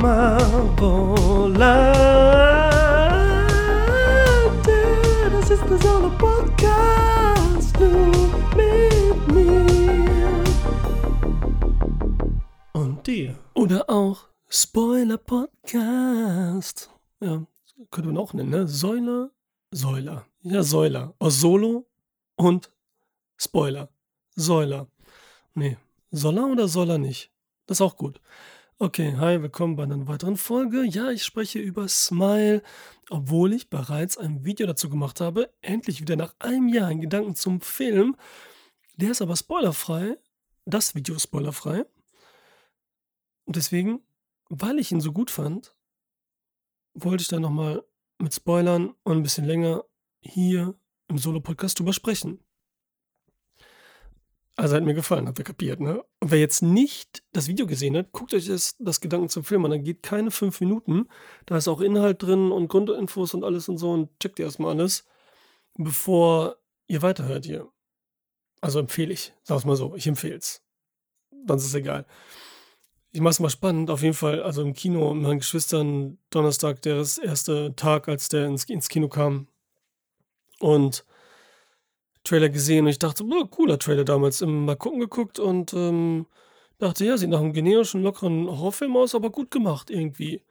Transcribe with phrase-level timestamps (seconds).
[0.00, 0.40] mal
[0.78, 2.00] Volante.
[5.30, 8.10] Das ist der Solo-Podcast nur
[8.56, 10.44] mit mir
[12.72, 13.38] und dir.
[13.54, 16.90] Oder auch Spoiler-Podcast.
[17.20, 17.44] Ja,
[17.90, 18.66] könnte man auch nennen, ne?
[18.66, 19.30] Säuler,
[19.70, 20.24] Säuler.
[20.42, 21.12] Ja, Säuler.
[21.18, 21.86] Aus Solo
[22.36, 22.70] und
[23.36, 23.90] Spoiler.
[24.34, 24.86] Säuler.
[25.54, 25.76] Nee,
[26.10, 27.30] Soller oder soll er nicht?
[27.66, 28.20] Das ist auch gut.
[28.82, 30.82] Okay, hi, willkommen bei einer weiteren Folge.
[30.84, 32.62] Ja, ich spreche über Smile,
[33.10, 35.52] obwohl ich bereits ein Video dazu gemacht habe.
[35.60, 38.16] Endlich wieder nach einem Jahr ein Gedanken zum Film.
[38.96, 40.16] Der ist aber spoilerfrei.
[40.64, 41.84] Das Video ist spoilerfrei.
[43.44, 44.00] Und deswegen,
[44.48, 45.74] weil ich ihn so gut fand,
[46.94, 47.84] wollte ich da nochmal
[48.16, 49.84] mit Spoilern und ein bisschen länger
[50.22, 50.74] hier
[51.06, 52.42] im Solo-Podcast drüber sprechen.
[54.60, 56.04] Also hat mir gefallen, habt ihr kapiert, ne?
[56.20, 59.64] Und wer jetzt nicht das Video gesehen hat, guckt euch das, das Gedanken zum Film
[59.64, 59.70] an.
[59.70, 61.08] Dann geht keine fünf Minuten.
[61.46, 64.72] Da ist auch Inhalt drin und Grundinfos und alles und so und checkt ihr erstmal
[64.72, 65.06] alles,
[65.78, 66.56] bevor
[66.88, 67.72] ihr weiterhört hier.
[68.60, 70.62] Also empfehle ich, sag's mal so, ich empfehle es.
[71.30, 72.04] Dann ist es egal.
[73.12, 74.42] Ich mach's mal spannend, auf jeden Fall.
[74.42, 79.08] Also im Kino mit meinen Geschwistern, Donnerstag, der erste Tag, als der ins, ins Kino
[79.08, 79.48] kam.
[80.58, 81.06] Und
[82.24, 84.40] Trailer gesehen und ich dachte, oh, cooler Trailer damals.
[84.42, 86.26] Mal gucken geguckt und ähm,
[86.78, 90.42] dachte, ja, sieht nach einem generischen, lockeren Horrorfilm aus, aber gut gemacht irgendwie.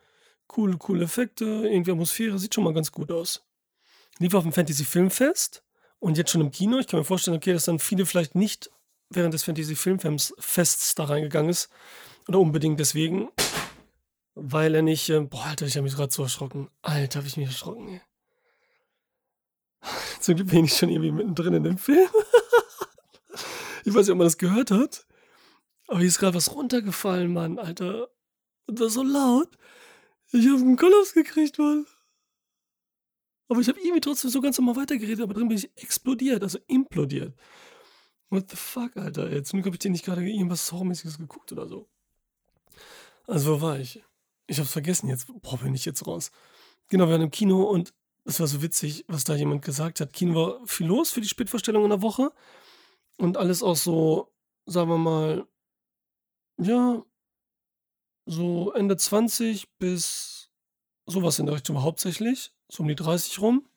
[0.48, 3.45] Coole, coole Effekte, irgendwie Atmosphäre, sieht schon mal ganz gut aus.
[4.17, 5.64] Lief auf dem Fantasy Filmfest
[6.00, 6.80] und jetzt schon im Kino.
[6.80, 8.72] Ich kann mir vorstellen, okay, dass dann viele vielleicht nicht
[9.09, 11.70] während des Fantasy Filmfests da reingegangen ist.
[12.28, 13.30] Oder unbedingt deswegen.
[14.36, 16.70] Weil er nicht, äh, boah, Alter, ich habe mich gerade so erschrocken.
[16.81, 18.02] Alter, habe ich mich erschrocken, ey.
[20.19, 22.09] Zum Glück bin ich schon irgendwie mittendrin in dem Film.
[23.86, 25.05] ich weiß nicht, ob man das gehört hat.
[25.88, 28.09] Aber hier ist gerade was runtergefallen, Mann, Alter.
[28.67, 29.49] Und das so laut.
[30.31, 31.88] Ich habe einen Kollaps gekriegt, Mann.
[33.47, 36.59] Aber ich habe irgendwie trotzdem so ganz normal weitergeredet, aber drin bin ich explodiert, also
[36.67, 37.36] implodiert.
[38.30, 39.31] What the fuck, Alter?
[39.31, 41.89] Jetzt habe ich dir nicht gerade irgendwas Horrormäßiges geguckt oder so.
[43.25, 44.04] Also, wo war ich?
[44.45, 45.27] Ich hab's vergessen jetzt.
[45.42, 46.31] Boah, bin ich jetzt raus.
[46.89, 47.93] Genau, wir waren im Kino und
[48.25, 50.13] es war so witzig, was da jemand gesagt hat.
[50.13, 52.31] Kino war viel los für die Spätvorstellung in der Woche
[53.17, 54.31] und alles auch so,
[54.65, 55.47] sagen wir mal,
[56.57, 57.03] ja,
[58.25, 60.52] so Ende 20 bis
[61.05, 63.67] sowas in der Richtung hauptsächlich, so um die 30 rum.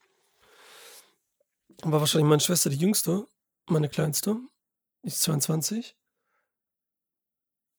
[1.82, 3.26] War wahrscheinlich meine Schwester die jüngste,
[3.66, 4.36] meine kleinste,
[5.03, 5.97] ist 22.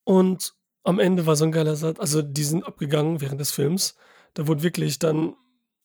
[0.04, 3.96] Und am Ende war so ein geiler Satz, also die sind abgegangen während des Films.
[4.34, 5.36] Da wurde wirklich dann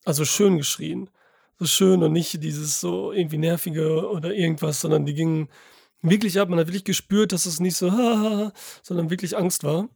[0.04, 1.10] also schön geschrien.
[1.58, 5.48] So schön und nicht dieses so irgendwie nervige oder irgendwas, sondern die gingen
[6.02, 6.48] wirklich ab.
[6.48, 7.90] Man hat wirklich gespürt, dass es nicht so,
[8.82, 9.88] sondern wirklich Angst war,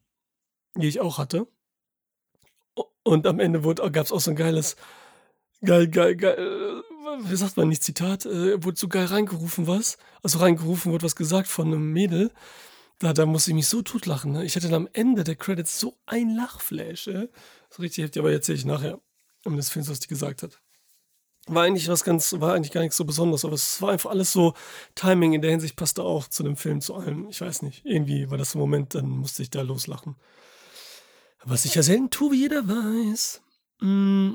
[0.77, 1.47] die ich auch hatte.
[3.03, 4.77] Und am Ende gab es auch so ein geiles,
[5.65, 9.99] geil, geil, geil, äh, wie sagt man nicht, Zitat, äh, wurde so geil reingerufen was.
[10.23, 12.31] Also reingerufen wurde was gesagt von einem Mädel.
[12.99, 14.33] Da, da musste ich mich so totlachen.
[14.33, 14.45] Ne?
[14.45, 17.09] Ich hatte dann am Ende der Credits so ein Lachflash.
[17.09, 17.29] Äh?
[17.69, 19.01] Das ist richtig heftig, aber erzähle ich nachher
[19.45, 20.61] um des Films, was die gesagt hat.
[21.47, 24.33] War eigentlich was ganz, war eigentlich gar nichts so Besonderes, aber es war einfach alles
[24.33, 24.55] so,
[24.95, 27.29] Timing in der Hinsicht passte auch zu dem Film, zu allem.
[27.29, 30.17] Ich weiß nicht, irgendwie war das im Moment, dann musste ich da loslachen.
[31.45, 33.43] Was ich ja selten tue, wie jeder weiß.
[33.81, 34.33] Mm,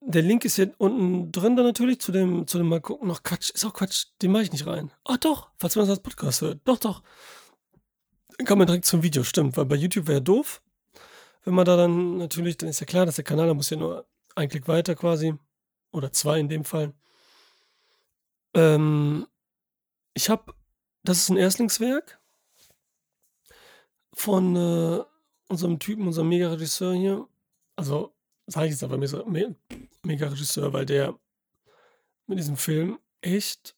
[0.00, 3.06] der Link ist hier unten drin dann natürlich zu dem, zu dem mal gucken.
[3.06, 4.90] Noch Quatsch, ist auch Quatsch, den mache ich nicht rein.
[5.04, 6.60] Ach doch, falls man das als Podcast hört.
[6.64, 7.02] Doch, doch.
[8.36, 10.60] Dann kann man direkt zum Video, stimmt, weil bei YouTube wäre doof
[11.44, 13.76] wenn man da dann natürlich, dann ist ja klar, dass der Kanal, da muss ja
[13.76, 15.34] nur ein Klick weiter quasi.
[15.90, 16.92] Oder zwei in dem Fall.
[18.54, 19.26] Ähm,
[20.14, 20.54] ich habe,
[21.02, 22.20] das ist ein Erstlingswerk
[24.12, 25.04] von äh,
[25.48, 27.26] unserem Typen, unserem Mega-Regisseur hier.
[27.76, 28.14] Also,
[28.46, 31.18] sage ich jetzt aber Mega-Regisseur, weil der
[32.26, 33.76] mit diesem Film echt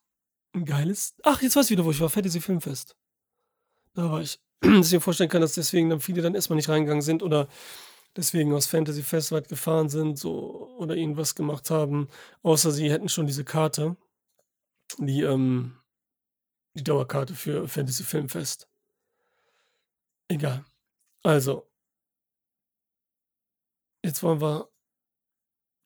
[0.53, 1.15] ein geiles.
[1.23, 2.11] Ach, jetzt weiß ich wieder, wo ich war.
[2.11, 2.97] Fantasy Filmfest.
[3.95, 4.41] Da war ich.
[4.61, 7.49] Dass ich mir vorstellen kann, dass deswegen dann viele dann erstmal nicht reingegangen sind oder
[8.17, 12.09] deswegen aus Fantasy Fest weit gefahren sind so, oder irgendwas gemacht haben,
[12.43, 13.97] außer sie hätten schon diese Karte,
[14.99, 15.77] die, ähm,
[16.75, 18.69] die Dauerkarte für Fantasy Filmfest.
[20.29, 20.65] Egal.
[21.23, 21.69] Also,
[24.05, 24.69] jetzt wollen wir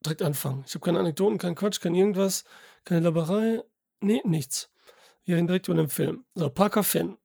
[0.04, 0.64] direkt anfangen.
[0.66, 2.44] Ich habe keine Anekdoten, kein Quatsch, kein irgendwas,
[2.84, 3.62] keine Laberei.
[4.00, 4.70] Nee, nichts.
[5.24, 6.26] Wir reden direkt über den Film.
[6.34, 7.16] So, Parker Finn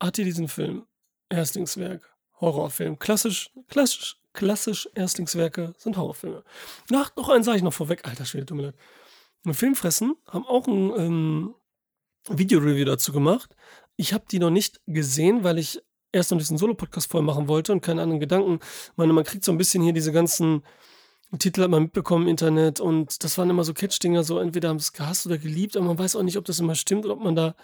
[0.00, 0.86] hat ihr diesen Film,
[1.28, 6.44] Erstlingswerk, Horrorfilm, klassisch, klassisch, klassisch Erstlingswerke sind Horrorfilme.
[6.92, 8.76] Ach, noch eins sage ich noch vorweg, alter Schwede, tut mir leid.
[9.52, 11.54] Filmfressen haben auch ein ähm,
[12.28, 13.54] Videoreview dazu gemacht.
[13.96, 15.82] Ich habe die noch nicht gesehen, weil ich
[16.12, 18.60] erst noch diesen Solo-Podcast voll machen wollte und keine anderen Gedanken.
[18.62, 20.62] Ich meine, man kriegt so ein bisschen hier diese ganzen
[21.38, 24.76] Titel hat man mitbekommen im Internet und das waren immer so Catch-Dinger, so entweder haben
[24.76, 27.22] es gehasst oder geliebt, aber man weiß auch nicht, ob das immer stimmt oder ob
[27.22, 27.56] man da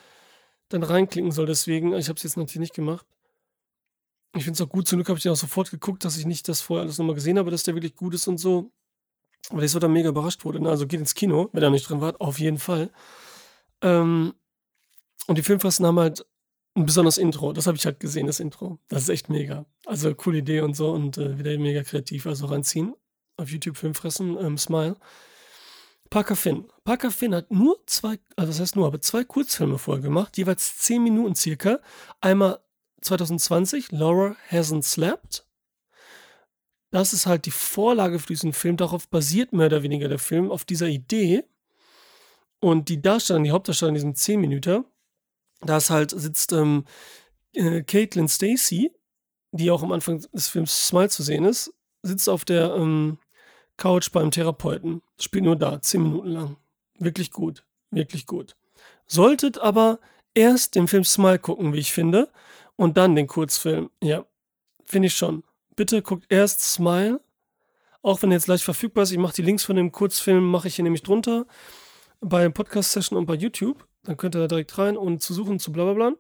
[0.70, 1.46] dann reinklicken soll.
[1.46, 3.06] Deswegen, ich habe es jetzt natürlich nicht gemacht.
[4.34, 6.24] Ich finde es auch gut, zum Glück habe ich den auch sofort geguckt, dass ich
[6.24, 8.70] nicht das vorher alles nochmal gesehen habe, dass der wirklich gut ist und so.
[9.50, 10.60] Weil ich so dann mega überrascht wurde.
[10.60, 10.70] Ne?
[10.70, 12.90] Also geht ins Kino, wenn er nicht drin war, auf jeden Fall.
[13.82, 14.34] Ähm,
[15.26, 16.24] und die Filmfressen haben halt
[16.76, 17.52] ein besonderes Intro.
[17.52, 18.78] Das habe ich halt gesehen, das Intro.
[18.88, 19.66] Das ist echt mega.
[19.86, 22.26] Also coole Idee und so und äh, wieder mega kreativ.
[22.26, 22.94] Also reinziehen.
[23.36, 24.96] Auf YouTube Filmfressen, ähm, Smile.
[26.10, 26.66] Parker Finn.
[26.82, 30.78] Parker Finn hat nur zwei, also das heißt nur, aber zwei Kurzfilme vorher gemacht, jeweils
[30.78, 31.78] zehn Minuten circa.
[32.20, 32.58] Einmal
[33.00, 35.46] 2020, Laura Hasn't Slept.
[36.90, 38.76] Das ist halt die Vorlage für diesen Film.
[38.76, 41.44] Darauf basiert mehr oder weniger der Film, auf dieser Idee.
[42.58, 44.84] Und die Darstellerin, die Hauptdarstellerin in diesem 10 Minuten,
[45.60, 46.84] da ist halt, sitzt ähm,
[47.54, 48.90] äh, Caitlin Stacy,
[49.52, 51.72] die auch am Anfang des Films Smile zu sehen ist,
[52.02, 53.18] sitzt auf der ähm,
[53.80, 55.02] Couch beim Therapeuten.
[55.18, 56.56] Spielt nur da, 10 Minuten lang.
[56.98, 57.64] Wirklich gut.
[57.90, 58.54] Wirklich gut.
[59.06, 59.98] Solltet aber
[60.34, 62.30] erst den Film Smile gucken, wie ich finde,
[62.76, 63.90] und dann den Kurzfilm.
[64.02, 64.26] Ja,
[64.84, 65.44] finde ich schon.
[65.76, 67.20] Bitte guckt erst Smile.
[68.02, 69.12] Auch wenn er jetzt leicht verfügbar ist.
[69.12, 71.46] Ich mache die Links von dem Kurzfilm, mache ich hier nämlich drunter.
[72.20, 73.86] Bei Podcast-Session und bei YouTube.
[74.04, 76.12] Dann könnt ihr da direkt rein und zu suchen zu blablabla.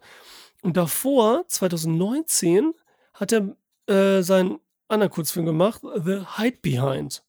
[0.62, 2.72] Und davor, 2019,
[3.12, 3.54] hat er
[3.86, 7.22] äh, seinen anderen Kurzfilm gemacht, The Hide Behind.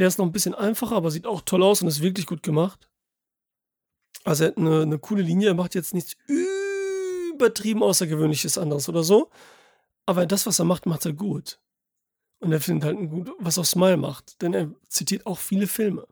[0.00, 2.42] Der ist noch ein bisschen einfacher, aber sieht auch toll aus und ist wirklich gut
[2.42, 2.88] gemacht.
[4.24, 9.04] Also er hat eine, eine coole Linie, er macht jetzt nichts übertrieben Außergewöhnliches anderes oder
[9.04, 9.30] so.
[10.06, 11.60] Aber das, was er macht, macht er gut.
[12.38, 14.40] Und er findet halt gut, was auch Smile macht.
[14.40, 16.06] Denn er zitiert auch viele Filme.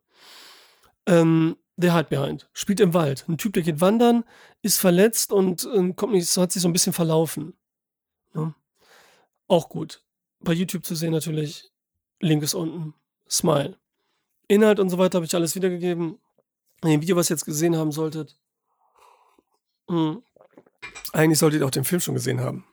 [1.06, 3.24] Ähm, der Hide Behind spielt im Wald.
[3.26, 4.24] Ein Typ, der geht wandern,
[4.60, 7.54] ist verletzt und äh, kommt nicht, hat sich so ein bisschen verlaufen.
[8.34, 8.54] Ja.
[9.46, 10.02] Auch gut.
[10.40, 11.70] Bei YouTube zu sehen natürlich.
[12.20, 12.92] Link ist unten.
[13.30, 13.76] Smile.
[14.48, 16.18] Inhalt und so weiter habe ich alles wiedergegeben.
[16.82, 18.36] In dem Video, was ihr jetzt gesehen haben solltet.
[19.88, 20.22] Hm.
[21.12, 22.64] Eigentlich solltet ihr auch den Film schon gesehen haben.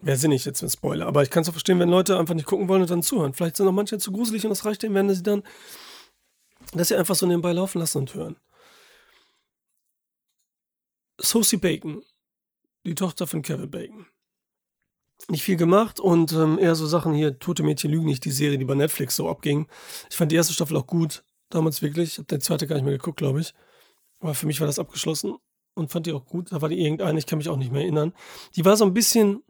[0.00, 1.06] Wäre sinnig jetzt mit Spoiler.
[1.06, 3.32] Aber ich kann es auch verstehen, wenn Leute einfach nicht gucken wollen und dann zuhören.
[3.32, 5.42] Vielleicht sind auch manche zu gruselig und das reicht denen, wenn sie dann,
[6.72, 8.36] dass sie einfach so nebenbei laufen lassen und hören.
[11.18, 12.02] Sosie Bacon,
[12.84, 14.06] die Tochter von Kevin Bacon.
[15.28, 18.58] Nicht viel gemacht und ähm, eher so Sachen hier, Tote Mädchen lügen nicht, die Serie,
[18.58, 19.68] die bei Netflix so abging.
[20.10, 22.12] Ich fand die erste Staffel auch gut, damals wirklich.
[22.12, 23.54] Ich habe die zweite gar nicht mehr geguckt, glaube ich.
[24.20, 25.36] Aber für mich war das abgeschlossen
[25.74, 26.52] und fand die auch gut.
[26.52, 28.12] Da war die irgendeine, ich kann mich auch nicht mehr erinnern.
[28.56, 29.42] Die war so ein bisschen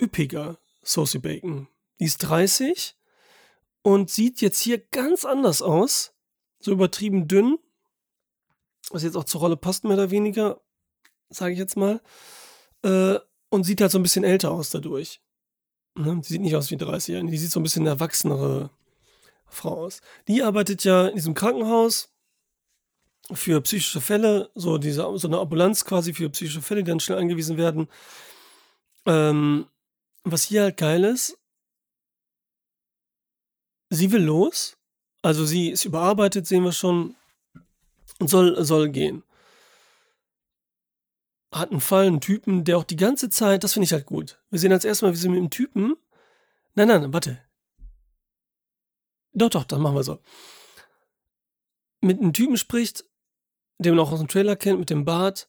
[0.00, 1.68] üppiger, Sosie Bacon.
[2.00, 2.96] Die ist 30
[3.82, 6.14] und sieht jetzt hier ganz anders aus.
[6.60, 7.58] So übertrieben dünn.
[8.90, 10.60] Was jetzt auch zur Rolle passt, mehr oder weniger,
[11.28, 12.00] sage ich jetzt mal.
[12.82, 13.18] Äh,
[13.50, 15.20] und sieht halt so ein bisschen älter aus dadurch.
[15.94, 16.20] Ne?
[16.22, 17.26] Die sieht nicht aus wie 30 Jahre.
[17.26, 18.70] Die sieht so ein bisschen erwachsenere
[19.46, 20.00] Frau aus.
[20.28, 22.12] Die arbeitet ja in diesem Krankenhaus
[23.32, 27.18] für psychische Fälle, so diese, so eine Ambulanz quasi für psychische Fälle, die dann schnell
[27.18, 27.88] angewiesen werden.
[29.06, 29.66] Ähm,
[30.24, 31.38] was hier halt geil ist,
[33.90, 34.76] sie will los,
[35.22, 37.16] also sie ist überarbeitet, sehen wir schon,
[38.18, 39.22] und soll, soll gehen.
[41.50, 44.38] Hat einen Fall, einen Typen, der auch die ganze Zeit, das finde ich halt gut.
[44.50, 45.96] Wir sehen als erstes Mal, wie sie mit dem Typen,
[46.74, 47.40] nein, nein, warte.
[49.32, 50.18] Doch, doch, dann machen wir so.
[52.00, 53.04] Mit einem Typen spricht,
[53.78, 55.48] den man auch aus dem Trailer kennt, mit dem Bart.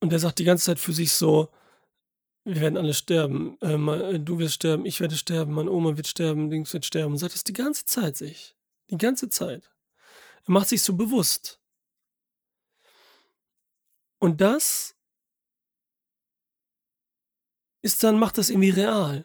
[0.00, 1.50] Und der sagt die ganze Zeit für sich so,
[2.44, 3.58] wir werden alle sterben.
[3.60, 7.12] Äh, mein, du wirst sterben, ich werde sterben, meine Oma wird sterben, Dings wird sterben.
[7.12, 8.56] Und sagt das die ganze Zeit sich.
[8.90, 9.70] Die ganze Zeit.
[10.46, 11.60] Er macht sich so bewusst.
[14.18, 14.96] Und das
[17.88, 19.24] ist dann, macht das irgendwie real.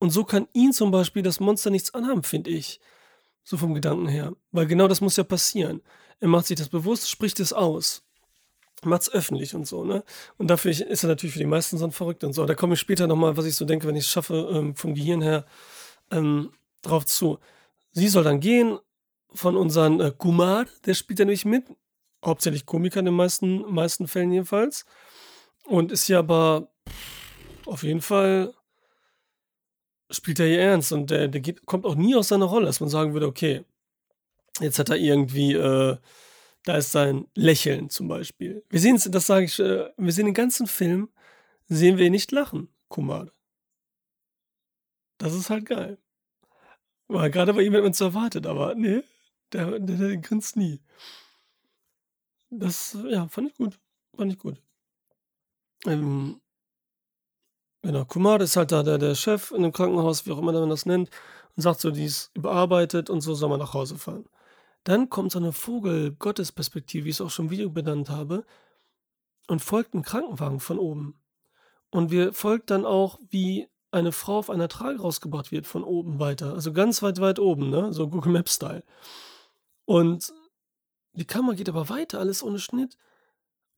[0.00, 2.80] Und so kann ihn zum Beispiel das Monster nichts anhaben, finde ich.
[3.44, 4.34] So vom Gedanken her.
[4.50, 5.80] Weil genau das muss ja passieren.
[6.18, 8.02] Er macht sich das bewusst, spricht es aus.
[8.82, 10.02] Macht es öffentlich und so, ne?
[10.38, 12.46] Und dafür ist er natürlich für die meisten so ein Verrückt und so.
[12.46, 14.94] Da komme ich später nochmal, was ich so denke, wenn ich es schaffe, ähm, vom
[14.94, 15.44] Gehirn her,
[16.10, 16.50] ähm,
[16.82, 17.38] drauf zu.
[17.92, 18.78] Sie soll dann gehen
[19.32, 21.64] von unseren äh, Kumar, der spielt ja nämlich mit.
[22.24, 24.84] Hauptsächlich Komiker in den meisten, meisten Fällen jedenfalls.
[25.64, 26.70] Und ist ja aber
[27.66, 28.54] auf jeden Fall
[30.10, 32.80] spielt er hier ernst und der, der geht, kommt auch nie aus seiner Rolle, dass
[32.80, 33.64] man sagen würde, okay,
[34.60, 35.96] Jetzt hat er irgendwie, äh,
[36.64, 38.64] da ist sein Lächeln zum Beispiel.
[38.68, 41.08] Wir sehen es, das sage ich, äh, wir sehen den ganzen Film,
[41.68, 43.30] sehen wir ihn nicht lachen, Kumar.
[45.18, 45.98] Das ist halt geil.
[47.08, 49.02] Weil gerade bei ihm hat man es erwartet, aber nee,
[49.52, 50.80] der, der, der grinst nie.
[52.50, 53.78] Das, ja, fand ich gut.
[54.16, 54.60] Fand ich gut.
[55.86, 56.39] Ähm,
[57.84, 60.68] Genau, Kumar ist halt da der der Chef in dem Krankenhaus, wie auch immer man
[60.68, 61.08] das nennt,
[61.56, 64.26] und sagt so, die ist überarbeitet und so soll man nach Hause fahren.
[64.84, 68.44] Dann kommt so eine Vogel-Gottesperspektive, wie ich es auch schon im Video benannt habe,
[69.48, 71.20] und folgt 'n Krankenwagen von oben.
[71.90, 76.20] Und wir folgt dann auch, wie eine Frau auf einer Trage rausgebracht wird von oben
[76.20, 78.84] weiter, also ganz weit, weit oben, ne, so Google Maps Style.
[79.88, 80.32] Und
[81.14, 82.96] die Kamera geht aber weiter, alles ohne Schnitt.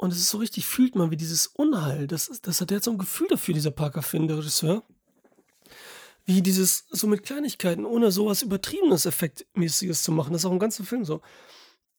[0.01, 2.91] Und es ist so richtig fühlt man, wie dieses Unheil, das das hat hat so
[2.91, 4.83] 'n Gefühl dafür, dieser Parker Finn, der Regisseur.
[6.27, 10.33] Wie dieses so mit Kleinigkeiten, ohne so was Übertriebenes, Effektmäßiges zu machen.
[10.33, 11.21] Das ist auch im ganzen Film so.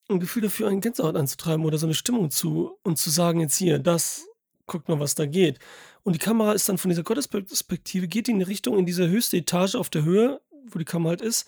[0.09, 3.57] 'N Gefühl dafür, einen Gänsehaut anzutreiben oder so 'ne Stimmung zu und zu sagen: „Jetzt
[3.57, 4.27] hier, das
[4.67, 5.59] guckt mal, was da geht.“
[6.03, 9.37] Und die Kamera ist dann von dieser Gottesperspektive geht in die Richtung in diese höchste
[9.37, 11.47] Etage auf der Höhe, wo die Kamera halt ist,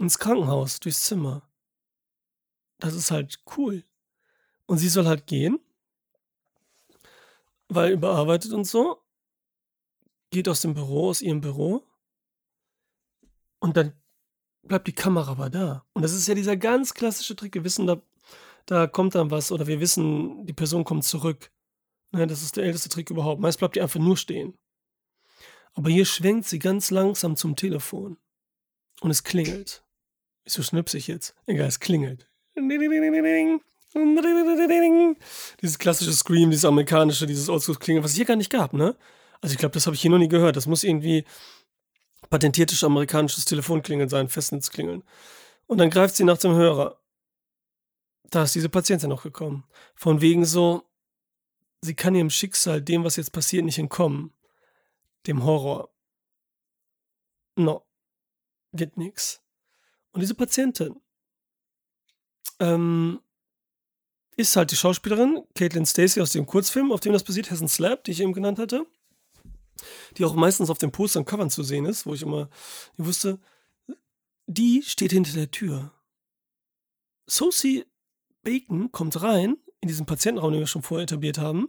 [0.00, 1.42] ins Krankenhaus, durchs Zimmer.
[2.80, 3.84] Das ist halt cool.
[4.66, 5.60] Und sie soll halt gehen
[7.68, 9.02] weil überarbeitet und so.
[10.30, 11.84] Geht aus dem Büro aus ihrem Büro.
[13.58, 13.92] Und dann
[14.62, 15.84] bleibt die Kamera aber da.
[15.92, 17.54] Und das ist ja dieser ganz klassische Trick.
[17.54, 18.00] Wir wissen, da
[18.66, 21.50] da kommt dann was oder wir wissen, die Person kommt zurück.
[22.10, 23.40] Ne, das ist der älteste Trick überhaupt.
[23.40, 24.58] Meist bleibt die einfach nur stehen.
[25.74, 28.18] Aber hier schwenkt sie ganz langsam zum Telefon.
[29.00, 29.84] Und es klingelt.
[30.44, 31.34] Wieso schnipse ich jetzt?
[31.46, 32.28] Egal, es klingelt.
[35.60, 38.96] Dieses klassische Scream, dieses amerikanische, dieses Oldschool-Klingeln, was es hier gar nicht gab, ne?
[39.40, 40.56] Also, ich glaube, das habe ich hier noch nie gehört.
[40.56, 41.24] Das muss irgendwie
[42.30, 45.02] patentiertes amerikanisches Telefonklingeln sein, Festnetzklingeln.
[45.66, 47.00] Und dann greift sie nach dem Hörer.
[48.30, 49.64] Da ist diese Patientin noch gekommen.
[49.94, 50.84] Von wegen so,
[51.80, 54.32] sie kann ihrem Schicksal, dem, was jetzt passiert, nicht entkommen.
[55.26, 55.90] Dem Horror.
[57.56, 57.84] No.
[58.72, 59.40] Geht nix.
[60.12, 61.00] Und diese Patientin,
[62.58, 63.20] ähm,
[64.36, 68.04] ist halt die Schauspielerin Caitlin Stacey aus dem Kurzfilm, auf dem das basiert, Hessen Slap,
[68.04, 68.86] die ich eben genannt hatte.
[70.16, 72.48] Die auch meistens auf den Postern Covern zu sehen ist, wo ich immer
[72.96, 73.38] ich wusste,
[74.46, 75.92] die steht hinter der Tür.
[77.26, 77.84] Sosie
[78.42, 81.68] Bacon kommt rein in diesen Patientenraum, den wir schon vorher etabliert haben.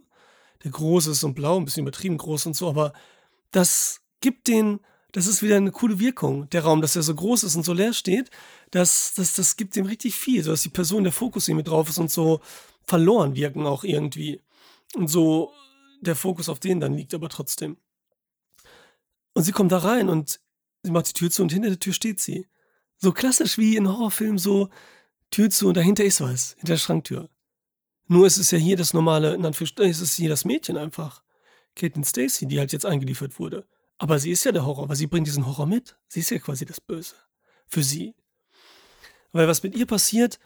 [0.64, 2.92] Der groß ist und blau, ein bisschen übertrieben groß und so, aber
[3.50, 4.80] das gibt den
[5.12, 7.72] das ist wieder eine coole Wirkung, der Raum, dass er so groß ist und so
[7.72, 8.30] leer steht.
[8.70, 11.98] Das das das gibt dem richtig viel, sodass die Person, der Fokus mit drauf ist
[11.98, 12.40] und so
[12.84, 14.40] verloren wirken auch irgendwie.
[14.94, 15.52] Und so
[16.00, 17.76] der Fokus auf denen dann liegt aber trotzdem.
[19.34, 20.40] Und sie kommt da rein und
[20.82, 22.46] sie macht die Tür zu und hinter der Tür steht sie.
[22.98, 24.68] So klassisch wie in Horrorfilmen so
[25.30, 27.28] Tür zu und dahinter ist was, hinter der Schranktür.
[28.06, 31.22] Nur ist es ja hier das normale, in ist es hier das Mädchen einfach.
[31.76, 33.66] Caitlin Stacey, die halt jetzt eingeliefert wurde.
[33.98, 35.96] Aber sie ist ja der Horror, weil sie bringt diesen Horror mit.
[36.06, 37.16] Sie ist ja quasi das Böse.
[37.66, 38.14] Für sie.
[39.32, 40.38] Weil was mit ihr passiert,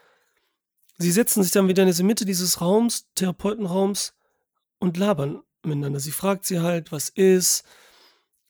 [0.99, 4.14] sie setzen sich dann wieder in diese Mitte dieses Raums, Therapeutenraums,
[4.78, 6.00] und labern miteinander.
[6.00, 7.64] Sie fragt sie halt, was ist,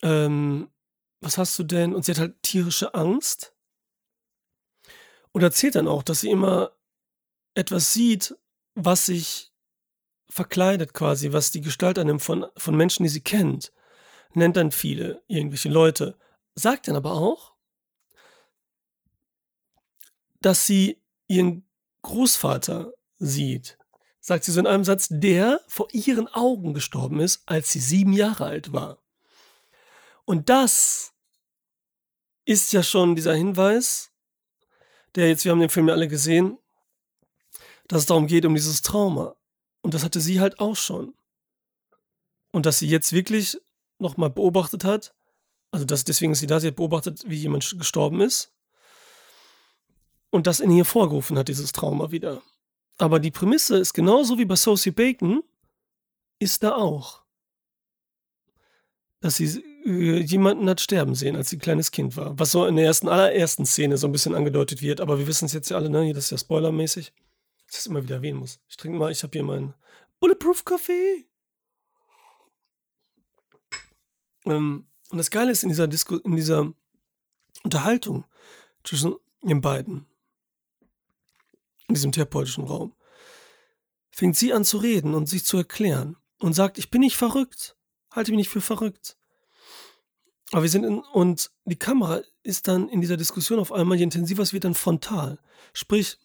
[0.02, 0.70] ähm,
[1.20, 1.94] was hast du denn?
[1.94, 3.52] Und sie hat halt tierische Angst.
[5.32, 6.72] Und erzählt dann auch, dass sie immer
[7.54, 8.34] etwas sieht,
[8.74, 9.52] was sich
[10.30, 13.72] verkleidet quasi, was die Gestalt annimmt von, von Menschen, die sie kennt
[14.36, 16.18] nennt dann viele irgendwelche Leute,
[16.54, 17.52] sagt dann aber auch,
[20.40, 21.66] dass sie ihren
[22.02, 23.78] Großvater sieht.
[24.20, 28.12] Sagt sie so in einem Satz, der vor ihren Augen gestorben ist, als sie sieben
[28.12, 28.98] Jahre alt war.
[30.24, 31.12] Und das
[32.44, 34.12] ist ja schon dieser Hinweis,
[35.14, 36.58] der jetzt, wir haben den Film ja alle gesehen,
[37.88, 39.36] dass es darum geht, um dieses Trauma.
[39.82, 41.14] Und das hatte sie halt auch schon.
[42.52, 43.60] Und dass sie jetzt wirklich
[44.02, 45.14] nochmal beobachtet hat.
[45.70, 48.52] Also das, deswegen ist sie da, sie hat beobachtet, wie jemand gestorben ist.
[50.30, 52.42] Und das in ihr vorgerufen hat, dieses Trauma wieder.
[52.98, 55.42] Aber die Prämisse ist genauso wie bei Sosie Bacon,
[56.38, 57.22] ist da auch.
[59.20, 62.38] Dass sie äh, jemanden hat sterben sehen, als sie ein kleines Kind war.
[62.38, 65.00] Was so in der ersten, allerersten Szene so ein bisschen angedeutet wird.
[65.00, 66.12] Aber wir wissen es jetzt ja alle, ne?
[66.12, 67.12] Das ist ja spoilermäßig.
[67.66, 68.60] Dass ich es immer wieder erwähnen muss.
[68.68, 69.74] Ich trinke mal, ich habe hier meinen
[70.20, 71.26] Bulletproof Kaffee.
[71.26, 71.26] Ähm,
[74.44, 76.72] und das Geile ist in dieser Disku in dieser
[77.62, 78.24] Unterhaltung
[78.82, 80.06] zwischen den beiden,
[81.88, 82.94] in diesem therapeutischen Raum,
[84.10, 87.76] fängt sie an zu reden und sich zu erklären und sagt, ich bin nicht verrückt,
[88.10, 89.16] halte mich nicht für verrückt.
[90.50, 94.04] Aber wir sind in, und die Kamera ist dann in dieser Diskussion auf einmal, je
[94.04, 95.38] intensiver es wird, dann frontal.
[95.72, 96.18] Sprich,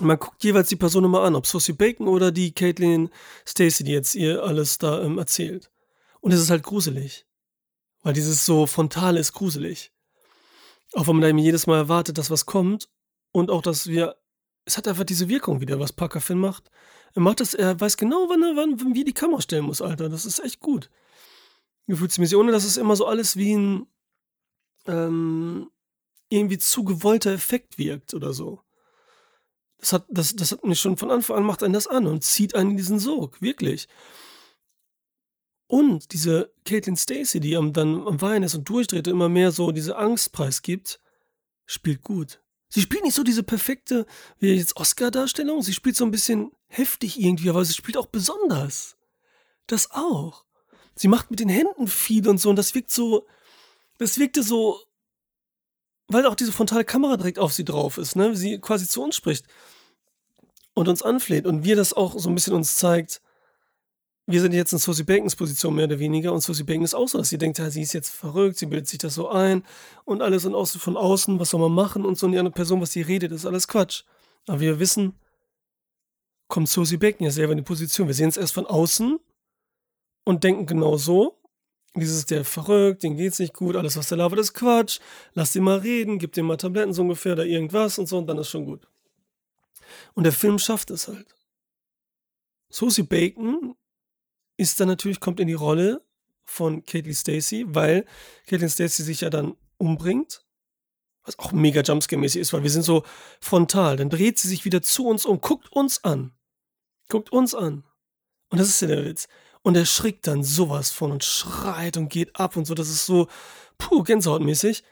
[0.00, 3.10] man guckt jeweils die Person immer an, ob Sosie Bacon oder die Caitlin
[3.46, 5.70] Stacey, die jetzt ihr alles da ähm, erzählt.
[6.24, 7.26] Und es ist halt gruselig.
[8.02, 9.92] Weil dieses so frontal ist gruselig.
[10.94, 12.88] Auch wenn man da jedes Mal erwartet, dass was kommt.
[13.30, 14.16] Und auch, dass wir.
[14.64, 16.70] Es hat einfach diese Wirkung wieder, was Parker Finn macht.
[17.12, 20.08] Er macht das, er weiß genau, wann er, wann, wie die Kamera stellen muss, Alter.
[20.08, 20.88] Das ist echt gut.
[21.88, 23.86] gefühlsmäßig, ohne dass es immer so alles wie ein
[24.86, 25.70] ähm,
[26.30, 28.62] irgendwie zu gewollter Effekt wirkt oder so.
[29.76, 32.24] Das hat, das, das hat mich schon von Anfang an macht einen das an und
[32.24, 33.88] zieht einen in diesen Sog, wirklich.
[35.66, 39.50] Und diese Caitlin Stacy, die am, dann am Weinen ist und durchdreht und immer mehr
[39.50, 41.00] so diese Angst preisgibt,
[41.66, 42.40] spielt gut.
[42.68, 44.04] Sie spielt nicht so diese perfekte,
[44.38, 48.96] wie jetzt Oscar-Darstellung, sie spielt so ein bisschen heftig irgendwie, aber sie spielt auch besonders.
[49.66, 50.44] Das auch.
[50.96, 53.26] Sie macht mit den Händen viel und so und das wirkt so,
[53.98, 54.80] das wirkte so,
[56.08, 58.36] weil auch diese frontale Kamera direkt auf sie drauf ist, ne?
[58.36, 59.46] Sie quasi zu uns spricht
[60.74, 63.22] und uns anfleht und wir das auch so ein bisschen uns zeigt,
[64.26, 67.08] wir sind jetzt in Susie Bacons Position mehr oder weniger und Susie Bacon ist auch
[67.08, 69.64] so, dass sie denkt, ja, sie ist jetzt verrückt, sie bildet sich das so ein
[70.04, 72.80] und alles und außen von außen, was soll man machen und so die andere Person,
[72.80, 74.04] was sie redet, ist alles Quatsch.
[74.46, 75.14] Aber wir wissen,
[76.48, 78.06] kommt Susie Bacon ja selber in die Position.
[78.06, 79.18] Wir sehen es erst von außen
[80.24, 81.38] und denken genau so.
[81.96, 85.00] Dieses, der verrückt, den geht's nicht gut, alles, was der labert, ist Quatsch.
[85.34, 88.26] Lass ihn mal reden, gib dem mal Tabletten so ungefähr oder irgendwas und so und
[88.26, 88.88] dann ist schon gut.
[90.14, 91.26] Und der Film schafft es halt.
[92.68, 93.76] Susie Bacon
[94.56, 96.02] ist dann natürlich, kommt in die Rolle
[96.44, 98.04] von Caitlin Stacy, weil
[98.46, 100.44] Caitlin Stacy sich ja dann umbringt,
[101.24, 103.02] was auch mega Jumpscare-mäßig ist, weil wir sind so
[103.40, 103.96] frontal.
[103.96, 106.32] Dann dreht sie sich wieder zu uns um, guckt uns an.
[107.08, 107.84] Guckt uns an.
[108.50, 109.26] Und das ist ja der Witz.
[109.62, 112.74] Und er schrickt dann sowas von und schreit und geht ab und so.
[112.74, 113.28] Das ist so,
[113.78, 114.84] puh, Gänsehautmäßig.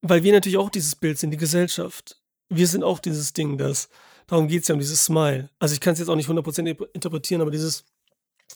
[0.00, 2.20] Weil wir natürlich auch dieses Bild sind, die Gesellschaft.
[2.48, 3.88] Wir sind auch dieses Ding, das,
[4.26, 5.50] darum geht es ja um dieses Smile.
[5.58, 7.84] Also ich kann es jetzt auch nicht 100% interpretieren, aber dieses,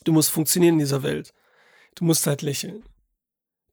[0.05, 1.33] Du musst funktionieren in dieser Welt.
[1.95, 2.85] Du musst halt lächeln.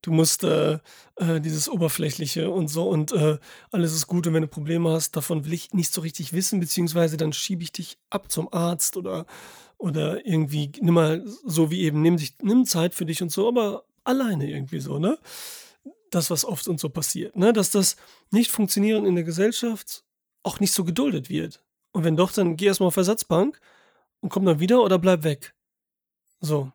[0.04, 0.80] Du musst äh,
[1.16, 3.38] äh, dieses Oberflächliche und so und äh,
[3.72, 6.60] alles ist gut und wenn du Probleme hast, davon will ich nicht so richtig wissen,
[6.60, 9.26] beziehungsweise dann schiebe ich dich ab zum Arzt oder,
[9.78, 13.48] oder irgendwie, nimm mal so wie eben, nimm, dich, nimm Zeit für dich und so,
[13.48, 15.18] aber alleine irgendwie so, ne?
[16.12, 17.54] Das, was oft und so passiert, ne?
[17.54, 17.96] Dass das
[18.30, 20.04] Nicht-Funktionieren in der Gesellschaft
[20.44, 21.64] auch nicht so geduldet wird.
[21.94, 23.58] Und wenn doch, dann geh erstmal auf Ersatzbank
[24.20, 25.54] und komm dann wieder oder bleib weg.
[26.44, 26.72] So.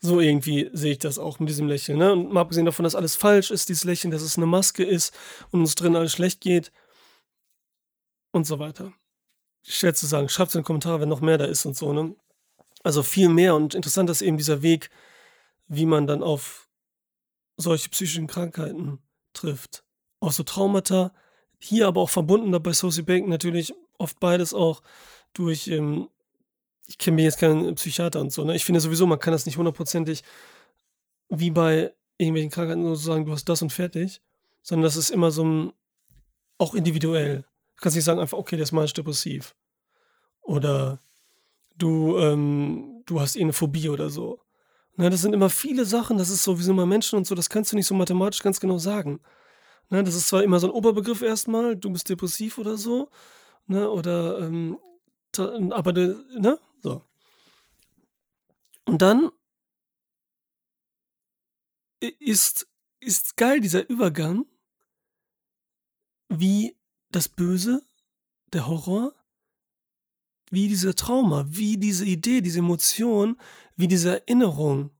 [0.00, 1.98] So irgendwie sehe ich das auch mit diesem Lächeln.
[1.98, 2.12] Ne?
[2.12, 5.14] Und mal abgesehen davon, dass alles falsch ist, dieses Lächeln, dass es eine Maske ist
[5.50, 6.72] und uns drin alles schlecht geht
[8.30, 8.92] und so weiter.
[9.62, 10.28] Schwer zu sagen.
[10.28, 11.92] Schreibt es in den Kommentaren, wenn noch mehr da ist und so.
[11.92, 12.14] Ne?
[12.82, 14.90] Also viel mehr und interessant ist eben dieser Weg,
[15.66, 16.68] wie man dann auf
[17.56, 18.98] solche psychischen Krankheiten
[19.32, 19.84] trifft.
[20.20, 21.12] Auch so Traumata,
[21.58, 24.82] hier aber auch verbunden bei Sophie Bacon natürlich oft beides auch
[25.32, 26.08] durch ähm,
[26.86, 28.54] ich kenne mir jetzt keinen Psychiater und so, ne?
[28.54, 30.22] Ich finde sowieso, man kann das nicht hundertprozentig
[31.28, 34.20] wie bei irgendwelchen Krankheiten so sagen, du hast das und fertig,
[34.62, 35.72] sondern das ist immer so ein,
[36.58, 37.44] auch individuell.
[37.76, 39.54] Du kannst nicht sagen einfach, okay, der ist manisch depressiv.
[40.42, 41.00] Oder
[41.76, 44.40] du, ähm, du hast eh eine Phobie oder so.
[44.96, 47.34] Ne, das sind immer viele Sachen, das ist so, wie sind wir Menschen und so,
[47.34, 49.20] das kannst du nicht so mathematisch ganz genau sagen.
[49.88, 53.08] Ne, das ist zwar immer so ein Oberbegriff erstmal, du bist depressiv oder so,
[53.66, 54.78] ne, oder, ähm,
[55.70, 57.04] aber, ne, so.
[58.84, 59.30] Und dann
[62.00, 62.68] ist,
[63.00, 64.44] ist geil dieser Übergang,
[66.28, 66.76] wie
[67.10, 67.86] das Böse,
[68.52, 69.14] der Horror,
[70.50, 73.40] wie dieser Trauma, wie diese Idee, diese Emotion,
[73.76, 74.90] wie diese Erinnerung,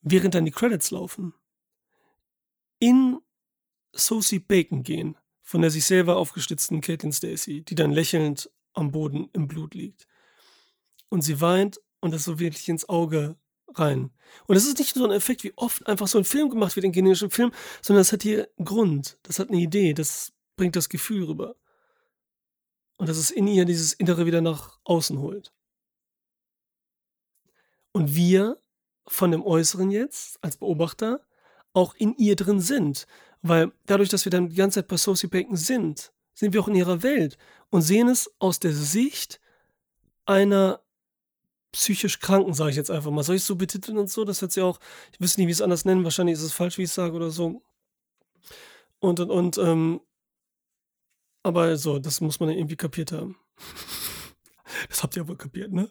[0.00, 1.34] während dann die Credits laufen,
[2.78, 3.20] in
[3.92, 9.28] Sosie Bacon gehen, von der sich selber aufgestützten Caitlin Stacy, die dann lächelnd am Boden
[9.32, 10.08] im Blut liegt
[11.12, 13.36] und sie weint und das so wirklich ins Auge
[13.74, 14.10] rein.
[14.46, 16.86] Und es ist nicht so ein Effekt, wie oft einfach so ein Film gemacht wird,
[16.86, 20.74] ein generischen Film, sondern es hat hier einen Grund, das hat eine Idee, das bringt
[20.74, 21.54] das Gefühl rüber.
[22.96, 25.52] Und dass es in ihr dieses Innere wieder nach außen holt.
[27.92, 28.56] Und wir
[29.06, 31.20] von dem Äußeren jetzt als Beobachter
[31.74, 33.06] auch in ihr drin sind.
[33.42, 36.74] Weil dadurch, dass wir dann die ganze Zeit bei Bacon sind, sind wir auch in
[36.74, 37.36] ihrer Welt
[37.68, 39.40] und sehen es aus der Sicht
[40.24, 40.80] einer
[41.72, 43.22] psychisch Kranken, sage ich jetzt einfach mal.
[43.22, 44.24] Soll ich es so betiteln und so?
[44.24, 44.78] Das hört sich auch,
[45.12, 46.04] ich weiß nicht, wie ich es anders nennen.
[46.04, 47.62] Wahrscheinlich ist es falsch, wie ich es sage oder so.
[49.00, 50.00] Und, und, und, ähm,
[51.42, 53.36] aber so, das muss man irgendwie kapiert haben.
[54.88, 55.90] das habt ihr wohl kapiert, ne?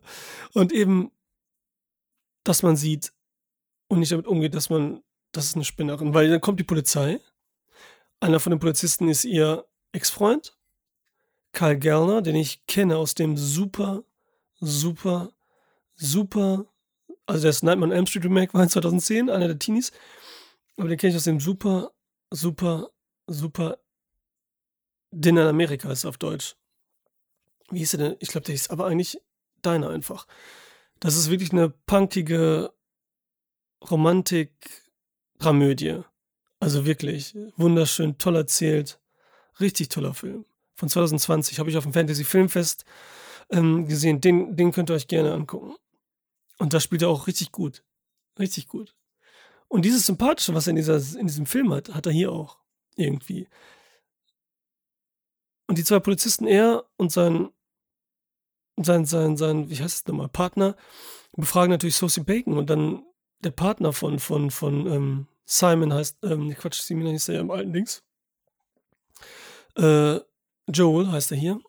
[0.53, 1.11] Und eben,
[2.43, 3.11] dass man sieht
[3.87, 7.19] und nicht damit umgeht, dass man, das ist eine Spinnerin, weil dann kommt die Polizei.
[8.21, 10.57] Einer von den Polizisten ist ihr Ex-Freund,
[11.53, 14.03] Karl Gerner, den ich kenne aus dem super,
[14.59, 15.33] super
[16.01, 16.65] super,
[17.25, 19.91] also das Nightmare on Elm Street Remake war in 2010, einer der Teenies,
[20.77, 21.91] aber den kenne ich aus dem super,
[22.31, 22.89] super,
[23.27, 23.77] super
[25.11, 26.55] Dinner in Amerika ist auf Deutsch.
[27.69, 28.15] Wie hieß der denn?
[28.19, 29.19] Ich glaube, der hieß aber eigentlich
[29.61, 30.25] Deiner einfach.
[30.99, 32.73] Das ist wirklich eine punkige
[33.89, 36.01] Romantik-Dramödie.
[36.59, 38.99] Also wirklich wunderschön, toll erzählt.
[39.59, 40.45] Richtig toller Film.
[40.75, 42.85] Von 2020 habe ich auf dem Fantasy Filmfest
[43.51, 44.21] ähm, gesehen.
[44.21, 45.75] Den, den könnt ihr euch gerne angucken.
[46.61, 47.83] Und da spielt er auch richtig gut.
[48.37, 48.95] Richtig gut.
[49.67, 52.59] Und dieses Sympathische, was er in, dieser, in diesem Film hat, hat er hier auch.
[52.95, 53.47] Irgendwie.
[55.65, 57.49] Und die zwei Polizisten, er und sein,
[58.77, 60.75] sein, sein, sein, wie heißt es nochmal, Partner,
[61.31, 63.07] befragen natürlich Sosie Bacon und dann
[63.39, 67.49] der Partner von, von, von ähm, Simon heißt, ähm, Quatsch, Simon hieß er ja im
[67.49, 68.03] alten Dings.
[69.77, 70.19] Äh,
[70.67, 71.59] Joel heißt er hier.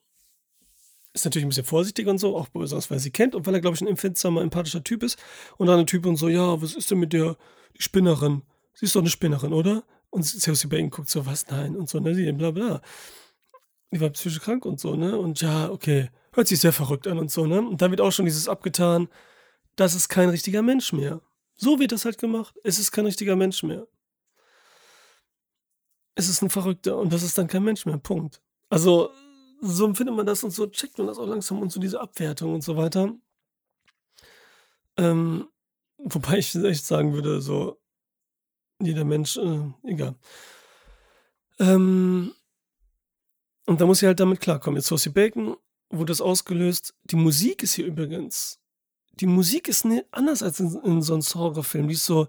[1.14, 3.60] Ist natürlich ein bisschen vorsichtig und so, auch besonders, weil sie kennt und weil er,
[3.60, 5.18] glaube ich, ein empfindsamer, empathischer Typ ist.
[5.58, 7.36] Und dann ein Typ und so, ja, was ist denn mit der
[7.76, 8.42] die Spinnerin?
[8.74, 9.84] Sie ist doch eine Spinnerin, oder?
[10.10, 11.46] Und Sosie Bacon guckt so, was?
[11.48, 12.82] Nein, und so, ne, sie, bla, bla.
[13.90, 15.18] Die war psychisch krank und so, ne?
[15.18, 17.60] Und ja, okay, hört sich sehr verrückt an und so, ne?
[17.60, 19.08] Und dann wird auch schon dieses abgetan,
[19.76, 21.20] das ist kein richtiger Mensch mehr.
[21.56, 22.54] So wird das halt gemacht.
[22.64, 23.86] Es ist kein richtiger Mensch mehr.
[26.14, 27.98] Es ist ein Verrückter und das ist dann kein Mensch mehr.
[27.98, 28.42] Punkt.
[28.68, 29.10] Also,
[29.62, 32.54] so empfindet man das und so checkt man das auch langsam und so diese Abwertung
[32.54, 33.14] und so weiter.
[34.96, 35.48] Ähm,
[35.98, 37.80] wobei ich echt sagen würde, so,
[38.80, 40.16] jeder Mensch, äh, egal.
[41.58, 42.34] Ähm,
[43.66, 44.76] und da muss ich halt damit klarkommen.
[44.78, 45.56] Jetzt Sosie Bacon
[45.90, 46.94] wurde das ausgelöst.
[47.04, 48.62] Die Musik ist hier übrigens
[49.20, 51.88] die Musik ist ne, anders als in, in sonst Horrorfilmen.
[51.88, 52.28] Die ist so.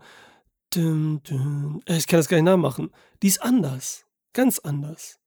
[0.73, 2.91] Dum, dum, äh, ich kann das gar nicht nachmachen.
[3.21, 4.05] Die ist anders.
[4.33, 5.19] Ganz anders.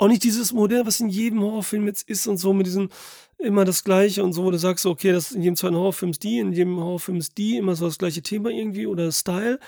[0.00, 2.88] Auch nicht dieses Modell, was in jedem Horrorfilm jetzt ist und so mit diesem
[3.36, 6.22] immer das Gleiche und so, wo du sagst, okay, das in jedem zweiten Horrorfilm ist
[6.22, 9.60] die, in jedem Horrorfilm ist die, immer so das gleiche Thema irgendwie oder Style.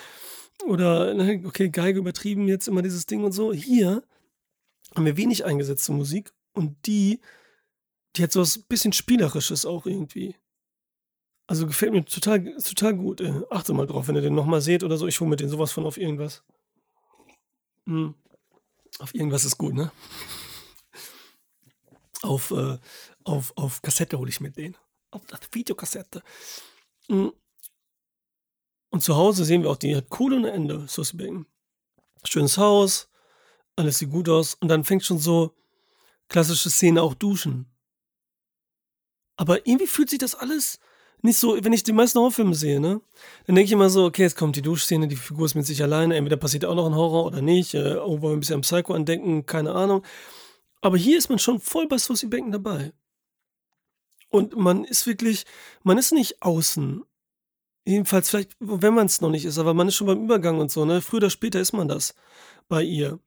[0.64, 3.52] Oder, ne, okay, Geige übertrieben, jetzt immer dieses Ding und so.
[3.52, 4.02] Hier
[4.94, 7.20] haben wir wenig eingesetzte Musik und die,
[8.16, 10.34] die hat so was bisschen Spielerisches auch irgendwie.
[11.46, 13.20] Also gefällt mir total, total gut.
[13.20, 15.06] Äh, achte mal drauf, wenn ihr den nochmal seht oder so.
[15.06, 16.42] Ich hole mir den sowas von auf irgendwas.
[17.84, 18.14] Hm.
[18.98, 19.90] Auf irgendwas ist gut, ne?
[22.22, 22.78] Auf, äh,
[23.24, 24.76] auf, auf Kassette hole ich mir den.
[25.10, 26.22] Auf das Videokassette.
[27.08, 27.32] Hm.
[28.90, 31.44] Und zu Hause sehen wir auch, die hat ohne Ende, Susie.
[32.24, 33.08] Schönes Haus,
[33.74, 34.54] alles sieht gut aus.
[34.54, 35.56] Und dann fängt schon so
[36.28, 37.66] klassische Szene auch duschen.
[39.36, 40.78] Aber irgendwie fühlt sich das alles
[41.22, 43.00] nicht so, wenn ich die meisten Horrorfilme sehe, ne,
[43.46, 45.82] dann denke ich immer so, okay, jetzt kommt die Duschszene, die Figur ist mit sich
[45.82, 48.56] alleine, entweder passiert auch noch ein Horror oder nicht, äh, oh, wollen wir ein bisschen
[48.56, 50.02] am Psycho andenken, keine Ahnung.
[50.80, 52.92] Aber hier ist man schon voll bei Susie Becken dabei.
[54.28, 55.44] Und man ist wirklich,
[55.84, 57.04] man ist nicht außen.
[57.84, 60.70] Jedenfalls vielleicht, wenn man es noch nicht ist, aber man ist schon beim Übergang und
[60.70, 61.02] so, ne?
[61.02, 62.14] Früher oder später ist man das
[62.68, 63.18] bei ihr.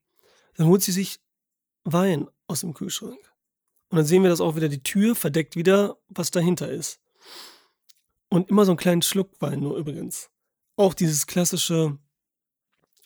[0.58, 1.20] Dann holt sie sich
[1.84, 3.20] Wein aus dem Kühlschrank.
[3.90, 7.00] Und dann sehen wir das auch wieder, die Tür verdeckt wieder, was dahinter ist.
[8.30, 10.30] Und immer so einen kleinen Schluck Wein nur übrigens.
[10.76, 11.98] Auch dieses klassische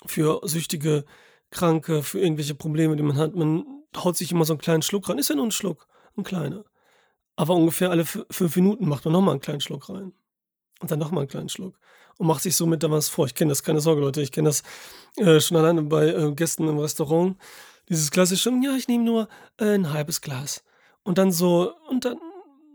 [0.05, 1.05] für süchtige
[1.51, 3.35] Kranke, für irgendwelche Probleme, die man hat.
[3.35, 5.17] Man haut sich immer so einen kleinen Schluck rein.
[5.17, 6.63] Ist ja nur ein Schluck, ein kleiner.
[7.35, 10.13] Aber ungefähr alle fünf Minuten macht man nochmal einen kleinen Schluck rein.
[10.81, 11.79] Und dann nochmal einen kleinen Schluck.
[12.17, 13.25] Und macht sich somit da was vor.
[13.25, 14.21] Ich kenne das, keine Sorge, Leute.
[14.21, 14.63] Ich kenne das
[15.17, 17.37] äh, schon alleine bei äh, Gästen im Restaurant.
[17.87, 20.63] Dieses klassische, ja, ich nehme nur äh, ein halbes Glas.
[21.03, 22.19] Und dann so, und dann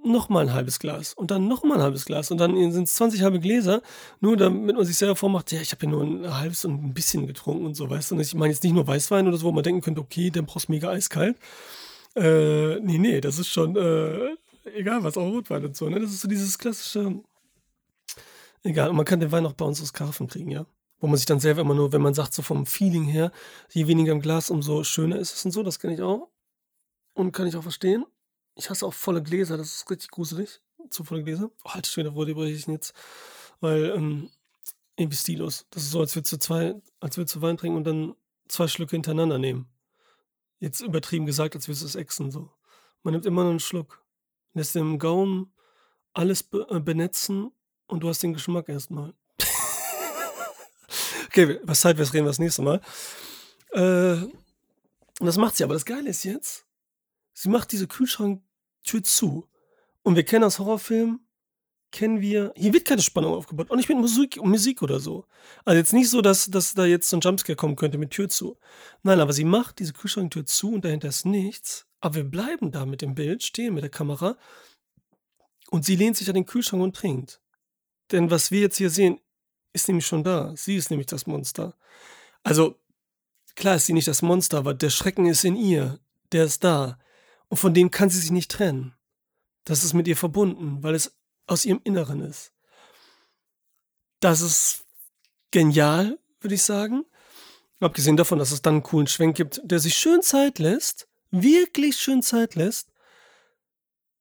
[0.04, 3.22] nochmal ein halbes Glas und dann nochmal ein halbes Glas und dann sind es 20
[3.22, 3.82] halbe Gläser,
[4.20, 6.94] nur damit man sich selber vormacht, ja, ich habe ja nur ein halbes und ein
[6.94, 8.14] bisschen getrunken und so, weißt du.
[8.14, 10.46] Und ich meine jetzt nicht nur Weißwein oder so, wo man denken könnte, okay, dann
[10.46, 11.36] brauchst du mega eiskalt.
[12.16, 14.36] Äh, nee, nee, das ist schon, äh,
[14.76, 16.00] egal was, auch Rotwein und so, ne?
[16.00, 17.20] Das ist so dieses klassische,
[18.62, 20.66] egal, und man kann den Wein auch bei uns aus Karfen kriegen, ja.
[21.00, 23.32] Wo man sich dann selber immer nur, wenn man sagt, so vom Feeling her,
[23.70, 26.28] je weniger im Glas, umso schöner ist es und so, das kenne ich auch.
[27.14, 28.04] Und kann ich auch verstehen.
[28.56, 30.60] Ich hasse auch volle Gläser, das ist richtig gruselig.
[30.90, 31.50] Zu volle Gläser.
[31.64, 32.94] Oh, halt die breche ich jetzt?
[33.60, 34.30] Weil, ähm,
[34.96, 35.66] irgendwie stillos.
[35.70, 38.14] Das ist so, als würdest du zwei, als würdest du Wein trinken und dann
[38.48, 39.68] zwei Schlücke hintereinander nehmen.
[40.60, 42.50] Jetzt übertrieben gesagt, als würdest du es exen, so.
[43.02, 44.02] Man nimmt immer nur einen Schluck.
[44.52, 45.52] Lässt den Gaumen
[46.12, 47.50] alles be äh, benetzen
[47.86, 49.12] und du hast den Geschmack erstmal.
[51.26, 52.80] okay, was Zeit, wir reden wir das nächste Mal.
[53.72, 54.14] Äh,
[55.20, 56.64] und das macht sie, aber das Geile ist jetzt,
[57.34, 59.48] Sie macht diese Kühlschranktür zu.
[60.02, 61.20] Und wir kennen aus Horrorfilmen,
[61.90, 63.70] kennen wir, hier wird keine Spannung aufgebaut.
[63.70, 65.26] Auch nicht mit Musik, Musik oder so.
[65.64, 68.28] Also jetzt nicht so, dass, dass da jetzt so ein Jumpscare kommen könnte mit Tür
[68.28, 68.58] zu.
[69.02, 71.86] Nein, aber sie macht diese Kühlschranktür zu und dahinter ist nichts.
[72.00, 74.36] Aber wir bleiben da mit dem Bild, stehen mit der Kamera.
[75.70, 77.40] Und sie lehnt sich an den Kühlschrank und trinkt.
[78.12, 79.20] Denn was wir jetzt hier sehen,
[79.72, 80.52] ist nämlich schon da.
[80.56, 81.76] Sie ist nämlich das Monster.
[82.42, 82.78] Also,
[83.54, 85.98] klar ist sie nicht das Monster, aber der Schrecken ist in ihr.
[86.32, 86.98] Der ist da.
[87.48, 88.94] Und von dem kann sie sich nicht trennen.
[89.64, 92.52] Das ist mit ihr verbunden, weil es aus ihrem Inneren ist.
[94.20, 94.85] Das ist
[95.50, 97.04] genial, würde ich sagen.
[97.80, 101.96] Abgesehen davon, dass es dann einen coolen Schwenk gibt, der sich schön Zeit lässt, wirklich
[101.96, 102.92] schön Zeit lässt,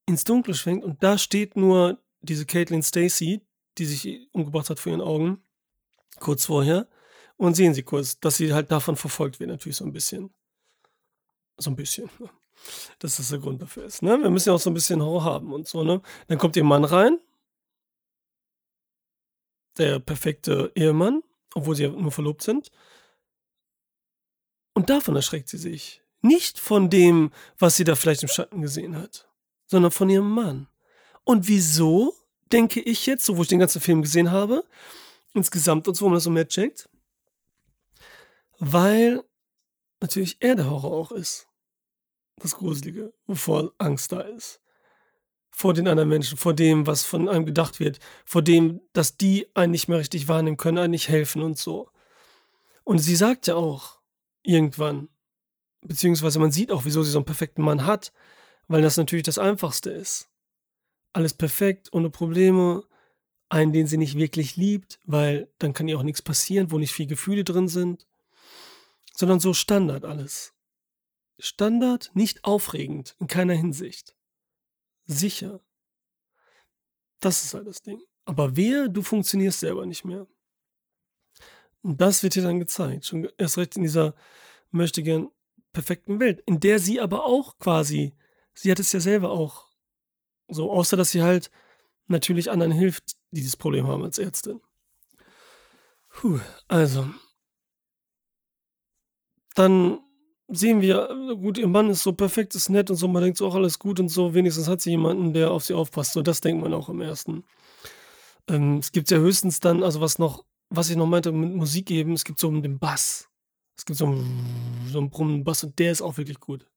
[0.06, 3.42] ins Dunkle schwenkt und da steht nur diese Caitlin Stacy,
[3.78, 5.44] die sich umgebracht hat vor ihren Augen,
[6.20, 6.88] kurz vorher.
[7.38, 10.34] Und sehen Sie kurz, dass sie halt davon verfolgt wird, natürlich so ein bisschen.
[11.58, 12.10] So ein bisschen.
[12.99, 14.02] Dass das der Grund dafür ist.
[14.02, 14.21] Ne?
[14.21, 15.84] Wir müssen ja auch so ein bisschen Horror haben und so.
[15.84, 16.02] Ne?
[16.28, 17.19] Dann kommt ihr Mann rein.
[19.78, 21.23] Der perfekte Ehemann,
[21.56, 22.71] obwohl sie ja nur verlobt sind.
[24.73, 26.02] Und davon erschreckt sie sich.
[26.21, 29.28] Nicht von dem, was sie da vielleicht im Schatten gesehen hat,
[29.67, 30.67] sondern von ihrem Mann.
[31.23, 32.15] Und wieso,
[32.52, 34.63] denke ich jetzt, so wo ich den ganzen Film gesehen habe,
[35.34, 36.89] insgesamt und so, wo man das so mehr checkt,
[38.60, 39.23] weil
[39.99, 41.47] natürlich er der Horror auch ist.
[42.38, 44.62] Das Gruselige, wovor Angst da ist.
[45.50, 49.48] Vor den anderen Menschen, vor dem, was von einem gedacht wird, vor dem, dass die
[49.54, 51.89] einen nicht mehr richtig wahrnehmen können, einen nicht helfen und so.
[52.84, 54.00] Und sie sagt ja auch
[54.41, 55.10] irgendwann,
[55.82, 58.12] beziehungsweise man sieht auch, wieso sie so einen perfekten Mann hat,
[58.67, 60.30] weil das natürlich das Einfachste ist.
[61.13, 62.84] Alles perfekt, ohne Probleme,
[63.50, 66.93] einen, den sie nicht wirklich liebt, weil dann kann ihr auch nichts passieren, wo nicht
[66.93, 68.08] viel Gefühle drin sind
[69.13, 70.53] sondern so Standard alles.
[71.39, 74.15] Standard, nicht aufregend, in keiner Hinsicht.
[75.06, 75.62] Sicher.
[77.19, 78.02] Das ist halt das Ding.
[78.26, 80.28] Aber wer, du funktionierst selber nicht mehr.
[81.82, 83.06] Und das wird dir dann gezeigt.
[83.06, 84.15] Schon erst recht in dieser
[84.72, 85.30] möchte gern
[85.74, 88.13] perfekten Welt, in der sie aber auch quasi,
[88.54, 89.67] sie hat es ja selber auch
[90.48, 91.52] so, außer dass sie halt
[92.08, 94.62] natürlich anderen hilft, die dieses Problem haben als Ärztin.
[96.10, 97.10] Puh, also,
[99.56, 100.03] dann
[100.56, 103.38] sehen wir, äh, gut, ihr Mann ist so perfekt, ist nett und so, man denkt
[103.38, 106.13] so auch alles gut und so, wenigstens hat sie jemanden, der auf sie aufpasst.
[106.13, 107.44] So, das denkt man auch im ersten.
[108.48, 111.92] Ähm, es gibt ja höchstens dann, also was noch, was ich noch meinte, mit Musik
[111.92, 113.30] eben, es gibt so den Bass.
[113.76, 116.68] Es gibt so einen, so einen brummenden Bass und der ist auch wirklich gut.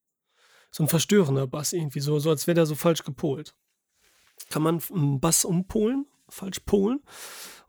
[0.70, 3.54] So ein verstörender Bass irgendwie, so, so als wäre der so falsch gepolt.
[4.50, 6.06] Kann man einen Bass umpolen?
[6.28, 7.00] Falsch polen?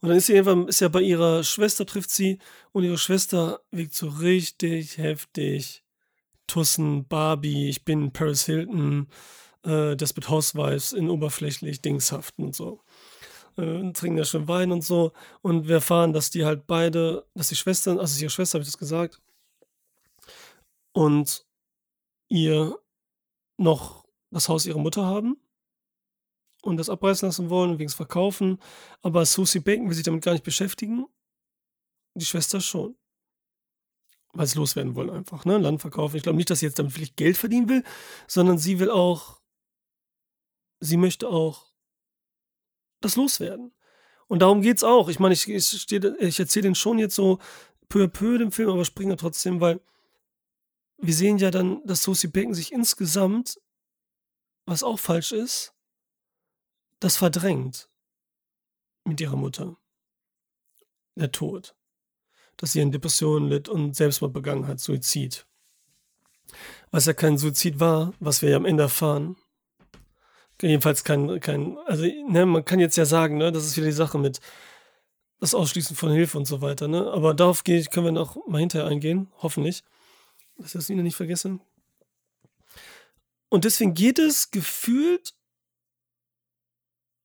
[0.02, 2.39] Und dann ist sie irgendwann, ist ja bei ihrer Schwester, trifft sie
[2.72, 5.84] und ihre Schwester wiegt so richtig heftig.
[6.48, 9.08] Tussen, Barbie, ich bin Paris Hilton,
[9.64, 12.82] äh, Desperate Housewives in oberflächlich Dingshaften und so.
[13.58, 15.14] Äh, trinken ja schon Wein und so.
[15.42, 18.70] Und wir erfahren, dass die halt beide, dass die Schwestern, also ihre Schwester, habe ich
[18.70, 19.22] das gesagt,
[20.94, 21.46] und
[22.30, 22.78] ihr
[23.58, 25.38] noch das Haus ihrer Mutter haben
[26.64, 28.60] und das abreißen lassen wollen wegen des Verkaufen.
[29.02, 31.06] Aber Susie Bacon will sich damit gar nicht beschäftigen.
[32.16, 32.96] Die Schwester schon.
[34.38, 35.58] Weil sie loswerden wollen einfach, ne?
[35.58, 36.15] Land verkaufen.
[36.15, 37.84] Ich glaube nicht, dass sie jetzt damit vielleicht Geld verdienen will,
[38.28, 39.41] sondern sie will auch,
[40.80, 41.73] sie möchte auch
[43.02, 43.73] das loswerden.
[44.28, 45.10] Und darum geht es auch.
[45.10, 47.39] Ich meine, ich, ich, ich erzähle den schon jetzt so
[47.89, 49.82] peu à peu den Film, aber springe trotzdem, weil
[50.97, 53.60] wir sehen ja dann, dass Susie Bacon sich insgesamt,
[54.65, 55.73] was auch falsch ist,
[57.00, 57.89] das verdrängt
[59.04, 59.78] mit ihrer Mutter.
[61.15, 61.76] Der Tod.
[62.58, 65.46] Dass sie an Depressionen litt und Selbstmord begangen hat, Suizid.
[66.91, 69.36] Was ja kein Suizid war, was wir ja am Ende erfahren.
[70.62, 73.91] Jedenfalls kein, kein also ne, man kann jetzt ja sagen, ne, das ist wieder die
[73.91, 74.39] Sache mit
[75.39, 77.12] das Ausschließen von Hilfe und so weiter, ne?
[77.12, 79.84] Aber darauf können wir noch mal hinterher eingehen, hoffentlich.
[80.58, 81.60] Dass ich das wieder nicht vergesse.
[83.50, 85.36] Und deswegen geht es gefühlt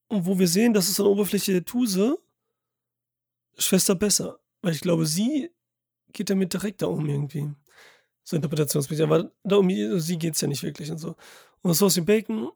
[0.07, 2.19] und wo wir sehen, das ist an der Oberfläche der Tuse,
[3.57, 4.39] Schwester besser.
[4.63, 5.51] Weil ich glaube, sie
[6.13, 7.53] geht damit direkter um irgendwie.
[8.23, 9.03] So interpretationsmäßig.
[9.03, 11.15] Aber da um sie geht es ja nicht wirklich und so.
[11.61, 12.49] Und Saucy Bacon,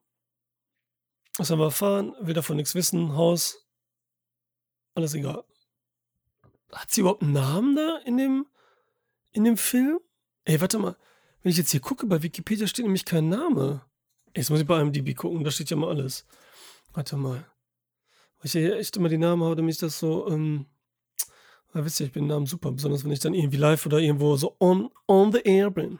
[1.37, 3.67] das haben wir erfahren, will davon nichts wissen, Haus,
[4.95, 5.43] alles egal.
[6.71, 8.47] Hat sie überhaupt einen Namen da in dem,
[9.31, 9.99] in dem Film?
[10.45, 10.95] Ey, warte mal.
[11.43, 13.85] Wenn ich jetzt hier gucke, bei Wikipedia steht nämlich kein Name.
[14.35, 16.25] Jetzt muss ich bei einem DB gucken, da steht ja mal alles.
[16.93, 17.45] Warte mal.
[18.37, 20.67] Weil ich ja echt immer die Namen habe, damit ich das so, ähm,
[21.73, 24.35] ja, wisst ihr, ich bin Namen super, besonders wenn ich dann irgendwie live oder irgendwo
[24.35, 25.99] so on, on the air bin.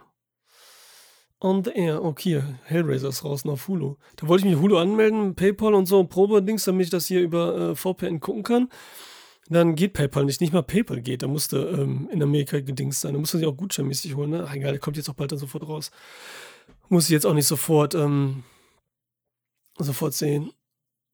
[1.39, 3.95] On the air, okay, Hellraiser ist draußen auf Hulu.
[4.15, 7.71] Da wollte ich mich Hulu anmelden, PayPal und so, Probe-Dings, damit ich das hier über
[7.71, 8.69] äh, VPN gucken kann.
[9.49, 11.21] Dann geht PayPal nicht, nicht mal PayPal geht.
[11.21, 13.13] Da musste ähm, in Amerika gedingst sein.
[13.13, 14.31] Da musste sich auch gutscheinmäßig holen.
[14.31, 14.45] Ne?
[14.47, 15.91] Ach, egal, der kommt jetzt auch bald dann sofort raus.
[16.89, 18.43] Muss ich jetzt auch nicht sofort, ähm,
[19.77, 20.51] sofort sehen.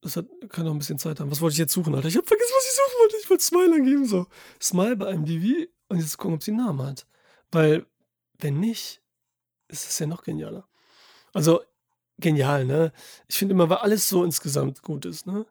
[0.01, 1.31] Das hat, kann noch ein bisschen Zeit haben.
[1.31, 2.07] Was wollte ich jetzt suchen, Alter?
[2.07, 2.62] Ich hab vergessen, was
[2.99, 3.17] wollte.
[3.21, 4.27] Ich wollte Smile angeben, so.
[4.61, 7.05] Smile bei IMDb und jetzt gucken, ob sie einen Namen hat.
[7.51, 7.85] Weil,
[8.39, 9.01] wenn nicht,
[9.67, 10.67] ist es ja noch genialer.
[11.33, 11.61] Also,
[12.17, 12.91] genial, ne?
[13.27, 15.45] Ich finde immer, weil alles so insgesamt gut ist, ne?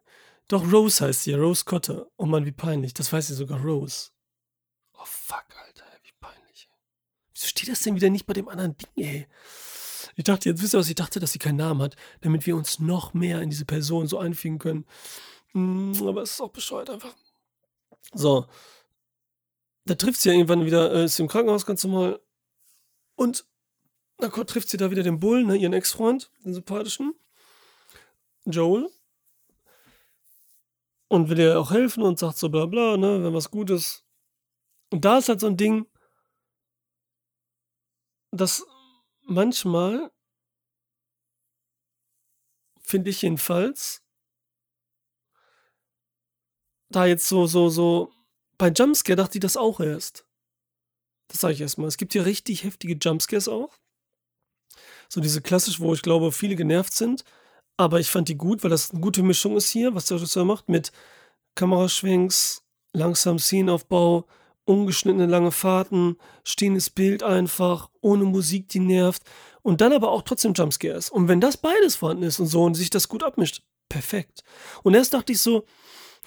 [0.47, 2.07] Doch Rose heißt sie, Rose Cotter.
[2.17, 2.93] Oh Mann, wie peinlich.
[2.93, 4.09] Das weiß sie sogar Rose.
[4.95, 6.69] Oh fuck, Alter, wie peinlich.
[7.33, 9.27] Wieso steht das denn wieder nicht bei dem anderen Ding, ey?
[10.15, 12.55] Ich dachte, jetzt wisst ihr was, ich dachte, dass sie keinen Namen hat, damit wir
[12.55, 14.85] uns noch mehr in diese Person so einfügen können.
[15.53, 17.15] Hm, aber es ist auch bescheuert einfach.
[18.13, 18.47] So.
[19.85, 22.21] Da trifft sie ja irgendwann wieder, äh, ist im Krankenhaus ganz normal.
[23.15, 23.45] Und
[24.17, 27.13] da trifft sie da wieder den Bull, ne, ihren Ex-Freund, den sympathischen.
[28.45, 28.89] Joel.
[31.07, 34.05] Und will ihr auch helfen und sagt so bla bla, ne, wenn was Gutes.
[34.89, 35.85] Und da ist halt so ein Ding,
[38.31, 38.65] dass
[39.23, 40.11] manchmal,
[42.79, 44.02] finde ich jedenfalls,
[46.95, 48.11] da jetzt so, so, so,
[48.57, 50.25] bei Jumpscare dachte ich das auch erst.
[51.27, 51.87] Das sage ich erstmal.
[51.87, 53.73] Es gibt hier richtig heftige Jumpscares auch.
[55.09, 57.23] So diese klassisch, wo ich glaube, viele genervt sind.
[57.77, 60.45] Aber ich fand die gut, weil das eine gute Mischung ist hier, was der Regisseur
[60.45, 60.91] macht, mit
[61.55, 64.27] Kameraschwenks, langsam Szenenaufbau,
[64.65, 69.23] ungeschnittene lange Fahrten, stehendes Bild einfach, ohne Musik, die nervt.
[69.61, 71.09] Und dann aber auch trotzdem Jumpscares.
[71.09, 74.43] Und wenn das beides vorhanden ist und so und sich das gut abmischt, perfekt.
[74.83, 75.65] Und erst dachte ich so,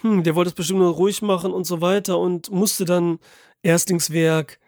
[0.01, 3.19] hm, der wollte es bestimmt nur ruhig machen und so weiter und musste dann
[3.63, 4.59] Erstlingswerk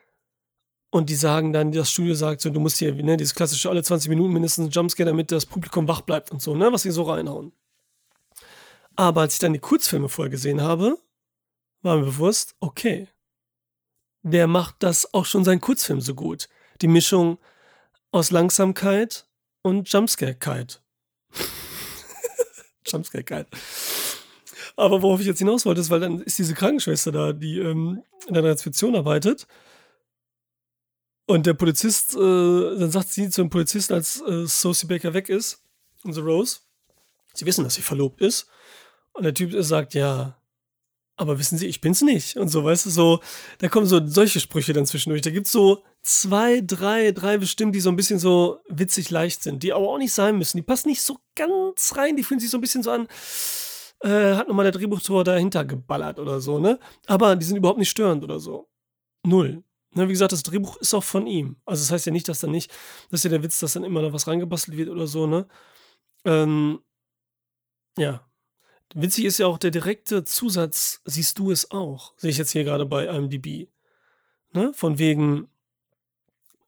[0.92, 3.84] und die sagen dann, das Studio sagt so, du musst hier, ne, dieses klassische alle
[3.84, 7.04] 20 Minuten mindestens Jumpscare, damit das Publikum wach bleibt und so, ne, was sie so
[7.04, 7.52] reinhauen.
[8.96, 10.98] Aber als ich dann die Kurzfilme vorher gesehen habe,
[11.82, 13.08] war mir bewusst, okay,
[14.24, 16.50] der macht das auch schon sein Kurzfilm so gut.
[16.82, 17.38] Die Mischung
[18.12, 19.28] aus Langsamkeit
[19.62, 20.82] und Jumpscare-Keit.
[22.86, 23.48] Jumpscare-Keit.
[24.80, 28.02] Aber worauf ich jetzt hinaus wollte, ist, weil dann ist diese Krankenschwester da, die ähm,
[28.28, 29.46] in der Rezeption arbeitet.
[31.26, 35.28] Und der Polizist, äh, dann sagt sie zu dem Polizisten, als äh, Sophie Baker weg
[35.28, 35.62] ist,
[36.06, 36.60] unsere Rose,
[37.34, 38.48] sie wissen, dass sie verlobt ist.
[39.12, 40.38] Und der Typ sagt, ja,
[41.18, 42.38] aber wissen Sie, ich bin's nicht.
[42.38, 43.20] Und so, weißt du, so,
[43.58, 45.22] da kommen so solche Sprüche dann zwischendurch.
[45.22, 49.62] Da gibt's so zwei, drei, drei bestimmt, die so ein bisschen so witzig leicht sind,
[49.62, 50.56] die aber auch nicht sein müssen.
[50.56, 53.10] Die passen nicht so ganz rein, die fühlen sich so ein bisschen so an,
[54.02, 56.80] äh, hat nochmal der Drehbuchtor dahinter geballert oder so, ne?
[57.08, 58.70] Aber die sind überhaupt nicht störend oder so.
[59.26, 59.64] Null.
[59.96, 61.58] Ne, wie gesagt, das Drehbuch ist auch von ihm.
[61.66, 62.72] Also das heißt ja nicht, dass dann nicht,
[63.10, 65.48] das ist ja der Witz, dass dann immer noch was reingebastelt wird oder so, ne?
[66.26, 66.80] Ähm,
[67.98, 68.30] ja,
[68.96, 72.14] Witzig ist ja auch der direkte Zusatz, siehst du es auch?
[72.18, 73.70] Sehe ich jetzt hier gerade bei IMDb.
[74.52, 74.74] Ne?
[74.74, 75.48] Von wegen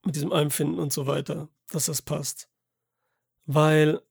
[0.06, 2.48] mit diesem Einfinden und so weiter, dass das passt.
[3.46, 4.02] Weil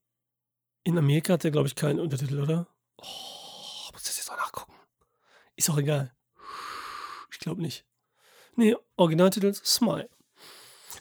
[0.82, 2.66] in Amerika hat er, glaube ich, keinen Untertitel, oder?
[3.02, 4.74] Oh, muss das jetzt mal nachgucken.
[5.56, 6.14] Ist auch egal.
[7.30, 7.84] Ich glaube nicht.
[8.56, 10.08] Nee, Originaltitel Smile.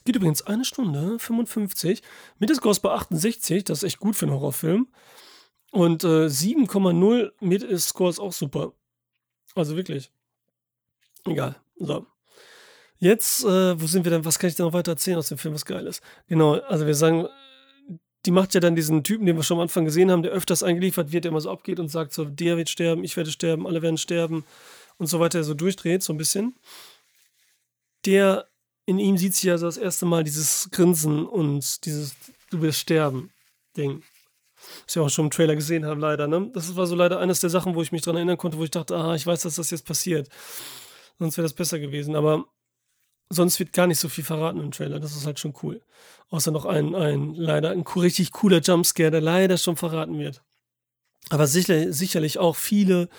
[0.06, 2.02] Geht übrigens eine Stunde 55.
[2.38, 4.88] Metascore bei 68, das ist echt gut für einen Horrorfilm.
[5.72, 8.74] Und äh, 7,0 Mid-Score ist auch super.
[9.56, 10.12] Also wirklich.
[11.26, 11.56] Egal.
[11.78, 12.08] So.
[12.98, 14.26] Jetzt, äh, wo sind wir denn?
[14.26, 16.02] Was kann ich denn noch weiter erzählen aus dem Film, was geil ist?
[16.28, 17.28] Genau, also wir sagen,
[18.26, 20.64] die macht ja dann diesen Typen, den wir schon am Anfang gesehen haben, der öfters
[20.64, 23.66] eingeliefert wird, der immer so abgeht und sagt so, der wird sterben, ich werde sterben,
[23.66, 24.44] alle werden sterben
[24.98, 26.56] und so weiter, so durchdreht, so ein bisschen.
[28.06, 28.48] Der,
[28.86, 32.16] in ihm sieht sie ja das erste Mal dieses Grinsen und dieses
[32.50, 33.32] Du wirst sterben
[33.78, 34.04] Ding.
[34.86, 36.28] Was wir auch schon im Trailer gesehen haben, leider.
[36.28, 36.50] Ne?
[36.54, 38.72] Das war so leider eines der Sachen, wo ich mich daran erinnern konnte, wo ich
[38.72, 40.28] dachte, ah, ich weiß, dass das jetzt passiert.
[41.18, 42.16] Sonst wäre das besser gewesen.
[42.16, 42.46] Aber
[43.30, 45.00] sonst wird gar nicht so viel verraten im Trailer.
[45.00, 45.82] Das ist halt schon cool.
[46.30, 50.44] Außer noch ein, ein leider ein richtig cooler Jumpscare, der leider schon verraten wird.
[51.30, 53.10] Aber sicher, sicherlich auch viele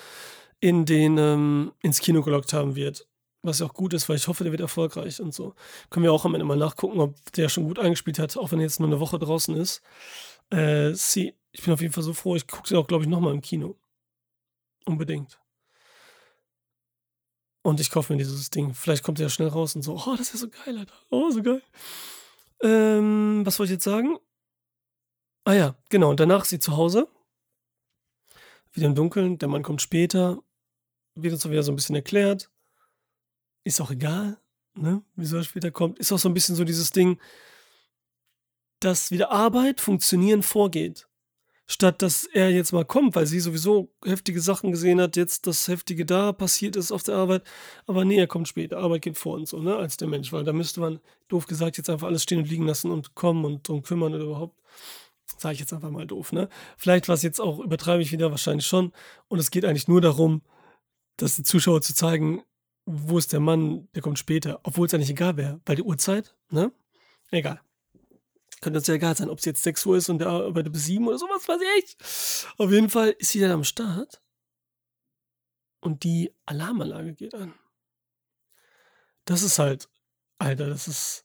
[0.60, 3.06] in den ähm, ins Kino gelockt haben wird.
[3.42, 5.54] Was ja auch gut ist, weil ich hoffe, der wird erfolgreich und so.
[5.88, 8.58] Können wir auch am Ende mal nachgucken, ob der schon gut eingespielt hat, auch wenn
[8.58, 9.80] er jetzt nur eine Woche draußen ist.
[10.50, 12.36] Äh, sie, ich bin auf jeden Fall so froh.
[12.36, 13.76] Ich gucke sie auch, glaube ich, nochmal im Kino.
[14.84, 15.40] Unbedingt.
[17.62, 18.74] Und ich kaufe mir dieses Ding.
[18.74, 20.00] Vielleicht kommt er ja schnell raus und so.
[20.06, 20.94] Oh, das ist so geil, Alter.
[21.10, 21.62] Oh, so geil.
[22.62, 24.18] Ähm, was wollte ich jetzt sagen?
[25.44, 26.10] Ah ja, genau.
[26.10, 27.08] Und danach ist sie zu Hause.
[28.72, 29.38] Wieder im Dunkeln.
[29.38, 30.42] Der Mann kommt später.
[31.14, 32.50] Wird uns wieder so ein bisschen erklärt.
[33.64, 34.38] Ist auch egal,
[34.74, 35.02] ne?
[35.16, 35.98] Wieso er später kommt.
[35.98, 37.18] Ist auch so ein bisschen so dieses Ding
[38.80, 41.06] dass wieder Arbeit, Funktionieren vorgeht.
[41.70, 45.68] Statt dass er jetzt mal kommt, weil sie sowieso heftige Sachen gesehen hat, jetzt das
[45.68, 47.44] Heftige da passiert ist auf der Arbeit.
[47.86, 48.78] Aber nee, er kommt später.
[48.78, 50.98] Arbeit geht vor und so, ne, als der Mensch, weil da müsste man,
[51.28, 54.24] doof gesagt, jetzt einfach alles stehen und liegen lassen und kommen und drum kümmern oder
[54.24, 54.60] überhaupt.
[55.38, 56.48] Sage ich jetzt einfach mal doof, ne?
[56.76, 58.92] Vielleicht war es jetzt auch, übertreibe ich wieder, wahrscheinlich schon.
[59.28, 60.42] Und es geht eigentlich nur darum,
[61.18, 62.42] dass die Zuschauer zu zeigen,
[62.84, 66.34] wo ist der Mann, der kommt später, obwohl es eigentlich egal wäre, weil die Uhrzeit,
[66.50, 66.72] ne?
[67.30, 67.60] Egal.
[68.62, 70.84] Könnte uns ja egal sein, ob es jetzt 6 Uhr ist und der arbeitet bis
[70.84, 71.96] 7 oder sowas, weiß ich.
[72.58, 74.20] Auf jeden Fall ist sie dann am Start
[75.82, 77.54] und die Alarmanlage geht an.
[79.28, 79.88] Das ist halt
[80.38, 81.22] Alter, das ist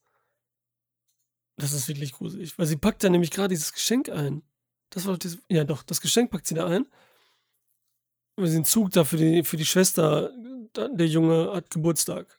[1.59, 4.43] das ist wirklich gruselig, weil sie packt da nämlich grade dieses Geschenk ein.
[4.89, 6.85] Das war doch dieses ja doch, das Geschenk packt sie da ein.
[8.37, 10.31] Weil sie 'n Zug da für die für die Schwester
[10.75, 12.37] der Junge hat Geburtstag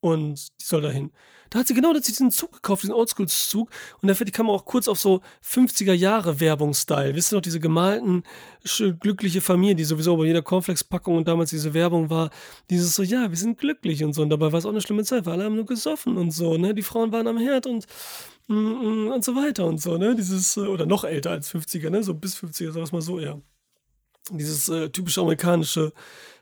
[0.00, 1.10] und die soll dahin.
[1.50, 3.70] Da hat sie genau diesen Zug gekauft, diesen Oldschool-Zug
[4.00, 7.14] und da fährt die Kamera auch kurz auf so 50er Jahre Werbung-Style.
[7.16, 8.22] Wisst ihr noch, diese gemalten,
[9.00, 12.30] glückliche Familie, die sowieso bei jeder Cornflakes-Packung und damals diese Werbung war,
[12.70, 15.26] dieses so: „Ja, wir sind glücklich“ und so und dabei war's auch 'ne schlimme Zeit,
[15.26, 16.72] weil alle haben nur gesoffen und so, ne?
[16.72, 17.86] Die Frauen waren am Herd und
[18.48, 20.14] hm, hm, und so weiter und so, ne?
[20.14, 22.02] Dieses äh, oder noch älter als 50er, ne?
[22.04, 23.40] So bis 50er, sagen wir's mal so eher.
[24.30, 25.92] Dieses, äh, typische amerikanische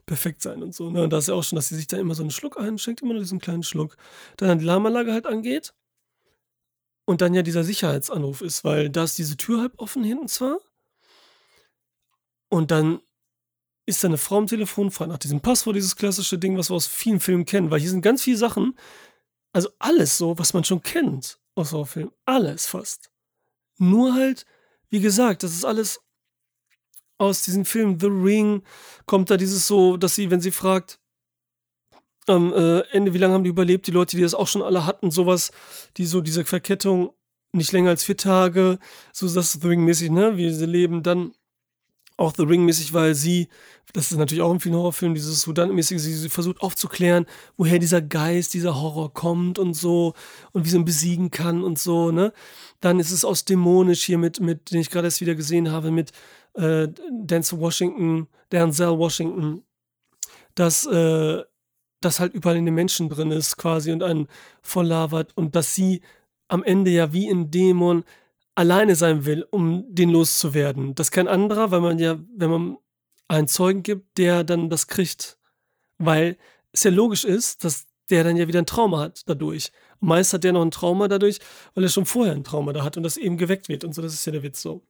[0.09, 1.03] Perfektsein und so, ne?
[1.05, 3.03] Und da ist ja auch schon, dass sie sich da immer so 'n Schluck einschenkt,
[3.03, 3.97] immer nur diesen kleinen Schluck.
[4.39, 5.73] Dann die Alarmanlage halt angeht
[7.09, 10.59] und dann ja dieser Sicherheitsanruf ist, weil da ist diese Tür halb offen hinten zwar
[12.53, 13.01] und dann
[13.87, 16.77] ist da 'ne Frau am Telefon, fragt nach diesem Passwort, dieses klassische Ding, was wir
[16.77, 18.77] aus vielen Filmen kennen, weil hier sind ganz viele Sachen
[19.55, 23.11] also alles so, was man schon kennt aus Horrorfilmen, alles fast.
[23.79, 24.47] Nur halt,
[24.91, 26.01] wie gesagt, das ist alles
[27.19, 28.63] aus diesem Film The Ring
[29.07, 30.99] kommt da dieses so, dass sie, wenn sie fragt
[32.27, 34.87] am, äh, Ende, wie lange haben die überlebt, die Leute, die das auch schon alle
[34.87, 35.51] hatten, so was,
[35.97, 37.11] die so diese Verkettung
[37.53, 38.79] nicht länger als 4 Tage,
[39.13, 41.03] so das The Ring-mäßig, ne, wie sie leben.
[41.03, 41.33] Dann
[42.17, 43.49] auch The Ring-mäßig, weil sie
[43.93, 48.53] das ist natürlich auch in vielen Horrorfilmen, dieses Whodunit-mäßige, sie versucht aufzuklären, woher dieser Geist,
[48.53, 50.15] dieser Horror kommt und so
[50.53, 52.33] und wie sie ihn besiegen kann und so, ne?
[52.81, 55.91] Dann ist es aus dämonisch hier mit mit den ich grade erst wieder gesehen habe,
[55.91, 56.13] mit,
[56.55, 59.65] äh, Denzel Washington Denzel Washington,
[60.57, 61.45] dass, äh
[62.03, 64.29] das halt überall in den Menschen drin ist quasi und einen
[64.63, 66.03] volllabert und dass sie
[66.49, 68.05] am Ende ja wie 'n Dämon
[68.57, 70.95] alleine sein will, um den loszuwerden.
[70.97, 72.79] Dass kein anderer, weil man ja wenn man
[73.29, 75.39] einen Zeugen gibt, der dann das kriegt,
[75.99, 76.39] weil
[76.73, 79.73] es ja logisch ist, dass der dann ja wieder 'n Trauma hat dadurch.
[80.01, 81.41] Meist hat der noch 'n Trauma dadurch,
[81.75, 84.03] weil er schon vorher 'n Trauma da hat und das eben geweckt wird und so.
[84.03, 84.83] Das ist ja der Witz so.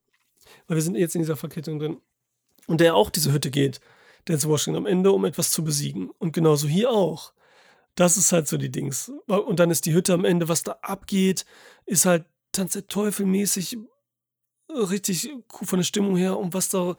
[0.66, 2.00] Weil wir sind jetzt in dieser Verkettung drin.
[2.66, 3.80] Und der auch diese Hütte geht,
[4.28, 6.10] Denzel Washington am Ende, um etwas zu besiegen.
[6.18, 7.32] Und genauso hier auch.
[7.94, 9.10] Das ist halt so die Dings.
[9.26, 11.46] Und dann ist die Hütte am Ende, was da abgeht,
[11.86, 13.78] ist halt Tanz der Teufel mäßig
[14.70, 16.96] richtig von der Stimmung her und was da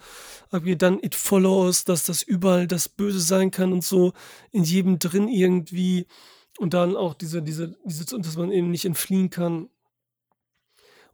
[0.49, 0.81] abgeht.
[0.81, 4.13] Dann It Follows, dass das überall das Böse sein kann und so
[4.51, 6.07] in jedem drin irgendwie.
[6.57, 9.69] Und dann auch diese diese diese dass man eben nicht entfliehen kann.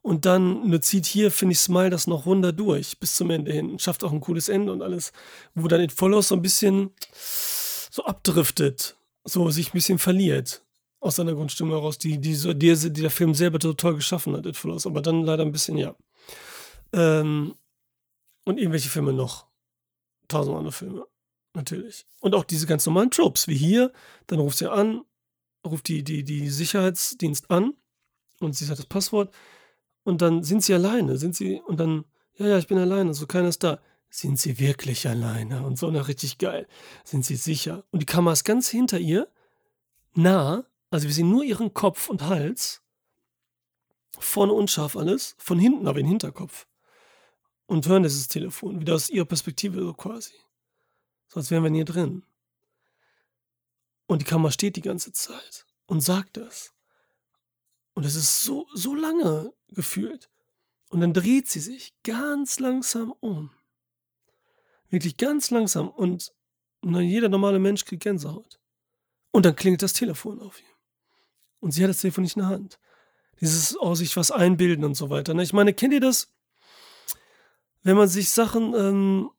[0.06, 3.50] Und dann, ne, zieht hier, finde ich, Smile das noch runter durch bis zum Ende
[3.52, 5.10] hin schafft auch 'n cooles Ende und alles,
[5.56, 6.90] wo dann It Follows so 'n bisschen
[7.90, 10.62] so abdriftet, so sich 'n bisschen verliert
[11.00, 14.36] aus seiner Grundstimmung heraus, die die so die die der Film selber so toll geschaffen
[14.36, 15.96] hat, It Follows, aber dann leider 'n bisschen ja.
[16.92, 17.54] Ähm,
[18.44, 19.46] und irgendwelche Filme noch.
[20.28, 21.06] Tausend andere Filme,
[21.54, 22.06] natürlich.
[22.20, 23.92] Und auch diese ganz normalen Tropes, wie hier,
[24.28, 25.02] dann ruft sie an,
[25.66, 27.74] ruft die die die Sicherheitsdienst an
[28.40, 29.34] und sie sagt das Passwort
[30.06, 32.04] und dann sind sie alleine, sind sie und dann:
[32.36, 35.90] „Ja, ja, ich bin alleine, so keiner ist da.“ Sind sie wirklich alleine und so,
[35.90, 36.68] ne, richtig geil.
[37.04, 37.84] Sind sie sicher?
[37.90, 39.28] Und die Kamera ist ganz hinter ihr,
[40.14, 42.82] nah, also wir sehen nur ihren Kopf und Hals.
[44.18, 46.68] Vorne unscharf alles, von hinten aber in Hinterkopf.
[47.66, 50.34] Und hören dieses Telefon wieder aus ihrer Perspektive so quasi.
[51.26, 52.24] So als wären wir ihr drin.
[54.06, 56.72] Und die Kamera steht die ganze Zeit und sagt das.
[57.94, 60.28] Und es ist so so lange gefühlt.
[60.90, 63.50] Und dann dreht sie sich ganz langsam um.
[64.90, 66.32] Wirklich ganz langsam und
[66.82, 68.60] ne, jeder normale Mensch kriegt Gänsehaut.
[69.32, 70.66] Und dann klingelt das Telefon auf ihr.
[71.60, 72.78] Und sie hat das Telefon nicht in der Hand.
[73.40, 75.42] Dieses oh, sich was einbilden und so weiter, ne?
[75.42, 76.28] Ich meine, kennt ihr das?
[77.84, 79.30] Wenn man sich Sachen, ähm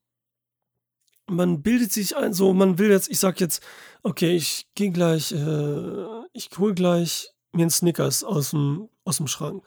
[1.30, 3.62] man bildet sich ein so man will jetzt ich sage jetzt:
[4.04, 9.64] „Okay, ich gehe gleich, äh ich hole gleich mir 'n Snickers aus'm aus'm Schrank“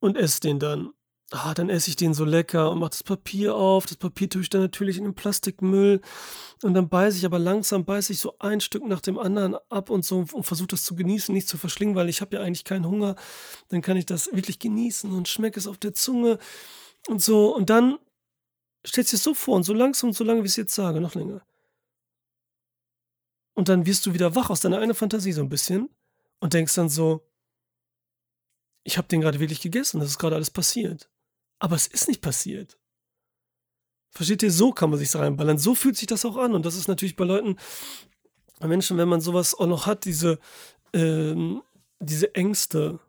[0.00, 0.90] und esse den dann.
[1.30, 3.84] Ah, dann esse ich den so lecker und mache das Papier auf.
[3.86, 6.00] Das Papier tue ich dann natürlich in den Plastikmüll
[6.62, 9.90] und dann beiße ich aber langsam beiße ich so ein Stück nach dem anderen ab
[9.90, 12.64] und so und versuche das zu genießen, nicht zu verschlingen, weil ich habe ja eigentlich
[12.64, 13.16] keinen Hunger.
[13.68, 16.38] Dann kann ich das wirklich genießen und schmecke es auf der Zunge
[17.08, 17.54] und so.
[17.54, 17.98] Und dann
[18.86, 21.14] stellst dir's so vor und so langsam und so lange, wie ich's jetzt sage, noch
[21.14, 21.42] länger.
[23.56, 25.88] Und dann wirst du wieder wach aus deiner eigenen Fantasie so 'n bisschen
[26.40, 27.27] und denkst dann so
[28.88, 31.10] „Ich habe den grade wirklich gegessen, das ist grade alles passiert.“
[31.60, 32.78] Aber es ist nicht passiert.
[34.14, 34.50] Versteht ihr?
[34.50, 35.58] So kann man sich's reinballern.
[35.58, 37.56] So fühlt sich das auch an und das ist natürlich bei Leuten
[38.60, 40.38] bei Menschen, wenn man so was auch noch hat, diese,
[40.92, 41.62] ähm
[42.00, 43.00] diese Ängste,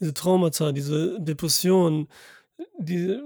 [0.00, 2.08] diese Traumata, diese Depressionen,
[2.78, 3.22] diese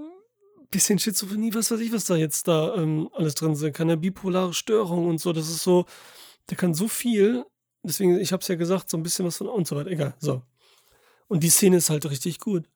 [0.71, 3.97] bisschen Schizophrenie, was weiß ich, was da jetzt da, ähm, alles drin sein kann, 'ne
[3.97, 5.33] bipolare Störung und so.
[5.33, 5.85] Das ist so
[6.51, 7.45] der kann so viel
[7.83, 9.91] deswegen, ich habe es ja gesagt, so ein bisschen was von und so weiter.
[9.91, 10.43] Egal, so.
[11.29, 12.67] Und die Szene ist halt richtig gut.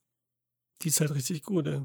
[0.82, 1.82] Die ist halt richtig gut, ey.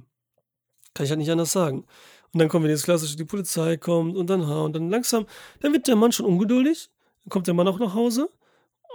[0.95, 1.87] Kann ich halt nicht anders sagen.
[2.33, 5.27] Und dann kommen wir das klassische, die Polizei kommt und dann, und dann langsam,
[5.61, 6.91] dann wird der Mann schon ungeduldig.
[7.25, 8.31] Dann kommt der Mann auch nach Hause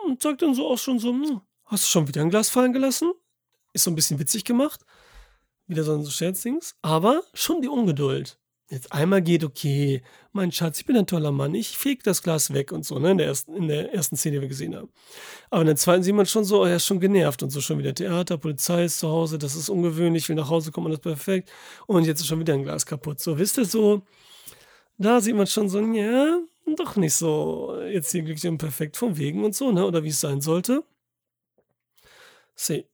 [0.06, 2.74] und sagt dann so auch schon so, hm, hast du schon wieder ein Glas fallen
[2.74, 3.12] gelassen?
[3.74, 4.86] Ist so ein bisschen witzig gemacht.
[5.66, 6.76] Wieder so ein Scherzdings.
[6.84, 8.38] Aber schon die Ungeduld
[8.74, 10.02] jetzt einmal geht, okay,
[10.32, 13.12] mein Schatz, ich bin ein toller Mann, ich feg das Glas weg und so, ne,
[13.12, 14.90] in der ersten, in der ersten Szene, die wir gesehen haben.
[15.50, 17.78] Aber in der zweiten sieht man schon so, er ist schon genervt und so schon
[17.78, 21.52] wieder Theater, Polizei ist zu Hause, das ist ungewöhnlich, will nach Hause kommen, alles perfekt
[21.88, 23.20] und jetzt ist schon wieder ein Glas kaputt.
[23.20, 24.02] So, wisst ihr so,
[24.98, 26.40] da sieht man schon so, ja,
[26.76, 30.10] doch nicht so jetzt hier glücklich und perfekt vom Wegen und so, ne, oder wie
[30.10, 30.84] es sein sollte.
[32.56, 32.88] See.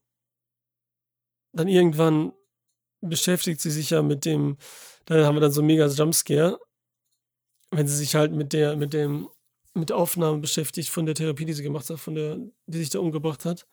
[1.52, 2.32] Dann irgendwann
[3.00, 4.56] beschäftigt sie sich ja mit dem,
[5.16, 6.60] da haben wir dann so mega Jumpscare,
[7.70, 9.28] wenn sie sich halt mit der, mit dem,
[9.74, 12.90] mit der Aufnahme beschäftigt von der Therapie, die sie gemacht hat, von der, die sich
[12.90, 13.66] da umgebracht hat.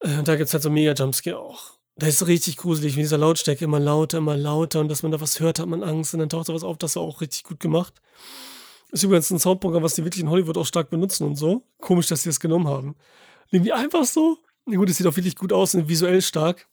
[0.00, 1.78] Äh, da gibt es halt so mega Jumpscare auch.
[1.96, 5.20] Da ist richtig gruselig, wie dieser Lautstärke immer lauter, immer lauter und dass man da
[5.20, 7.44] was hört, hat man Angst und dann taucht da was auf, das war auch richtig
[7.44, 8.00] gut gemacht.
[8.92, 11.62] Ist übrigens ein Soundprogramm, was die wirklich in Hollywood auch stark benutzen und so.
[11.78, 12.96] Komisch, dass sie das genommen haben.
[13.52, 14.38] Die einfach so.
[14.64, 16.69] Na gut, es sieht auch wirklich gut aus und visuell stark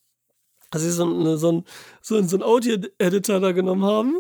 [0.70, 1.64] dass sie so, eine, so, ein,
[2.02, 4.20] so, so einen Audio-Editor da genommen haben,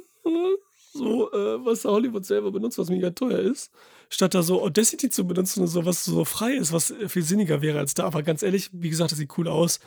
[0.97, 3.71] so, äh, was Hollywood selber benutzt, was mega teuer ist,
[4.09, 7.61] statt da so Audacity zu benutzen und so, was so frei ist, was viel sinniger
[7.61, 8.05] wäre als da.
[8.05, 9.79] Aber ganz ehrlich, wie gesagt, das sieht cool aus.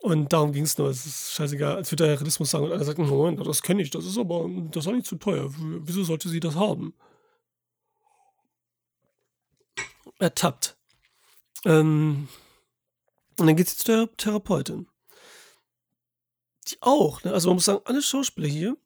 [0.00, 0.88] Und darum ging es nur.
[0.88, 3.90] Es ist scheißegal, als würde der Realismus sagen und einer sagt, Moment, das kenne ich,
[3.90, 5.50] das ist aber, das ist nicht zu teuer.
[5.56, 6.94] Wieso sollte sie das haben?
[10.20, 10.76] Ertappt.
[11.64, 12.28] Ähm,
[13.38, 14.86] und dann geht sie zu der Therapeutin
[16.70, 17.22] die auch.
[17.24, 17.32] Ne?
[17.32, 18.76] Also man muss sagen, alle Schauspieler hier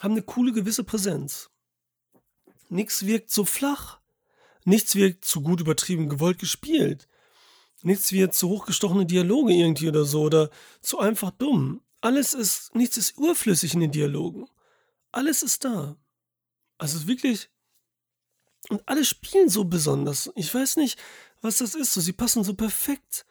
[0.00, 1.50] haben eine coole gewisse Präsenz.
[2.68, 4.00] Nichts wirkt so flach.
[4.64, 7.08] Nichts wirkt zu gut übertrieben gewollt gespielt.
[7.82, 10.50] Nichts wird zu hochgestochene Dialoge irgendwie oder so oder
[10.80, 11.82] zu einfach dumm.
[12.00, 14.46] Alles ist, nichts ist urflüssig in den Dialogen.
[15.12, 15.96] Alles ist da.
[16.78, 17.50] Also wirklich.
[18.70, 20.30] Und alle spielen so besonders.
[20.34, 20.98] Ich weiß nicht,
[21.42, 21.92] was das ist.
[21.92, 23.26] So, sie passen so perfekt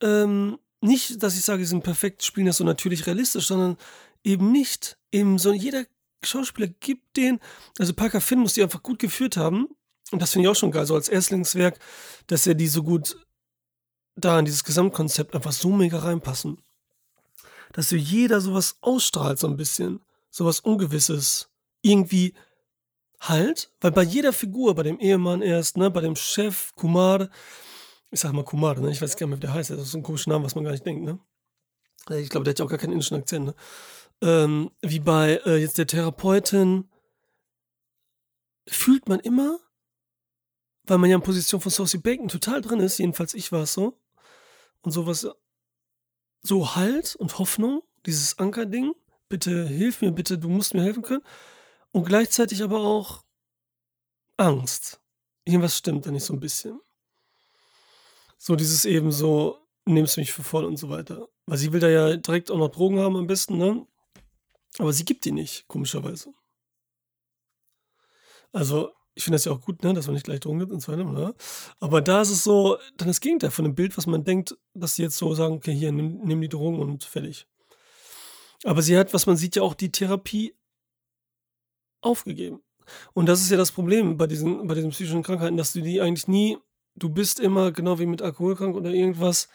[0.00, 3.76] ähm, nicht, dass ich sage, sie sind perfekt, spielen das so natürlich realistisch, sondern
[4.24, 4.98] eben nicht.
[5.10, 5.84] Eben so jeder
[6.24, 7.40] Schauspieler gibt den,
[7.78, 9.68] also Parker Finn muss die einfach gut geführt haben.
[10.10, 11.78] Und das finde ich auch schon geil, so als Erstlingswerk,
[12.26, 13.16] dass er die so gut
[14.14, 16.60] da in dieses Gesamtkonzept einfach so mega reinpassen.
[17.72, 20.00] Dass so jeder sowas ausstrahlt, so ein bisschen.
[20.30, 21.48] Sowas Ungewisses.
[21.80, 22.34] Irgendwie
[23.20, 27.30] halt, weil bei jeder Figur, bei dem Ehemann erst, ne, bei dem Chef, Kumar,
[28.12, 28.90] ich sag mal Kumar, ne?
[28.90, 29.70] Ich weiß gar nicht mehr, wie der heißt.
[29.70, 31.18] Das ist ein komischer Name, was man gar nicht denkt, ne?
[32.10, 33.54] Ich glaube, der hat ja auch gar keinen indischen Akzent, ne?
[34.20, 36.88] Ähm, wie bei äh, jetzt der Therapeutin
[38.68, 39.58] fühlt man immer,
[40.84, 43.72] weil man ja in Position von Saucy Bacon total drin ist, jedenfalls ich war es
[43.72, 43.98] so,
[44.82, 45.26] und sowas,
[46.42, 48.92] so Halt und Hoffnung, dieses Ankerding,
[49.28, 51.22] bitte hilf mir, bitte, du musst mir helfen können,
[51.92, 53.24] und gleichzeitig aber auch
[54.36, 55.00] Angst.
[55.44, 56.80] Irgendwas stimmt da nicht so ein bisschen.
[58.44, 61.28] So dieses eben so, nimmst mich für voll und so weiter.
[61.46, 63.86] Weil sie will da ja direkt auch noch Drogen haben am besten, ne?
[64.78, 66.34] Aber sie gibt die nicht, komischerweise.
[68.50, 70.80] Also, ich finde das ja auch gut, ne, dass man nicht gleich Drogen gibt und
[70.80, 71.36] so weiter, ne?
[71.78, 74.96] Aber da ist es so, dann das Gegenteil von dem Bild, was man denkt, dass
[74.96, 77.46] sie jetzt so sagen, okay, hier, nimm, nimm die Drogen und fertig.
[78.64, 80.56] Aber sie hat, was man sieht, ja auch die Therapie
[82.00, 82.60] aufgegeben.
[83.12, 86.00] Und das ist ja das Problem bei diesen, bei diesen psychischen Krankheiten, dass du die
[86.00, 86.58] eigentlich nie
[86.94, 89.48] du bist immer, genau wie mit Alkoholkrank oder irgendwas,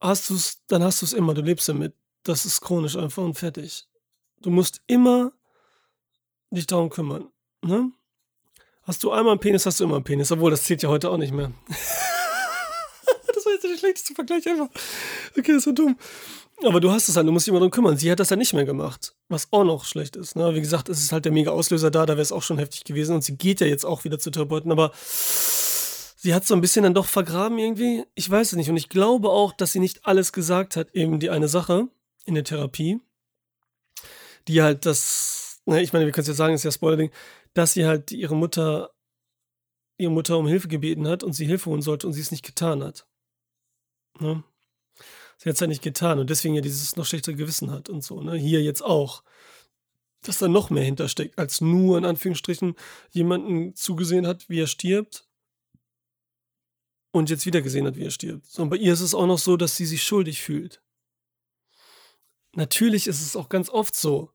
[0.00, 1.94] hast du es, dann hast du es immer, du lebst damit.
[2.24, 3.88] Das ist chronisch einfach und fertig.
[4.40, 5.32] Du musst immer
[6.50, 7.28] dich darum kümmern.
[7.62, 7.92] Ne?
[8.82, 11.10] Hast du einmal einen Penis, hast du immer einen Penis, obwohl das zählt ja heute
[11.10, 11.52] auch nicht mehr.
[11.68, 14.68] das war jetzt der schlechteste Vergleich einfach.
[15.36, 15.96] Okay, ist so dumm.
[16.64, 17.96] Aber du hast es halt, du musst dich immer darum kümmern.
[17.96, 20.36] Sie hat das ja nicht mehr gemacht, was auch noch schlecht ist.
[20.36, 20.54] Ne?
[20.54, 22.84] Wie gesagt, es ist halt der mega Auslöser da, da wäre es auch schon heftig
[22.84, 24.92] gewesen und sie geht ja jetzt auch wieder zu Therapeuten, aber
[26.22, 28.04] sie hat so ein bisschen dann doch vergraben irgendwie.
[28.14, 28.70] Ich weiß es nicht.
[28.70, 31.88] Und ich glaube auch, dass sie nicht alles gesagt hat, eben die eine Sache
[32.24, 33.00] in der Therapie,
[34.46, 37.10] die halt das, ne, ich meine, wir können es jetzt sagen, ist ja Spoiler-Ding,
[37.54, 38.92] dass sie halt ihre Mutter,
[39.98, 42.46] ihre Mutter um Hilfe gebeten hat und sie Hilfe holen sollte und sie es nicht
[42.46, 43.04] getan hat.
[44.20, 44.44] Ne?
[45.38, 48.04] Sie hat es halt nicht getan und deswegen ja dieses noch schlechtere Gewissen hat und
[48.04, 48.20] so.
[48.22, 48.36] Ne?
[48.36, 49.24] Hier jetzt auch.
[50.24, 52.76] Dass da noch mehr hintersteckt, als nur in Anführungsstrichen
[53.10, 55.26] jemanden zugesehen hat, wie er stirbt
[57.12, 58.58] und jetzt wieder gesehen hat, wie er stirbt.
[58.58, 60.82] Und bei ihr ist es auch noch so, dass sie sich schuldig fühlt.
[62.54, 64.30] Natürlich ist es auch ganz oft so,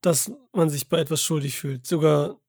[0.00, 1.86] dass man sich bei etwas schuldig fühlt.
[1.86, 2.40] Sogar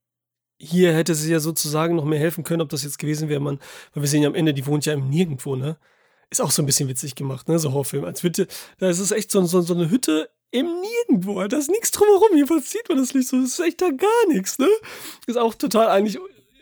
[0.57, 3.59] hier hätte sie ja sozusagen noch mehr helfen können, ob das jetzt gewesen wäre, man,
[3.93, 5.77] weil wir sehen ja am Ende, die wohnt ja im Nirgendwo, ne?
[6.29, 7.57] Ist auch so ein bisschen witzig gemacht, ne?
[7.57, 8.05] So Horrorfilm.
[8.05, 11.47] Als Hütte, da ist es echt so, so, so eine Hütte im Nirgendwo.
[11.47, 12.35] Da ist nichts drumherum.
[12.35, 13.41] Jedenfalls sieht man das nicht so.
[13.41, 14.67] Das ist echt da gar nichts, ne?
[15.25, 16.19] Ist auch total eigentlich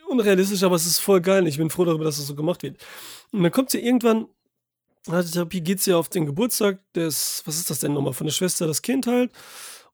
[0.07, 1.47] unrealistisch, aber es ist voll geil.
[1.47, 2.77] Ich bin froh darüber, dass das so gemacht wird.
[3.31, 4.27] Und dann kommt sie irgendwann,
[5.07, 8.27] nach der Therapie geht sie auf den Geburtstag des, was ist das denn nochmal, von
[8.27, 9.31] der Schwester, das Kind halt.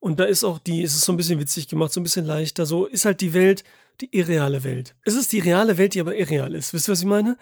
[0.00, 2.26] Und da ist auch die, ist es so ein bisschen witzig gemacht, so ein bisschen
[2.26, 2.66] leichter.
[2.66, 3.64] So ist halt die Welt,
[4.00, 4.94] die irreale Welt.
[5.02, 6.74] Es ist die reale Welt, die aber irreal ist.
[6.74, 7.38] Wisst ihr, was ich meine?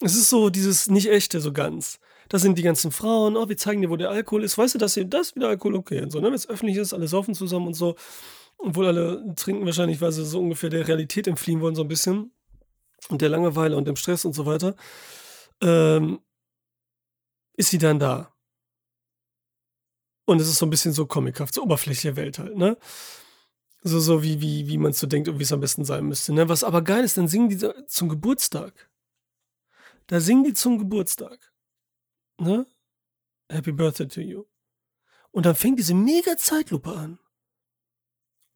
[0.00, 1.98] Es ist so dieses nicht echte, so ganz.
[2.28, 4.56] Da sind die ganzen Frauen, oh, wir zeigen dir, wo der Alkohol ist.
[4.56, 6.28] Weißt du, dass hier das wieder Alkohol okay und so, ne?
[6.28, 7.96] Wenn es öffentlich ist, alle saufen zusammen und so.
[8.58, 12.32] Obwohl alle trinken wahrscheinlich, weil sie so ungefähr der Realität entfliehen wollen, so ein bisschen.
[13.08, 14.74] Und der Langeweile und dem Stress und so weiter.
[15.62, 16.20] Ähm,
[17.54, 18.34] ist sie dann da.
[20.26, 22.76] Und es ist so ein bisschen so comichaft, so oberflächliche Welt halt, ne?
[23.82, 26.34] So, so wie, wie, wie man so denkt und wie es am besten sein müsste,
[26.34, 26.48] ne?
[26.48, 28.90] Was aber geil ist, dann singen die zum Geburtstag.
[30.08, 31.52] Da singen die zum Geburtstag.
[32.38, 32.66] Ne?
[33.50, 34.44] Happy Birthday to you.
[35.30, 37.18] Und dann fängt diese mega Zeitlupe an.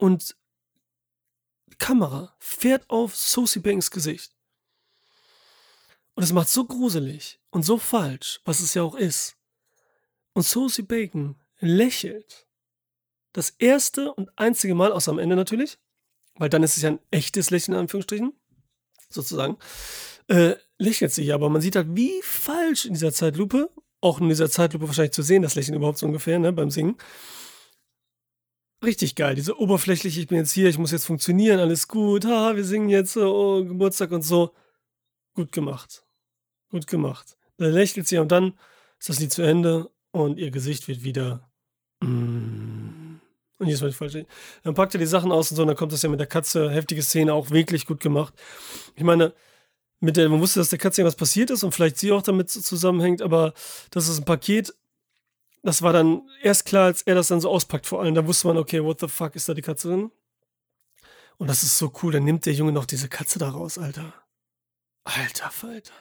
[0.02, 0.34] Und
[1.78, 4.34] Kamera fährt auf Sosie Banks Gesicht.
[6.14, 9.36] Und es macht so gruselig und so falsch, was es ja auch ist.
[10.32, 12.48] Und Sosie Bacon lächelt.
[13.32, 15.78] Das erste und einzige Mal, außer am Ende natürlich,
[16.34, 18.32] weil dann ist es ja ein echtes Lächeln in Anführungsstrichen,
[19.08, 19.56] sozusagen,
[20.26, 24.28] äh, lächelt sie ja, aber man sieht halt, wie falsch in dieser Zeitlupe, auch in
[24.28, 26.96] dieser Zeitlupe wahrscheinlich zu sehen, das Lächeln überhaupt so ungefähr, ne, beim Singen.
[28.84, 32.56] Richtig geil, diese oberflächliche, ich bin jetzt hier, ich muss jetzt funktionieren, alles gut, haha,
[32.56, 34.52] wir singen jetzt, oh, Geburtstag und so.
[35.34, 36.04] Gut gemacht.
[36.68, 37.36] Gut gemacht.
[37.58, 38.54] Da lächelt sie und dann
[38.98, 41.48] ist das Lied zu Ende und ihr Gesicht wird wieder.
[42.00, 43.20] Mm,
[43.58, 44.18] und hier ist mal falsch.
[44.64, 46.26] Dann packt er die Sachen aus und so, und dann kommt das ja mit der
[46.26, 48.34] Katze, heftige Szene, auch wirklich gut gemacht.
[48.96, 49.32] Ich meine,
[50.00, 52.50] mit der, man wusste, dass der Katze irgendwas passiert ist und vielleicht sie auch damit
[52.50, 53.54] zusammenhängt, aber
[53.92, 54.74] das ist ein Paket,
[55.62, 58.14] das war dann erst klar, als er das dann so auspackt vor allem.
[58.14, 60.10] Da wusste man, okay, what the fuck, ist da die Katze drin?
[61.38, 64.14] Und das ist so cool, dann nimmt der Junge noch diese Katze da raus, Alter.
[65.04, 65.94] Alter Falter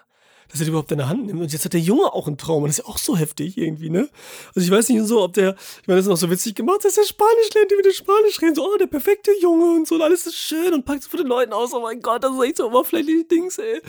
[0.52, 1.40] dass er die überhaupt in der Hand nimmt.
[1.40, 2.64] Und jetzt hat der Junge auch einen Traum.
[2.64, 4.10] Und das ist ja auch so heftig irgendwie, ne?
[4.54, 6.84] Also ich weiß nicht so, ob der, ich meine, das ist auch so witzig gemacht,
[6.84, 8.56] dass der Spanisch lernt, die wieder Spanisch reden.
[8.56, 11.20] So, oh, der perfekte Junge und so, und alles ist schön und packt so von
[11.20, 11.74] den Leuten aus.
[11.74, 13.82] Oh mein Gott, das ist echt so oberflächliche Dings, ey.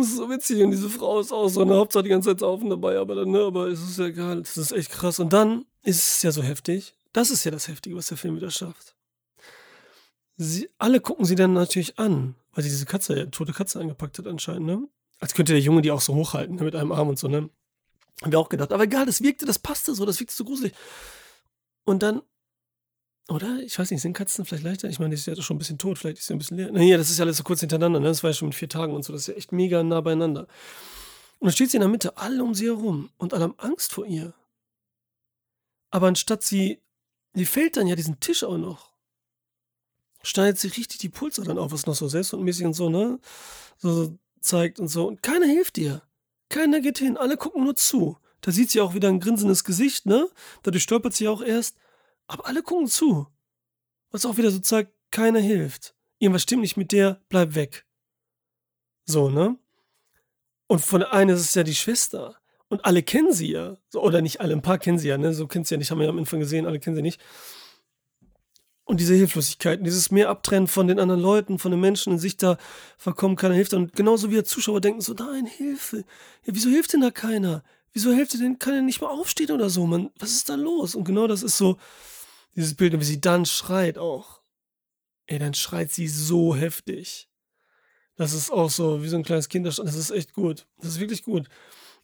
[0.00, 0.62] Das ist so witzig.
[0.62, 3.30] Und diese Frau ist auch so eine Hauptsache die ganze Zeit saufen dabei, aber dann,
[3.30, 4.40] ne, aber es ist ja egal.
[4.42, 5.18] Das ist echt krass.
[5.18, 6.94] Und dann ist es ja so heftig.
[7.12, 8.94] Das ist ja das Heftige, was der Film wieder schafft.
[10.36, 14.26] Sie, alle gucken sie dann natürlich an, weil sie diese Katze, tote Katze eingepackt hat
[14.26, 14.88] anscheinend, ne?
[15.22, 17.48] als könnte der Junge die auch so hochhalten, ne, mit einem Arm und so, ne?
[18.22, 18.72] Haben wir auch gedacht.
[18.72, 20.72] Aber egal, das wirkte, das passte so, das wirkte so gruselig.
[21.84, 22.22] Und dann,
[23.28, 23.60] oder?
[23.60, 24.88] Ich weiß nicht, sind Katzen vielleicht leichter?
[24.88, 26.72] Ich meine, die ist ja schon ein bisschen tot, vielleicht ist sie ein bisschen leer.
[26.72, 28.08] Naja, das ist ja alles so kurz hintereinander, ne?
[28.08, 30.00] Das war ja schon mit vier Tagen und so, das ist ja echt mega nah
[30.00, 30.48] beieinander.
[31.38, 33.92] Und dann steht sie in der Mitte, alle um sie herum und alle haben Angst
[33.92, 34.34] vor ihr.
[35.90, 36.80] Aber anstatt sie,
[37.34, 38.92] die fällt dann ja diesen Tisch auch noch.
[40.22, 43.18] Schneidet sie richtig die Pulse dann auf, was noch so selbstmäßig und so, ne?
[43.78, 45.08] So, zeigt und so.
[45.08, 46.02] Und keiner hilft ihr.
[46.48, 47.16] Keiner geht hin.
[47.16, 48.18] Alle gucken nur zu.
[48.40, 50.28] Da sieht sie auch wieder ein grinsendes Gesicht, ne?
[50.62, 51.76] Dadurch stolpert sie auch erst.
[52.32, 53.26] Aber alle gucken zu.
[54.10, 55.94] Was auch wieder so zeigt, keiner hilft.
[56.18, 57.84] Irgendwas stimmt nicht mit der, bleib weg.
[59.04, 59.58] So, ne?
[60.66, 62.36] Und von der einen ist es ja die Schwester.
[62.68, 63.76] Und alle kennen sie ja.
[63.90, 65.34] So, oder nicht alle, ein paar kennen sie ja, ne?
[65.34, 67.20] So kennen sie ja nicht, haben wir ja am Anfang gesehen, alle kennen sie nicht.
[68.84, 72.38] Und diese Hilflosigkeit, dieses mehr Abtrennen von den anderen Leuten, von den Menschen und sich
[72.38, 72.56] da
[72.96, 73.74] verkommen, keiner hilft.
[73.74, 75.98] Und genauso wie der Zuschauer denken so, nein, Hilfe.
[76.44, 77.62] Ja, wieso hilft denn da keiner?
[77.92, 80.10] Wieso hilft denn, kann er nicht mal aufstehen oder so, man?
[80.18, 80.94] Was ist da los?
[80.94, 81.76] Und genau das ist so,
[82.54, 84.42] dieses Bild, wie sie dann schreit auch.
[85.26, 87.28] Ey, dann schreit sie so heftig.
[88.16, 89.88] Das ist auch so, wie so ein kleines Kinderstand.
[89.88, 90.66] Das ist echt gut.
[90.78, 91.48] Das ist wirklich gut.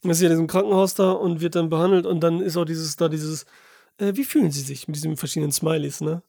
[0.03, 2.65] Und ist ja in diesem Krankenhaus da und wird dann behandelt und dann ist auch
[2.65, 3.47] dieses, da dieses,
[3.99, 6.23] äh, wie fühlen sie sich mit diesen verschiedenen Smileys, ne?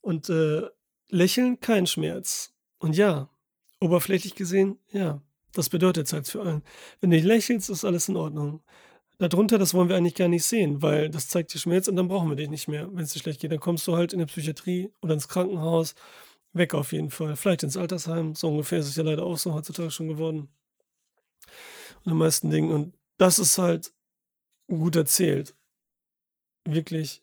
[0.00, 0.62] Und äh,
[1.08, 2.52] Lächeln kein Schmerz.
[2.78, 3.30] Und ja,
[3.80, 6.62] oberflächlich gesehen, ja, das bedeutet es halt für allen.
[7.00, 8.62] Wenn du lächelst, ist alles in Ordnung.
[9.18, 12.08] Darunter, das wollen wir eigentlich gar nicht sehen, weil das zeigt dir Schmerz und dann
[12.08, 12.88] brauchen wir dich nicht mehr.
[12.92, 15.94] Wenn es dir schlecht geht, dann kommst du halt in der Psychiatrie oder ins Krankenhaus.
[16.52, 17.36] Weg auf jeden Fall.
[17.36, 18.34] Vielleicht ins Altersheim.
[18.34, 20.48] So ungefähr ist es ja leider auch so heutzutage schon geworden.
[22.04, 22.72] Und den meisten Dingen.
[22.72, 23.92] Und das ist halt
[24.68, 25.54] gut erzählt.
[26.64, 27.22] Wirklich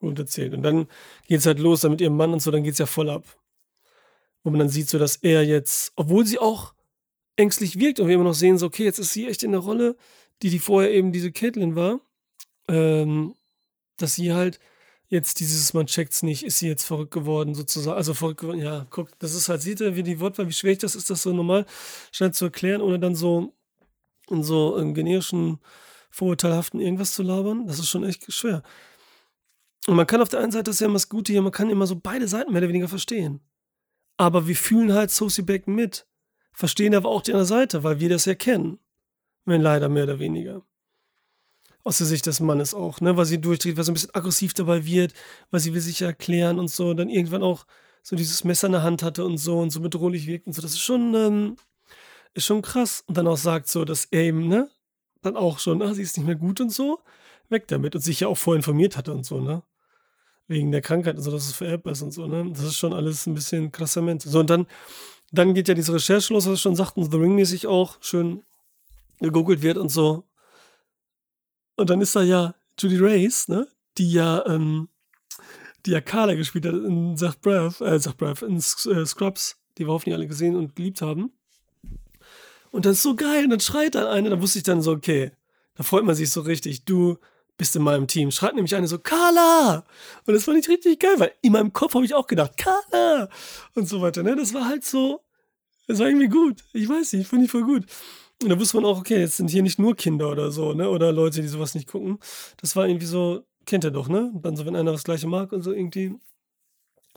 [0.00, 0.54] und erzählt.
[0.54, 0.88] Und dann
[1.26, 3.10] geht es halt los, dann mit ihrem Mann und so, dann geht es ja voll
[3.10, 3.24] ab.
[4.42, 6.74] Wo man dann sieht, so dass er jetzt, obwohl sie auch
[7.36, 9.60] ängstlich wirkt und wir immer noch sehen, so, okay, jetzt ist sie echt in der
[9.60, 9.96] Rolle,
[10.42, 12.00] die die vorher eben diese Caitlin war,
[12.68, 13.34] ähm,
[13.96, 14.60] dass sie halt
[15.08, 17.96] jetzt dieses, man checkt's nicht, ist sie jetzt verrückt geworden, sozusagen.
[17.96, 20.78] Also verrückt geworden, ja, guck, das ist halt, seht ihr, wie die Wortwahl, wie schwierig
[20.78, 21.66] das ist, das so normal
[22.12, 23.54] schnell zu erklären, ohne dann so
[24.30, 25.58] in so im generischen,
[26.10, 27.66] vorurteilhaften irgendwas zu labern.
[27.66, 28.62] Das ist schon echt schwer.
[29.86, 31.52] Und man kann auf der einen Seite, das ist ja immer das Gute hier, man
[31.52, 33.40] kann immer so beide Seiten mehr oder weniger verstehen.
[34.16, 36.06] Aber wir fühlen halt Sosie Bacon mit,
[36.52, 38.78] verstehen aber auch die andere Seite, weil wir das ja kennen.
[39.44, 40.62] Wenn leider mehr oder weniger
[41.82, 44.54] aus der Sicht des Mannes auch, ne, weil sie durchdreht, weil sie ein bisschen aggressiv
[44.54, 45.14] dabei wird,
[45.50, 47.64] weil sie will sich erklären und so, dann irgendwann auch
[48.02, 50.62] so dieses Messer in der Hand hatte und so und so bedrohlich wirkt und so.
[50.62, 51.56] Das ist schon, ähm,
[52.34, 53.02] ist schon krass.
[53.06, 54.70] Und dann auch sagt so, dass er eben, ne,
[55.22, 57.00] dann auch schon, ah, sie ist nicht mehr gut und so,
[57.48, 59.62] weg damit und sich ja auch vorher informiert hatte und so, ne.
[60.48, 62.50] Wegen der Krankheit und so, dass es vererbbar ist und so, ne.
[62.52, 64.22] Das ist schon alles ein bisschen krassament.
[64.22, 64.66] So, und dann,
[65.32, 68.42] dann geht ja diese Recherche los, was wir schon sagten, The Ring-mäßig auch schön
[69.20, 70.24] gegoogelt wird und so.
[71.76, 73.66] Und dann ist da ja Judy Race, ne?
[73.98, 74.88] Die ja, ähm,
[75.86, 79.86] die ja Carla gespielt hat in Zach Braff, äh, Zach Braff, in äh, Scrubs, die
[79.86, 81.32] wir hoffentlich alle gesehen und geliebt haben.
[82.70, 83.44] Und das ist so geil.
[83.44, 85.32] Und dann schreit dann eine, da wusste ich dann so, okay,
[85.74, 86.84] da freut man sich so richtig.
[86.84, 87.18] Du
[87.56, 88.30] bist in meinem Team.
[88.30, 89.84] Schreit nämlich eine so, Carla!
[90.26, 93.28] Und das fand ich richtig geil, weil in meinem Kopf habe ich auch gedacht, Carla!
[93.74, 94.36] Und so weiter, ne?
[94.36, 95.20] Das war halt so,
[95.86, 96.64] das war irgendwie gut.
[96.72, 97.84] Ich weiß nicht, fand ich voll gut.
[98.42, 100.88] Und da wusste man auch, okay, jetzt sind hier nicht nur Kinder oder so, ne?
[100.88, 102.18] Oder Leute, die sowas nicht gucken.
[102.56, 104.32] Das war irgendwie so, kennt ihr doch, ne?
[104.34, 106.14] Dann so, wenn einer das gleiche mag und so irgendwie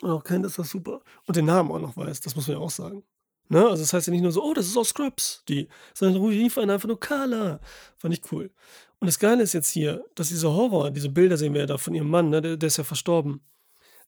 [0.01, 1.01] und auch kennt, ist das super.
[1.25, 3.03] Und den Namen auch noch weiß, das muss man ja auch sagen.
[3.49, 3.63] Ne?
[3.63, 6.57] Also das heißt ja nicht nur so, oh, das ist auch Scrubs, die, sondern rief
[6.57, 7.59] einen einfach nur Carla.
[7.97, 8.51] Fand ich cool.
[8.99, 11.77] Und das Geile ist jetzt hier, dass dieser Horror, diese Bilder sehen wir ja da
[11.77, 12.41] von ihrem Mann, ne?
[12.41, 13.41] der, der ist ja verstorben.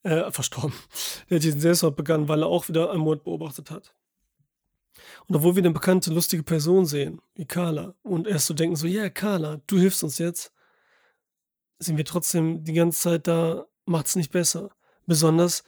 [0.03, 0.73] Äh, verstorben.
[1.29, 3.93] Der hat diesen Selbstmord begangen, weil er auch wieder einen Mord beobachtet hat.
[5.27, 8.87] Und obwohl wir eine bekannte, lustige Person sehen, wie Carla, und erst so denken so,
[8.87, 10.51] ja, yeah, Carla, du hilfst uns jetzt,
[11.79, 14.69] sind wir trotzdem die ganze Zeit da, macht's nicht besser.
[15.05, 15.63] Besonders,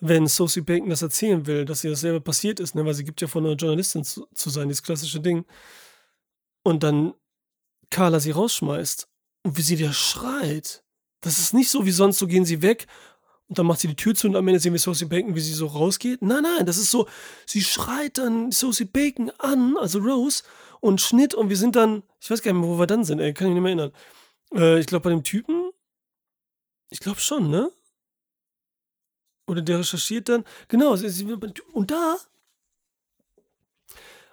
[0.00, 3.04] wenn Sophie Bacon das erzählen will, dass ihr das selber passiert ist, ne, weil sie
[3.04, 5.44] gibt ja von einer Journalistin zu, zu sein, dieses klassische Ding.
[6.62, 7.14] Und dann
[7.90, 9.08] Carla sie rausschmeißt
[9.44, 10.82] und wie sie da schreit.
[11.20, 12.86] Das ist nicht so wie sonst, so gehen sie weg
[13.48, 15.40] und dann macht sie die Tür zu und am Ende sehen wir Sosie Bacon, wie
[15.40, 16.22] sie so rausgeht.
[16.22, 17.06] Nein, nein, das ist so,
[17.46, 20.44] sie schreit dann Sosie Bacon an, also Rose,
[20.80, 23.20] und Schnitt und wir sind dann, ich weiß gar nicht mehr, wo wir dann sind,
[23.20, 23.92] ey, kann ich nicht mehr erinnern.
[24.52, 25.70] Äh, ich glaube bei dem Typen,
[26.90, 27.70] ich glaube schon, ne?
[29.46, 30.96] Oder der recherchiert dann, genau,
[31.72, 32.16] und da,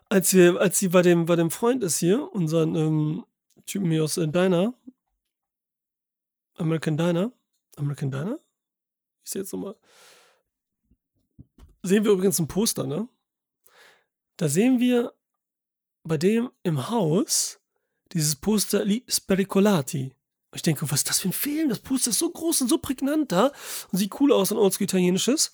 [0.09, 3.25] als, wir, als sie bei dem, bei dem Freund ist hier, unseren ähm,
[3.65, 4.73] Typen hier aus äh, Diner,
[6.55, 7.31] American Diner,
[7.77, 8.39] American Diner?
[9.23, 9.75] Ich sehe jetzt nochmal.
[11.83, 13.07] Sehen wir übrigens ein Poster, ne?
[14.37, 15.13] Da sehen wir
[16.03, 17.59] bei dem im Haus
[18.11, 20.15] dieses Poster Li Spericolati.
[20.53, 21.69] Ich denke, was ist das für ein Film?
[21.69, 23.51] Das Poster ist so groß und so prägnant da
[23.91, 25.53] und sieht cool aus, ein oldschool-italienisches.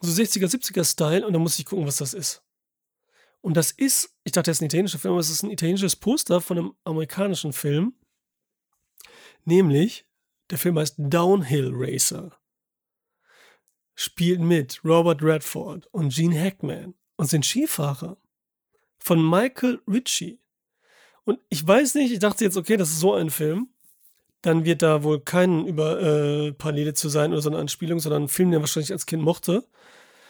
[0.00, 2.42] So 60er, 70er Style und da muss ich gucken, was das ist.
[3.40, 5.96] Und das ist, ich dachte, das ist ein italienischer Film, aber es ist ein italienisches
[5.96, 7.94] Poster von einem amerikanischen Film.
[9.44, 10.06] Nämlich,
[10.50, 12.38] der Film heißt Downhill Racer
[13.98, 18.16] spielt mit Robert Redford und Gene Hackman und sind Skifahrer
[19.00, 20.38] von Michael Ritchie.
[21.24, 23.70] Und ich weiß nicht, ich dachte jetzt, okay, das ist so ein Film.
[24.40, 28.22] Dann wird da wohl kein über äh, Parallele zu sein oder so eine Anspielung, sondern
[28.24, 29.66] ein Film, den er wahrscheinlich als Kind mochte.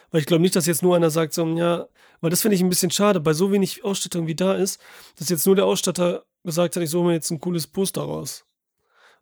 [0.09, 1.87] Weil ich glaube nicht, dass jetzt nur einer sagt, so, ja,
[2.21, 4.81] weil das finde ich ein bisschen schade, bei so wenig Ausstattung wie da ist,
[5.19, 8.48] dass jetzt nur der Ausstatter gesagt hat, ich suche mir jetzt ein cooles Poster raus.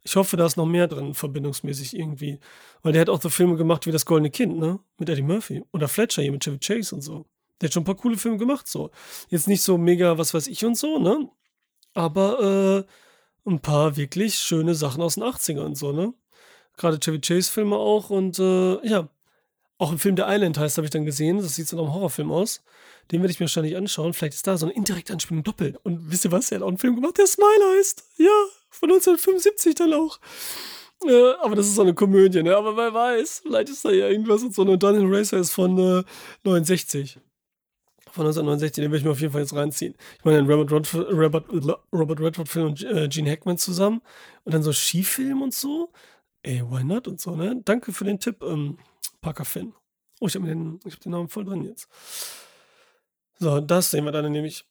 [0.08, 2.40] Ich hoffe, da ist noch mehr drin, verbindungsmäßig irgendwie.
[2.82, 4.80] Weil der hat auch so Filme gemacht wie Das Goldene Kind, ne?
[4.98, 5.66] Mit Eddie Murphy.
[5.74, 7.26] Oder Fletcher hier mit Chevy Chase und so.
[7.60, 8.90] Der hat schon ein paar coole Filme gemacht, so.
[9.28, 11.30] Jetzt nicht so mega, was weiß ich und so, ne?
[11.94, 12.86] Aber
[13.46, 16.14] äh, ein paar wirklich schöne Sachen aus den 80ern und so, ne?
[16.78, 19.10] Gerade Chevy Chase-Filme auch und äh, ja.
[19.78, 21.40] Auch ein Film, der Island heißt, habe ich dann gesehen.
[21.40, 22.64] Das sieht so nach einem Horrorfilm aus.
[23.12, 24.14] Den werde ich mir wahrscheinlich anschauen.
[24.14, 25.78] Vielleicht ist da so eine indirekte Anspielung doppelt.
[25.84, 26.50] Und wisst ihr was?
[26.50, 28.06] Er hat auch einen Film gemacht, der Smile heißt.
[28.18, 30.20] Ja, von 1975 dann auch.
[31.06, 32.56] Äh, aber das ist so eine Komödie, ne?
[32.56, 34.64] Aber wer weiß, vielleicht ist da ja irgendwas und so.
[34.64, 36.04] Und Daniel Racer ist von äh,
[36.44, 37.20] 69.
[38.12, 39.94] Von 1969, den werde ich mir auf jeden Fall jetzt reinziehen.
[40.18, 41.46] Ich meine, den Robert, Redford, Robert,
[41.94, 44.02] Robert Redford-Film und äh, Gene Hackman zusammen.
[44.44, 45.92] Und dann so Skifilm und so.
[46.42, 47.62] Ey, why not und so, ne?
[47.64, 48.78] Danke für den Tipp, ähm,
[49.22, 49.74] Parker Finn.
[50.20, 51.88] Oh, ich habe den, hab den Namen voll drin jetzt.
[53.40, 54.66] So, das sehen wir dann nämlich.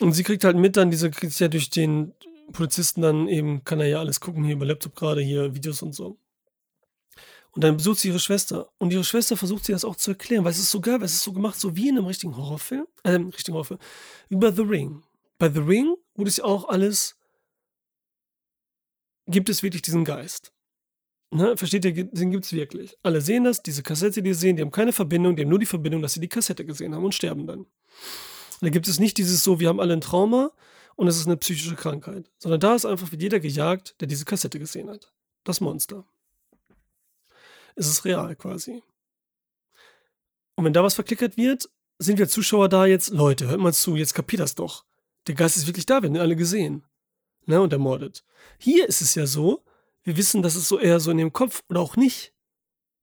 [0.00, 2.12] Und sie kriegt halt mit dann diese, kriegt ja durch den
[2.52, 5.94] Polizisten dann eben, kann er ja alles gucken, hier über Laptop gerade, hier Videos und
[5.94, 6.18] so.
[7.52, 8.70] Und dann besucht sie ihre Schwester.
[8.78, 11.06] Und ihre Schwester versucht sie das auch zu erklären, weil es ist so geil, weil
[11.06, 12.86] es ist so gemacht, so wie in einem richtigen Horrorfilm.
[13.02, 13.80] Äh, richtigen Horrorfilm.
[14.28, 15.02] Wie bei The Ring.
[15.38, 17.16] Bei The Ring wurde es ja auch alles,
[19.26, 20.52] gibt es wirklich diesen Geist.
[21.30, 22.96] Ne, versteht ihr, den gibt es wirklich.
[23.02, 25.58] Alle sehen das, diese Kassette, die sie sehen, die haben keine Verbindung, die haben nur
[25.58, 27.66] die Verbindung, dass sie die Kassette gesehen haben und sterben dann.
[28.62, 30.52] Da gibt es nicht dieses so, wir haben alle ein Trauma
[30.98, 34.24] und es ist eine psychische Krankheit, sondern da ist einfach wie jeder gejagt, der diese
[34.24, 35.12] Kassette gesehen hat.
[35.44, 36.04] Das Monster.
[37.76, 38.82] Es ist real quasi.
[40.56, 41.70] Und wenn da was verklickert wird,
[42.00, 44.86] sind wir Zuschauer da jetzt, Leute, hört mal zu, jetzt kapiert das doch.
[45.28, 46.84] Der Geist ist wirklich da, wir haben ihn alle gesehen.
[47.46, 48.24] Ne, und ermordet.
[48.58, 49.64] Hier ist es ja so,
[50.02, 52.34] wir wissen, das ist so eher so in dem Kopf oder auch nicht.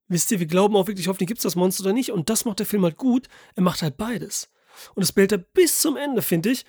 [0.09, 2.11] Wisst ihr, wir glauben auch wirklich, hoffentlich gibt es das Monster oder nicht.
[2.11, 3.29] Und das macht der Film halt gut.
[3.55, 4.49] Er macht halt beides.
[4.95, 6.65] Und das behält er bis zum Ende, finde ich,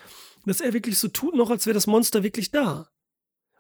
[0.47, 2.89] dass er wirklich so tut, noch als wäre das Monster wirklich da.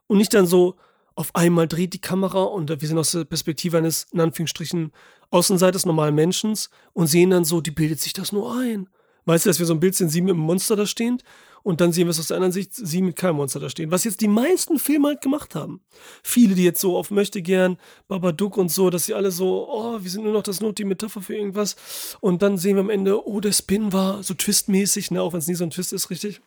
[0.07, 0.77] Und nicht dann so,
[1.17, 4.93] auf einmal dreht die Kamera und wir sind aus der Perspektive eines, in Anführungsstrichen,
[5.31, 6.57] Außenseiters normalen Menschen
[6.93, 8.89] und sehen dann so, die bildet sich das nur ein.
[9.25, 11.25] Weißt du, dass wir so ein Bild sehen, sie mit einem Monster da stehend
[11.65, 13.91] und dann sehen wir es aus der anderen Sicht, sie mit keinem Monster da stehen.
[13.91, 15.81] Was jetzt die meisten Filme halt gemacht haben.
[16.23, 19.99] Viele, die jetzt so auf möchte gern, Babadook und so, dass sie alle so, oh,
[20.01, 21.75] wir sind nur noch das Not, die Metapher für irgendwas.
[22.21, 25.41] Und dann sehen wir am Ende, oh, der Spin war so twistmäßig, ne, auch wenn
[25.41, 26.41] es nie so ein Twist ist, richtig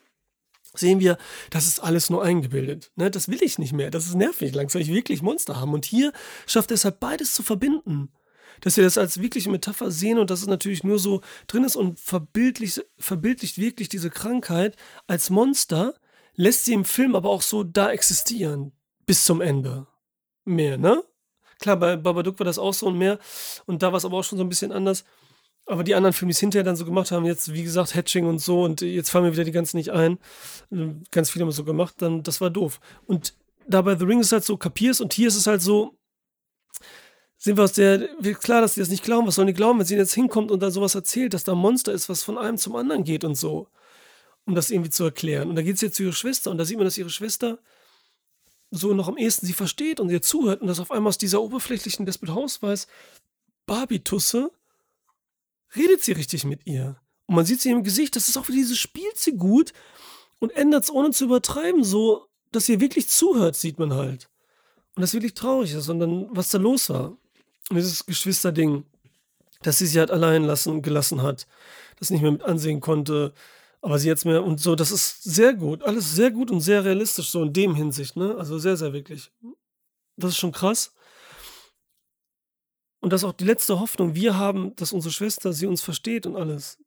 [0.74, 1.18] sehen wir,
[1.50, 2.92] das ist alles nur eingebildet.
[2.96, 3.92] Ne, das will ich nicht mehr.
[3.92, 4.54] Das ist nervig.
[4.54, 5.74] Langsam ich wirklich Monster haben.
[5.74, 6.12] Und hier
[6.46, 8.10] schafft er es halt beides zu verbinden
[8.62, 11.76] dass wir das als wirkliche Metapher sehen und dass es natürlich nur so drin ist
[11.76, 14.76] und verbildlicht, verbildlicht wirklich diese Krankheit
[15.08, 15.94] als Monster,
[16.36, 18.72] lässt sie im Film aber auch so da existieren.
[19.06, 19.88] Bis zum Ende.
[20.46, 21.04] Mehr, ne?
[21.60, 23.20] Klar, bei Babadook war das auch so und mehr.
[23.66, 25.04] Und da war es aber auch schon so ein bisschen anders.
[25.70, 28.26] Aber die anderen Filme, die es hinterher dann so gemacht haben, jetzt wie gesagt Hatching
[28.26, 30.18] und so, und jetzt fallen mir wieder die ganzen nicht ein.
[31.12, 32.80] Ganz viele haben es so gemacht, dann das war doof.
[33.06, 33.36] Und
[33.68, 35.96] da bei The Ring ist es halt so, kapierst und hier ist es halt so,
[37.38, 38.00] sind wir aus der,
[38.42, 39.28] klar, dass die das nicht glauben.
[39.28, 41.60] Was sollen die glauben, wenn sie jetzt hinkommt und dann sowas erzählt, dass da ein
[41.60, 43.68] Monster ist, was von einem zum anderen geht und so.
[44.46, 45.50] Um das irgendwie zu erklären.
[45.50, 47.60] Und da geht sie jetzt zu ihrer Schwester und da sieht man, dass ihre Schwester
[48.72, 51.44] so noch am ehesten sie versteht und ihr zuhört und dass auf einmal aus dieser
[51.44, 52.88] oberflächlichen Despot Hausweis
[53.68, 54.52] Barbie-Tusse
[55.76, 57.00] redet sie richtig mit ihr.
[57.26, 59.74] Und man sieht sie im Gesicht, das ist auch wie dieses spielt sie gut
[60.40, 64.30] und ändert es ohne zu übertreiben, so dass ihr wirklich zuhört, sieht man halt.
[64.96, 67.16] Und das wirklich traurig ist, sondern was da los war
[67.78, 68.86] dieses Geschwisterding,
[69.62, 71.48] dass sie sie halt allein lassen, gelassen hat,
[72.00, 73.34] das nicht mehr mit ansehen konnte,
[73.82, 76.84] aber sie jetzt mehr und so, das ist sehr gut, alles sehr gut und sehr
[76.84, 78.36] realistisch, so in dem Hinsicht, ne?
[78.38, 79.32] Also sehr, sehr wirklich.
[80.18, 80.94] Das ist schon krass.
[83.00, 84.16] Und das ist auch die letzte Hoffnung.
[84.16, 86.78] Wir haben, dass unsere Schwester sie uns versteht und alles.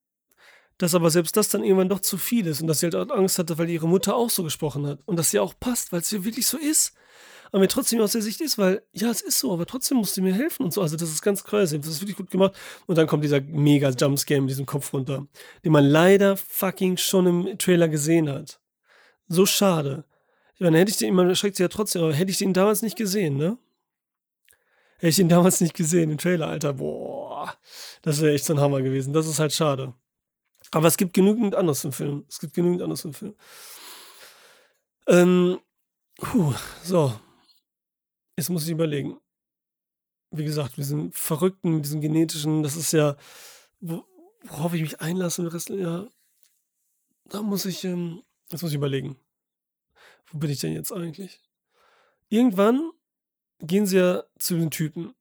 [0.78, 3.38] Dass aber selbst das dann irgendwann doch zu viel ist und dass sie halt Angst
[3.38, 5.00] hatte, weil ihre Mutter auch so gesprochen hat.
[5.04, 6.94] Und dass sie auch passt, weil es ja wirklich so ist
[7.52, 10.16] aber mir trotzdem aus der Sicht ist, weil, ja, es ist so, aber trotzdem musst
[10.16, 10.80] du mir helfen und so.
[10.80, 11.78] Also, das ist ganz crazy.
[11.78, 12.54] Das ist wirklich gut gemacht.
[12.86, 15.26] Und dann kommt dieser mega Jumpscare mit diesem Kopf runter,
[15.62, 18.58] den man leider fucking schon im Trailer gesehen hat.
[19.28, 20.04] So schade.
[20.54, 22.80] Ich meine, hätte ich den, man erschreckt sich ja trotzdem, aber hätte ich den damals
[22.80, 23.58] nicht gesehen, ne?
[25.03, 27.53] Hätte ich den damals nicht gesehen, im Trailer, Alter, boah,
[28.03, 29.12] das wäre echt so ein Hammer gewesen.
[29.12, 29.94] Das ist halt schade.
[30.70, 32.24] Aber es gibt genügend anderes im Film.
[32.28, 33.34] Es gibt genügend anderes im Film.
[35.09, 35.59] Ähm,
[36.18, 37.12] puh, so,
[38.36, 39.18] Jetzt muss ich überlegen.
[40.30, 43.16] Wie gesagt, wir sind Verrückten mit diesem genetischen, das ist ja,
[43.80, 46.07] worauf ich mich einlasse, ja,
[47.24, 49.16] da muss ich, ähm, jetzt muss ich überlegen.
[50.26, 51.40] Wo bin ich denn jetzt eigentlich?
[52.28, 52.92] Irgendwann
[53.62, 55.14] gehen sie ja zu den Typen.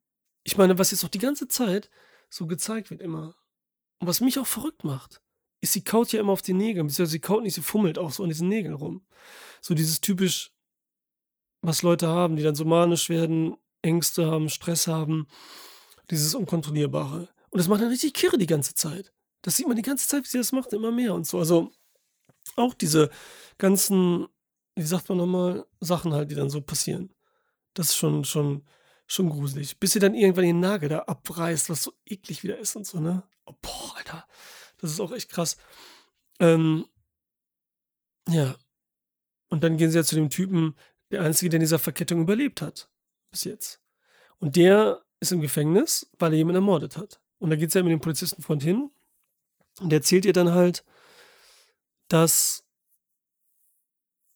[0.44, 1.90] Ich meine, was jetzt auch die ganze Zeit
[2.28, 3.34] so gezeigt wird immer.
[3.98, 5.22] Und was mich auch verrückt macht,
[5.60, 8.10] ist, sie kaut ja immer auf den Nägeln, beziehungsweise sie kaut nicht, sie fummelt auch
[8.10, 9.06] so an diesen Nägeln rum.
[9.60, 10.52] So dieses typisch
[11.62, 15.28] was Leute haben, die dann so manisch werden, Ängste haben, Stress haben,
[16.10, 17.28] dieses Unkontrollierbare.
[17.50, 19.12] Und das macht dann richtig kirre die ganze Zeit.
[19.42, 21.38] Das sieht man die ganze Zeit, wie sie das macht, immer mehr und so.
[21.38, 21.70] Also
[22.56, 23.10] auch diese
[23.58, 24.26] ganzen,
[24.74, 27.11] wie sagt man nochmal, Sachen halt, die dann so passieren.
[27.74, 28.66] Das ist schon, schon,
[29.06, 29.78] schon gruselig.
[29.78, 33.00] Bis sie dann irgendwann den Nagel da abreißt, was so eklig wieder ist und so,
[33.00, 33.22] ne?
[33.46, 34.26] Oh, boah, Alter.
[34.78, 35.56] Das ist auch echt krass.
[36.38, 36.86] Ähm,
[38.28, 38.56] ja.
[39.48, 40.74] Und dann gehen sie ja zu dem Typen,
[41.10, 42.90] der Einzige, der in dieser Verkettung überlebt hat.
[43.30, 43.80] Bis jetzt.
[44.38, 47.20] Und der ist im Gefängnis, weil er jemanden ermordet hat.
[47.38, 48.90] Und da geht es ja mit dem Polizistenfreund hin.
[49.80, 50.84] Und der erzählt ihr dann halt,
[52.08, 52.61] dass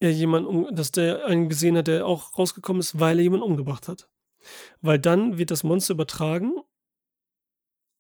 [0.07, 3.89] er jemanden, dass der einen gesehen hat, der auch rausgekommen ist, weil er jemanden umgebracht
[3.89, 4.09] hat.
[4.81, 6.53] Weil dann wird das Monster übertragen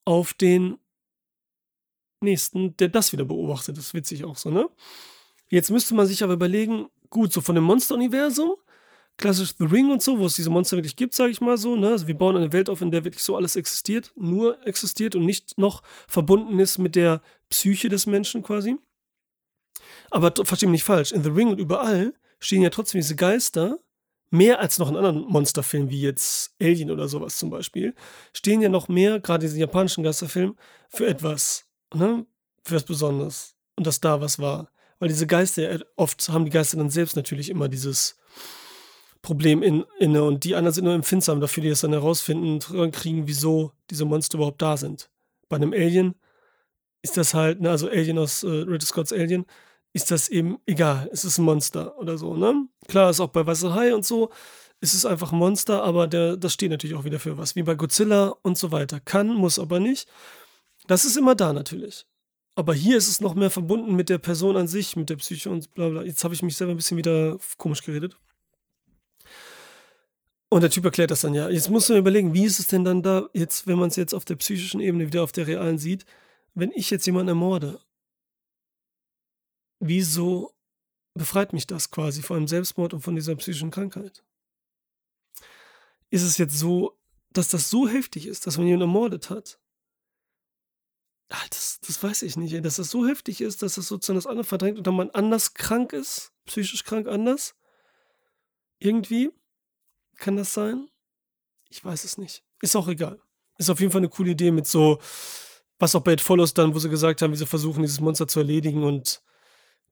[0.04, 0.78] auf den
[2.22, 3.76] nächsten, der das wieder beobachtet.
[3.76, 4.68] Das ist witzig auch so, ne?
[5.48, 8.56] Jetzt müsste man sich aber überlegen, gut, so von dem Monster-Universum
[9.16, 11.76] klassisch The Ring und so, wo es diese Monster wirklich gibt, sage ich mal so.
[11.76, 11.88] Ne?
[11.88, 15.24] Also wir bauen eine Welt auf, in der wirklich so alles existiert, nur existiert und
[15.24, 18.76] nicht noch verbunden ist mit der Psyche des Menschen quasi.
[20.10, 23.78] Aber verstehe mich nicht falsch, in The Ring und überall stehen ja trotzdem diese Geister,
[24.30, 27.94] mehr als noch in anderen Monsterfilmen wie jetzt Alien oder sowas zum Beispiel,
[28.32, 30.54] stehen ja noch mehr, gerade diese japanischen Geisterfilme,
[30.88, 32.26] für etwas, ne?
[32.64, 33.54] Für was Besonderes.
[33.76, 34.70] Und dass da was war.
[34.98, 38.16] Weil diese Geister, oft haben die Geister dann selbst natürlich immer dieses
[39.22, 42.92] Problem in, inne und die anderen sind nur empfindsam dafür, die das dann herausfinden und
[42.92, 45.10] kriegen, wieso diese Monster überhaupt da sind.
[45.48, 46.14] Bei einem Alien
[47.02, 49.44] ist das halt, ne, also Alien aus äh, Ridley Scott's Alien,
[49.96, 51.08] ist das eben egal.
[51.10, 52.68] Es ist ein Monster oder so, ne?
[52.86, 54.30] Klar, ist auch bei Weißer Hai und so,
[54.82, 57.62] ist es einfach ein Monster, aber der, das steht natürlich auch wieder für was, wie
[57.62, 59.00] bei Godzilla und so weiter.
[59.00, 60.06] Kann, muss aber nicht.
[60.86, 62.04] Das ist immer da natürlich.
[62.56, 65.48] Aber hier ist es noch mehr verbunden mit der Person an sich, mit der Psyche
[65.48, 66.02] und bla bla.
[66.02, 68.18] Jetzt habe ich mich selber ein bisschen wieder komisch geredet.
[70.50, 71.48] Und der Typ erklärt das dann ja.
[71.48, 74.12] Jetzt muss man überlegen, wie ist es denn dann da, jetzt, wenn man es jetzt
[74.12, 76.04] auf der psychischen Ebene wieder auf der realen sieht,
[76.54, 77.80] wenn ich jetzt jemanden ermorde,
[79.88, 80.54] wieso
[81.14, 84.24] befreit mich das quasi von einem Selbstmord und von dieser psychischen Krankheit?
[86.10, 86.98] Ist es jetzt so,
[87.30, 89.58] dass das so heftig ist, dass man jemanden ermordet hat?
[91.28, 94.26] Ach, das, das weiß ich nicht, dass das so heftig ist, dass das sozusagen das
[94.26, 97.56] andere verdrängt und dann man anders krank ist, psychisch krank anders.
[98.78, 99.30] Irgendwie
[100.16, 100.88] kann das sein?
[101.68, 102.44] Ich weiß es nicht.
[102.62, 103.20] Ist auch egal.
[103.58, 105.00] Ist auf jeden Fall eine coole Idee mit so,
[105.78, 108.28] was auch bei It Follows dann, wo sie gesagt haben, wie sie versuchen, dieses Monster
[108.28, 109.22] zu erledigen und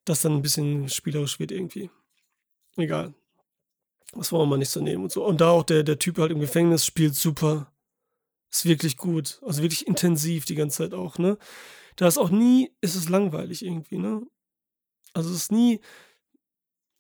[0.05, 1.91] das dann ein bisschen spielerisch wird irgendwie.
[2.77, 3.15] Egal.
[4.13, 5.25] Das wollen wir mal nicht so nehmen und so.
[5.25, 7.73] Und da auch der, der Typ halt im Gefängnis spielt super.
[8.51, 9.41] Ist wirklich gut.
[9.43, 11.39] Also wirklich intensiv die ganze Zeit auch, ne?
[11.97, 14.23] Da ist auch nie, ist es langweilig irgendwie, ne?
[15.13, 15.81] Also es ist nie,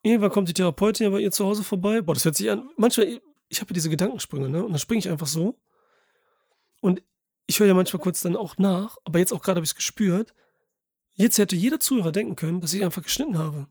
[0.02, 2.00] irgendwann kommt die Therapeutin ja bei ihr zu Hause vorbei.
[2.00, 2.68] Boah, das hört sich an.
[2.76, 4.64] Manchmal, ich habe ja diese Gedankensprünge, ne?
[4.64, 5.59] Und dann springe ich einfach so.
[6.80, 7.02] Und
[7.46, 9.76] ich höre ja manchmal kurz dann auch nach, aber jetzt auch gerade habe ich es
[9.76, 10.34] gespürt.
[11.14, 13.68] Jetzt hätte jeder Zuhörer denken können, dass ich einfach geschnitten habe.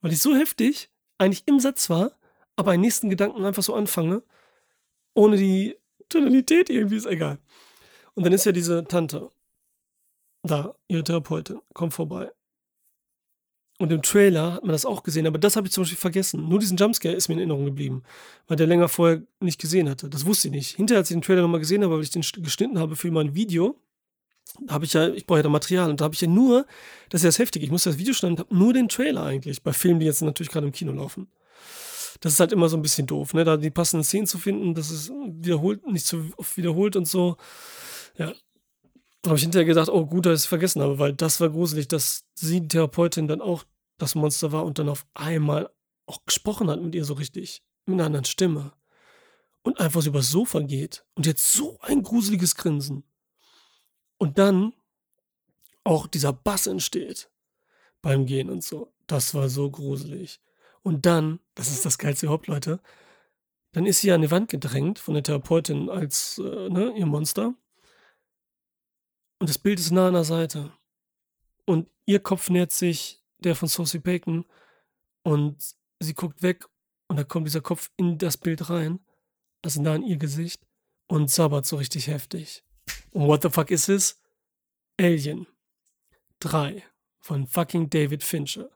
[0.00, 2.12] Weil ich so heftig eigentlich im Satz war,
[2.56, 4.22] aber einen nächsten Gedanken einfach so anfange,
[5.14, 5.76] ohne die
[6.08, 7.38] Tonalität irgendwie, ist egal.
[8.14, 9.30] Und dann ist ja diese Tante
[10.42, 12.30] da, ihre Therapeutin, kommt vorbei.
[13.78, 16.48] Und im Trailer hat man das auch gesehen, aber das habe ich zum Beispiel vergessen.
[16.48, 18.02] Nur diesen Jumpscare ist mir in Erinnerung geblieben,
[18.46, 20.08] weil der länger vorher nicht gesehen hatte.
[20.08, 20.76] Das wusste ich nicht.
[20.76, 23.34] Hinterher, als ich den Trailer nochmal gesehen habe, weil ich den geschnitten habe für mein
[23.34, 23.80] Video,
[24.68, 26.66] habe ich ja, ich brauche ja da Material und da habe ich ja nur,
[27.08, 29.62] das ist ja das Heftige, ich muss das Video schneiden, habe nur den Trailer eigentlich,
[29.62, 31.28] bei Filmen, die jetzt natürlich gerade im Kino laufen.
[32.20, 33.44] Das ist halt immer so ein bisschen doof, ne?
[33.44, 37.36] Da die passenden Szenen zu finden, das ist wiederholt, nicht so oft wiederholt und so.
[38.16, 38.32] Ja.
[39.22, 41.48] Da habe ich hinterher gedacht, oh gut, dass ich es vergessen habe, weil das war
[41.48, 43.64] gruselig, dass sie, die Therapeutin, dann auch
[43.98, 45.70] das Monster war und dann auf einmal
[46.06, 48.72] auch gesprochen hat mit ihr so richtig, mit einer anderen Stimme.
[49.62, 53.04] Und einfach so übers Sofa geht und jetzt so ein gruseliges Grinsen.
[54.22, 54.72] Und dann
[55.82, 57.28] auch dieser Bass entsteht
[58.02, 58.92] beim Gehen und so.
[59.08, 60.40] Das war so gruselig.
[60.84, 62.78] Und dann, das ist das geilste überhaupt, Leute,
[63.72, 67.52] dann ist sie an die Wand gedrängt von der Therapeutin als äh, ne, ihr Monster.
[69.40, 70.72] Und das Bild ist nah an der Seite.
[71.64, 74.44] Und ihr Kopf nähert sich der von Sophie Bacon
[75.24, 75.56] und
[75.98, 76.68] sie guckt weg
[77.08, 79.00] und da kommt dieser Kopf in das Bild rein,
[79.62, 80.64] also nah an ihr Gesicht
[81.08, 82.62] und sabbert so richtig heftig.
[83.12, 84.20] Und what the fuck ist es?
[84.98, 85.46] Alien
[86.40, 86.82] 3
[87.20, 88.70] von fucking David Fincher.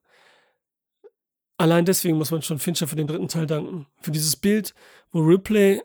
[1.59, 3.87] Allein deswegen muss man schon Fincher für den dritten Teil danken.
[4.01, 4.75] Für dieses Bild,
[5.11, 5.83] wo Ripley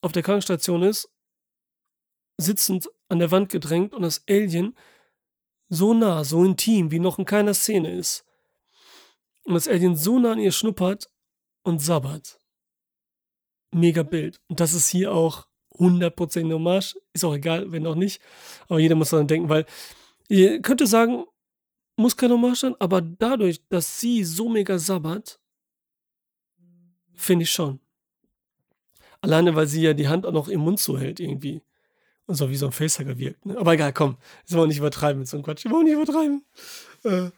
[0.00, 1.08] auf der Krankenstation ist,
[2.38, 4.76] sitzend an der Wand gedrängt und das Alien
[5.68, 8.24] so nah, so intim, wie noch in keiner Szene ist.
[9.44, 11.08] Und das Alien so nah an ihr schnuppert
[11.62, 12.40] und sabbert.
[13.70, 14.40] Mega Bild.
[14.48, 15.46] Und das ist hier auch
[15.80, 16.96] 100% Hommage.
[17.12, 18.20] Ist auch egal, wenn auch nicht.
[18.68, 19.66] Aber jeder muss daran denken, weil
[20.28, 21.24] ihr könnt sagen,
[21.96, 25.40] muss kein Hommage sein, aber dadurch, dass sie so mega sabbert,
[27.14, 27.80] finde ich schon.
[29.20, 31.62] Alleine, weil sie ja die Hand auch noch im Mund zuhält irgendwie.
[32.26, 33.44] Und so wie so ein Facehugger wirkt.
[33.44, 33.58] Ne?
[33.58, 34.16] Aber egal, komm.
[34.46, 35.64] Das wollen wir nicht übertreiben mit so einem Quatsch.
[35.64, 36.44] Wir wollen nicht übertreiben.
[37.04, 37.30] Äh,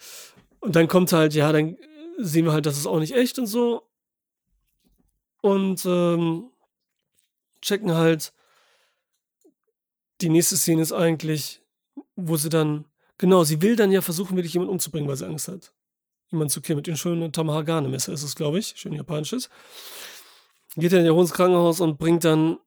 [0.60, 1.76] und dann kommt halt, ja, dann
[2.18, 3.82] sehen wir halt, das ist auch nicht echt und so.
[5.40, 6.51] Und ähm,
[7.62, 8.32] checken halt,
[10.20, 11.62] die nächste Szene ist eigentlich,
[12.16, 12.84] wo sie dann,
[13.18, 15.72] genau, sie will dann ja versuchen, wirklich jemanden umzubringen, weil sie Angst hat.
[16.30, 18.74] Jemanden zu killen mit dem schönen Tamahagane-Messer ist es, glaube ich.
[18.76, 19.50] Schön japanisches.
[20.76, 22.58] Geht dann ja ins Krankenhaus und bringt dann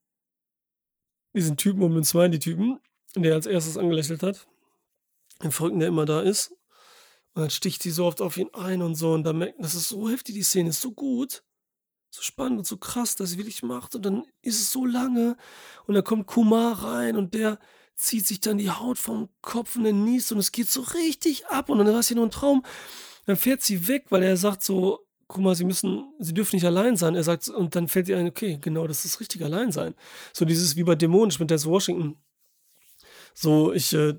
[1.33, 2.79] diesen Typen um den Smiley-Typen,
[3.15, 4.47] der als erstes angelächelt hat.
[5.43, 6.51] Den Verrückten, der immer da ist.
[7.33, 9.13] Und dann sticht sie so oft auf ihn ein und so.
[9.13, 11.43] Und dann merkt das ist so heftig, die Szene ist so gut
[12.15, 13.95] so spannend und so krass, dass sie wirklich macht.
[13.95, 15.37] Und dann ist es so lange.
[15.85, 17.59] Und dann kommt Kumar rein und der
[17.95, 21.47] zieht sich dann die Haut vom Kopf und der niest und es geht so richtig
[21.47, 21.69] ab.
[21.69, 22.63] Und dann war es hier nur ein Traum.
[23.25, 26.97] Dann fährt sie weg, weil er sagt so, guck sie müssen, sie dürfen nicht allein
[26.97, 27.15] sein.
[27.15, 29.95] Er sagt, und dann fällt ihr ein, okay, genau, das ist richtig allein sein.
[30.33, 32.17] So dieses wie bei Dämonisch mit Denzel Washington.
[33.33, 34.15] So, ich, äh,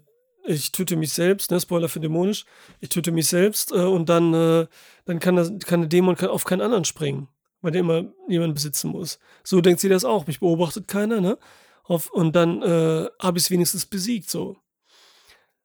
[0.47, 2.45] ich töte mich selbst, ne, Spoiler für Dämonisch,
[2.81, 4.67] ich töte mich selbst äh, und dann, äh,
[5.05, 7.29] dann kann, das, kann der Dämon auf keinen anderen springen,
[7.63, 9.19] weil der immer jemanden besitzen muss.
[9.45, 10.27] So denkt sie das auch.
[10.27, 11.39] Mich beobachtet keiner, ne?
[11.85, 14.57] Und dann äh, habe ich es wenigstens besiegt, so.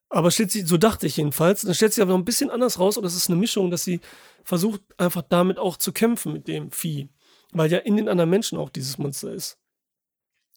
[0.09, 2.79] Aber stellt sie, so dachte ich jedenfalls, dann stellt sie aber noch ein bisschen anders
[2.79, 4.01] raus und das ist eine Mischung, dass sie
[4.43, 7.09] versucht einfach damit auch zu kämpfen mit dem Vieh.
[7.53, 9.57] Weil ja in den anderen Menschen auch dieses Monster ist.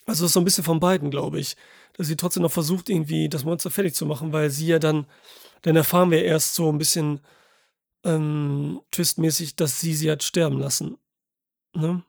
[0.07, 1.57] Also das ist so ein bisschen von beiden, glaube ich.
[1.95, 5.07] Dass sie trotzdem noch versucht, irgendwie das Monster fertig zu machen, weil sie ja dann,
[5.62, 7.20] dann erfahren wir erst so ein bisschen
[8.05, 10.99] ähm, twistmäßig, dass sie sie hat sterben lassen.
[11.75, 12.03] Ne?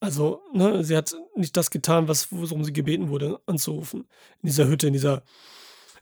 [0.00, 4.00] Also, ne, sie hat nicht das getan, was, worum sie gebeten wurde, anzurufen.
[4.42, 5.22] In dieser Hütte, in dieser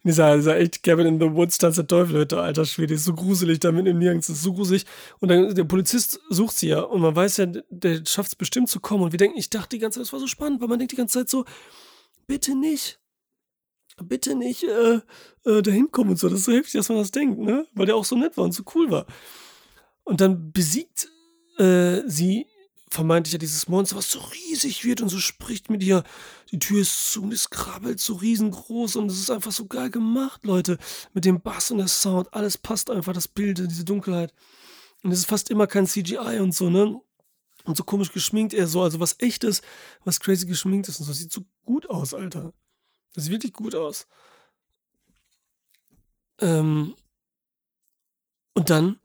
[0.03, 3.61] dieser, dieser echt Kevin in the Woods tanzt der Teufel, alter Schwede, ist so gruselig
[3.61, 4.87] da mit im Nirgends, ist so gruselig.
[5.19, 8.69] Und dann, der Polizist sucht sie ja und man weiß ja, der schafft es bestimmt
[8.69, 9.05] zu kommen.
[9.05, 10.93] Und wir denken, ich dachte die ganze Zeit, das war so spannend, weil man denkt
[10.93, 11.45] die ganze Zeit so,
[12.27, 12.99] bitte nicht.
[14.03, 15.01] Bitte nicht äh,
[15.45, 16.31] äh, dahin kommen und so.
[16.31, 17.67] Das ist so heftig, dass man das denkt, ne?
[17.75, 19.05] Weil der auch so nett war und so cool war.
[20.05, 21.11] Und dann besiegt
[21.61, 22.47] äh, sie
[22.91, 26.03] vermeintlich ja dieses Monster, was so riesig wird und so spricht mit ihr.
[26.51, 29.91] Die Tür ist zu und es krabbelt so riesengroß und es ist einfach so geil
[29.91, 30.79] gemacht, Leute.
[31.13, 34.35] Mit dem Bass und der Sound, alles passt einfach, das Bild, diese Dunkelheit.
[35.05, 37.01] Und es ist fast immer kein CGI und so, ne?
[37.65, 39.63] Und so komisch geschminkt eher so, also was echtes,
[40.05, 41.13] was crazy geschminkt ist und so.
[41.13, 42.53] Sieht so gut aus, Alter.
[43.15, 44.07] Das sieht wirklich gut aus.
[46.41, 46.95] Ähm,
[48.55, 48.99] und dann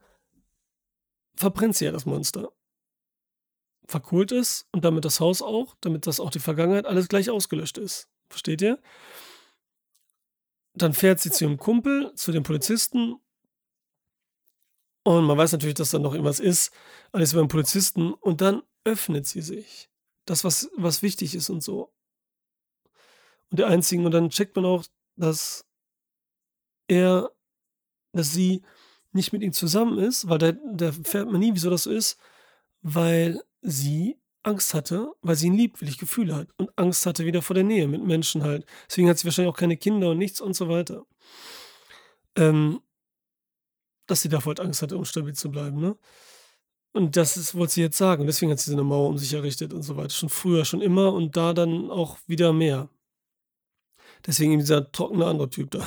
[1.36, 2.52] verbrennt sie ja das Monster
[3.88, 7.78] verkohlt ist und damit das Haus auch, damit das auch die Vergangenheit alles gleich ausgelöscht
[7.78, 8.08] ist.
[8.28, 8.80] Versteht ihr?
[10.74, 13.16] Dann fährt sie zu ihrem Kumpel, zu den Polizisten.
[15.04, 16.72] Und man weiß natürlich, dass da noch irgendwas ist.
[17.12, 18.12] Alles beim Polizisten.
[18.12, 19.88] Und dann öffnet sie sich.
[20.24, 21.92] Das, was, was wichtig ist und so.
[23.50, 24.04] Und der einzigen.
[24.04, 24.84] Und dann checkt man auch,
[25.14, 25.64] dass
[26.88, 27.30] er,
[28.12, 28.62] dass sie
[29.16, 32.18] nicht mit ihm zusammen ist, weil da, da fährt man nie, wieso das so ist,
[32.82, 37.24] weil sie Angst hatte, weil sie ihn liebt, will ich Gefühle hat und Angst hatte
[37.24, 38.64] wieder vor der Nähe mit Menschen halt.
[38.88, 41.04] Deswegen hat sie wahrscheinlich auch keine Kinder und nichts und so weiter.
[42.36, 42.80] Ähm,
[44.06, 45.96] dass sie davor halt Angst hatte, um stabil zu bleiben, ne?
[46.92, 48.26] Und das ist, wollte sie jetzt sagen.
[48.26, 50.10] Deswegen hat sie so eine Mauer um sich errichtet und so weiter.
[50.10, 52.88] Schon früher, schon immer und da dann auch wieder mehr.
[54.26, 55.86] Deswegen eben dieser trockene andere Typ da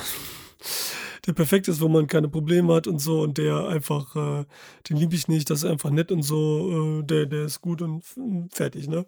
[1.26, 4.44] der perfekt ist, wo man keine Probleme hat und so und der einfach, äh,
[4.88, 7.82] den liebe ich nicht, das ist einfach nett und so, äh, der, der ist gut
[7.82, 8.04] und
[8.50, 9.06] fertig, ne?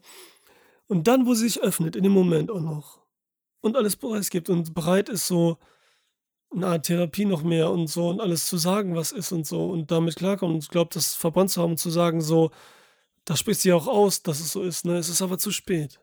[0.88, 3.00] Und dann, wo sie sich öffnet, in dem Moment auch noch
[3.62, 5.58] und alles preisgibt und bereit ist, so
[6.54, 9.70] eine Art Therapie noch mehr und so und alles zu sagen, was ist und so
[9.70, 12.50] und damit klarkommt und glaubt, das verbrannt zu haben und zu sagen, so,
[13.24, 14.96] da spricht sie auch aus, dass es so ist, ne?
[14.96, 16.00] Es ist aber zu spät.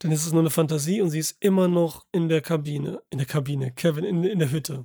[0.00, 3.18] Dann ist es nur eine Fantasie und sie ist immer noch in der Kabine, in
[3.18, 4.84] der Kabine, Kevin, in, in der Hütte.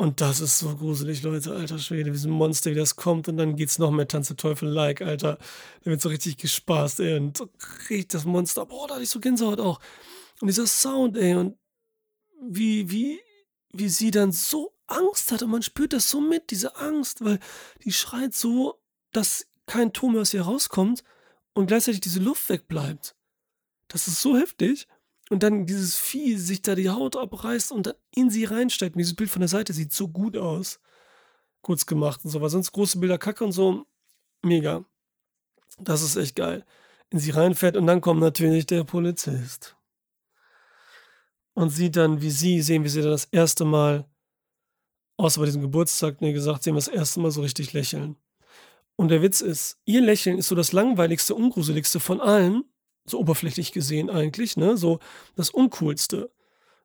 [0.00, 3.26] Und das ist so gruselig, Leute, alter Schwede, wie so ein Monster, wie das kommt
[3.26, 5.38] und dann geht's noch mehr Tanze Teufel-like, alter.
[5.82, 7.48] Da wird so richtig gespaßt, ey, und so
[7.90, 9.80] riecht das Monster, boah, da hatte ich so Gänsehaut auch.
[10.40, 11.58] Und dieser Sound, ey, und
[12.40, 13.18] wie, wie,
[13.72, 17.40] wie sie dann so Angst hat und man spürt das so mit, diese Angst, weil
[17.84, 18.80] die schreit so,
[19.10, 21.02] dass kein Ton mehr aus ihr rauskommt
[21.54, 23.16] und gleichzeitig diese Luft wegbleibt.
[23.88, 24.86] Das ist so heftig
[25.30, 28.94] und dann dieses Vieh sich da die Haut abreißt und dann in sie reinsteigt.
[28.94, 30.80] Und dieses Bild von der Seite sieht so gut aus.
[31.60, 33.86] Kurz gemacht und so, weil sonst große Bilder kacke und so.
[34.42, 34.84] Mega.
[35.78, 36.64] Das ist echt geil.
[37.10, 39.76] In sie reinfährt und dann kommt natürlich der Polizist.
[41.54, 44.08] Und sieht dann, wie sie, sehen, wie sie dann das erste Mal,
[45.16, 48.16] außer bei diesem Geburtstag, ne, gesagt, sehen wir das erste Mal so richtig lächeln.
[48.96, 52.64] Und der Witz ist, ihr Lächeln ist so das langweiligste, ungruseligste von allen,
[53.10, 54.76] so oberflächlich gesehen eigentlich, ne?
[54.76, 55.00] So
[55.36, 56.30] das Uncoolste.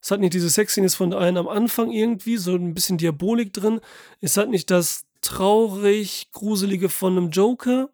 [0.02, 3.80] Es hat nicht diese Sexiness von einem am Anfang irgendwie, so ein bisschen Diabolik drin.
[4.20, 7.90] Es hat nicht das traurig, gruselige von einem Joker.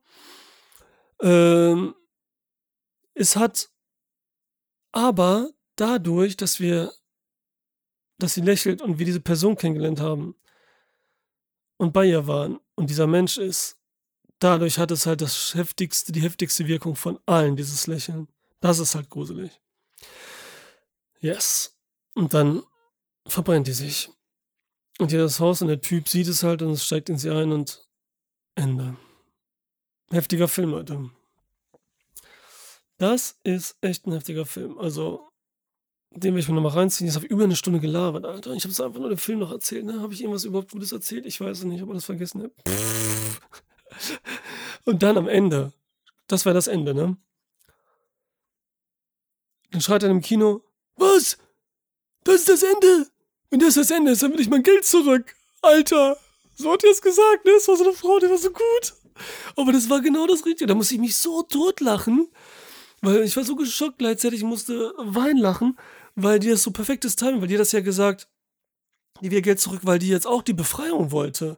[1.21, 1.93] Ähm,
[3.13, 3.69] es hat
[4.91, 6.91] aber dadurch, dass wir,
[8.17, 10.35] dass sie lächelt und wir diese Person kennengelernt haben
[11.77, 13.78] und bei ihr waren und dieser Mensch ist,
[14.39, 18.27] dadurch hat es halt das heftigste, die heftigste Wirkung von allen, dieses Lächeln.
[18.61, 19.51] Das ist halt gruselig.
[21.19, 21.77] Yes.
[22.15, 22.63] Und dann
[23.27, 24.09] verbrennt die sich.
[24.99, 27.29] Und hier das Haus und der Typ sieht es halt und es steigt in sie
[27.29, 27.87] ein und
[28.55, 28.97] Ende.
[30.11, 31.09] Heftiger Film, Leute.
[32.97, 34.77] Das ist echt ein heftiger Film.
[34.77, 35.29] Also,
[36.11, 37.07] den werde ich mir nochmal reinziehen.
[37.07, 38.53] Jetzt habe ich über eine Stunde gelabert, Alter.
[38.53, 40.01] Ich habe es einfach nur dem Film noch erzählt, ne?
[40.01, 41.25] Habe ich irgendwas überhaupt Gutes erzählt?
[41.25, 42.53] Ich weiß es nicht, ob ich das vergessen habe.
[44.85, 45.73] Und dann am Ende,
[46.27, 47.17] das war das Ende, ne?
[49.71, 50.63] Dann schreit er im Kino,
[50.95, 51.37] was?
[52.23, 53.07] Das ist das Ende?
[53.49, 55.35] Wenn das das Ende ist, dann will ich mein Geld zurück.
[55.61, 56.17] Alter,
[56.55, 57.51] so hat er es gesagt, ne?
[57.53, 58.93] Das war so eine Frau, die war so gut.
[59.55, 60.67] Aber das war genau das Richtige.
[60.67, 62.29] Da musste ich mich so totlachen,
[63.01, 65.77] weil ich war so geschockt gleichzeitig, ich musste weinen lachen,
[66.15, 68.27] weil die das so perfektes Timing, weil die das ja gesagt,
[69.21, 71.57] die will Geld zurück, weil die jetzt auch die Befreiung wollte.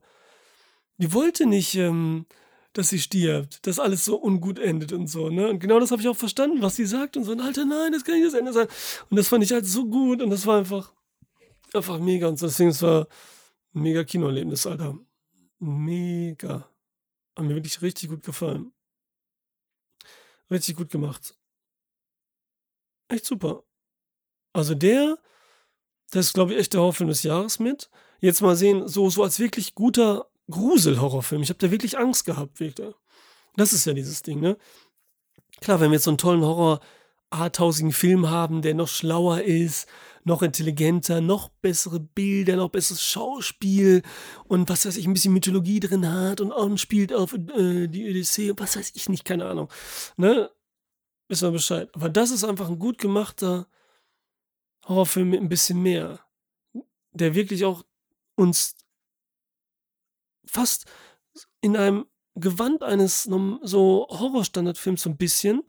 [1.01, 2.27] Die wollte nicht, ähm,
[2.73, 5.49] dass sie stirbt, dass alles so ungut endet und so, ne?
[5.49, 7.91] Und genau das habe ich auch verstanden, was sie sagt und so, und Alter, nein,
[7.91, 8.67] das kann nicht das Ende sein.
[9.09, 10.93] Und das fand ich halt so gut und das war einfach,
[11.73, 12.45] einfach mega und so.
[12.45, 13.07] Deswegen, es war
[13.73, 14.97] ein mega Kinoerlebnis, Alter.
[15.59, 16.69] Mega.
[17.35, 18.71] Hat mir wirklich richtig gut gefallen.
[20.51, 21.35] Richtig gut gemacht.
[23.07, 23.63] Echt super.
[24.53, 25.17] Also der,
[26.11, 27.89] das ist, glaube ich, echt der Horrorfilm des Jahres mit.
[28.19, 31.41] Jetzt mal sehen, so, so als wirklich guter Grusel-Horrorfilm.
[31.41, 32.93] Ich habe da wirklich Angst gehabt, wirklich.
[33.55, 34.57] Das ist ja dieses Ding, ne?
[35.59, 39.87] Klar, wenn wir jetzt so einen tollen Horror-arthausigen Film haben, der noch schlauer ist,
[40.23, 44.03] noch intelligenter, noch bessere Bilder, noch besseres Schauspiel
[44.45, 48.53] und was weiß ich, ein bisschen Mythologie drin hat und spielt auf äh, die Odyssee,
[48.57, 49.69] was weiß ich nicht, keine Ahnung.
[50.17, 50.49] Ne?
[51.27, 51.89] Wissen wir Bescheid.
[51.93, 53.67] Aber das ist einfach ein gut gemachter
[54.87, 56.19] Horrorfilm mit ein bisschen mehr.
[57.13, 57.83] Der wirklich auch
[58.35, 58.75] uns
[60.45, 60.85] fast
[61.61, 62.05] in einem
[62.35, 65.63] Gewand eines so Horrorstandardfilms so ein bisschen,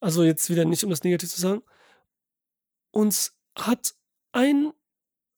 [0.00, 1.62] also jetzt wieder nicht um das Negativ zu sagen,
[2.90, 3.94] uns hat
[4.32, 4.72] ein,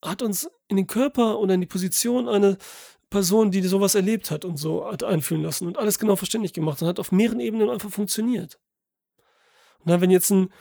[0.03, 2.57] hat uns in den Körper oder in die Position einer
[3.11, 6.81] Person, die sowas erlebt hat und so hat einfühlen lassen und alles genau verständlich gemacht
[6.81, 8.59] und hat auf mehreren Ebenen einfach funktioniert.
[9.81, 10.53] Und dann, wenn jetzt ein,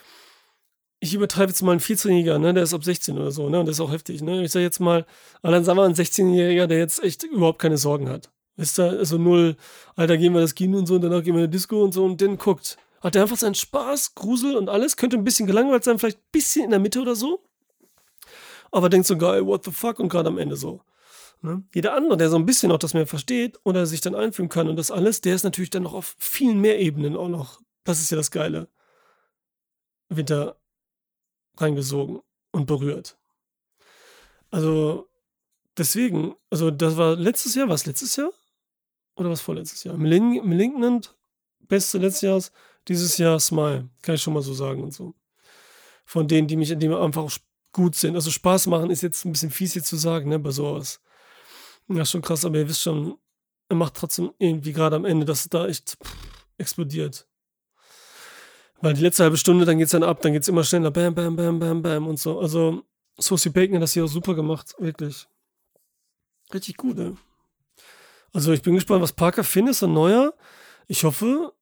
[1.00, 3.66] ich übertreibe jetzt mal ein 14-Jähriger, ne, der ist ab 16 oder so, ne, und
[3.66, 5.06] das ist auch heftig, ne, ich sage jetzt mal,
[5.42, 8.30] dann sagen wir ein 16-Jähriger, der jetzt echt überhaupt keine Sorgen hat.
[8.58, 9.56] Wisst ihr, also null,
[9.96, 11.94] Alter, gehen wir das Kino und so, und danach gehen wir in die Disco und
[11.94, 12.78] so, und den guckt.
[13.02, 16.32] Hat der einfach seinen Spaß, Grusel und alles, könnte ein bisschen gelangweilt sein, vielleicht ein
[16.34, 17.42] bisschen in der Mitte oder so
[18.72, 20.82] aber denkt so geil, what the fuck und gerade am Ende so.
[21.42, 21.64] Ne?
[21.74, 24.68] Jeder andere, der so ein bisschen auch das mehr versteht oder sich dann einfühlen kann
[24.68, 27.62] und das alles, der ist natürlich dann noch auf vielen mehr Ebenen auch noch.
[27.84, 28.68] Das ist ja das Geile.
[30.10, 30.59] Winter
[31.62, 32.22] reingesogen
[32.52, 33.18] und berührt.
[34.52, 35.08] Also,
[35.78, 38.32] deswegen, also das war letztes Jahr, was letztes Jahr?
[39.16, 39.98] Oder was vorletztes Jahr?
[39.98, 41.16] Malignant,
[41.60, 42.42] beste letztes Jahr,
[42.88, 45.14] dieses Jahr Smile, kann ich schon mal so sagen und so.
[46.06, 47.30] Von denen, die mich, die mir einfach
[47.72, 48.16] gut sind.
[48.16, 51.02] Also Spaß machen ist jetzt ein bisschen fies hier zu sagen, ne, bei sowas.
[51.88, 53.18] Ja, schon krass, aber ihr wisst schon,
[53.68, 56.16] er macht trotzdem irgendwie gerade am Ende, dass es da echt pff,
[56.58, 57.28] explodiert.
[58.82, 61.36] Weil die letzte halbe Stunde, dann geht's dann ab, dann geht's immer schneller, bam, bam,
[61.36, 62.40] bam, bam, bam und so.
[62.40, 62.84] Also,
[63.18, 65.28] Sophie Bacon hat das hier auch super gemacht, wirklich.
[66.54, 67.14] Richtig gut, ey.
[68.34, 70.34] Also, ich bin gespannt, was Parker Finn ist, ein neuer.
[70.88, 71.54] Ich hoffe,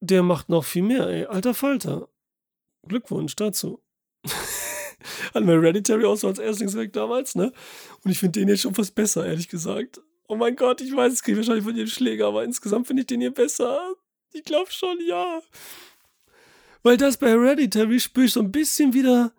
[0.00, 1.24] der macht noch viel mehr, ey.
[1.26, 2.08] Alter Falter.
[2.86, 3.80] Glückwunsch dazu.
[5.34, 7.52] Hatten wir Hereditary auch so als Erstlingswerk damals, ne?
[8.02, 10.00] Und ich finde den jetzt schon fast besser, ehrlich gesagt.
[10.26, 13.06] Oh mein Gott, ich weiß, es kriege wahrscheinlich von jedem Schläger, aber insgesamt finde ich
[13.06, 13.94] den hier besser.
[14.32, 15.40] Ich glaube schon, ja.
[16.82, 19.32] Weil das bei Hereditary spüre ich so ein bisschen wieder,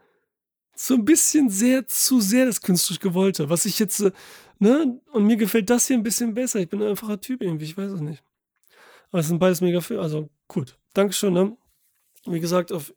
[0.75, 3.49] so ein bisschen sehr, zu sehr das künstlerisch Gewollte.
[3.49, 4.11] Was ich jetzt, äh,
[4.59, 4.99] ne?
[5.11, 6.59] Und mir gefällt das hier ein bisschen besser.
[6.59, 8.23] Ich bin ein einfacher Typ irgendwie, ich weiß es nicht.
[9.11, 9.99] Aber es sind beides mega viel.
[9.99, 10.77] Also gut.
[10.93, 11.57] Dankeschön, ne?
[12.25, 12.93] Wie gesagt, auf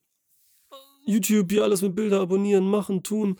[1.05, 3.37] YouTube hier alles mit Bilder abonnieren, machen, tun,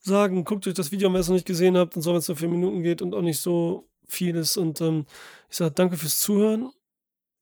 [0.00, 2.18] sagen, guckt euch das Video, wenn ihr es noch nicht gesehen habt und so, wenn
[2.18, 4.56] es nur vier Minuten geht und auch nicht so viel ist.
[4.56, 5.06] Und ähm,
[5.50, 6.70] ich sage danke fürs Zuhören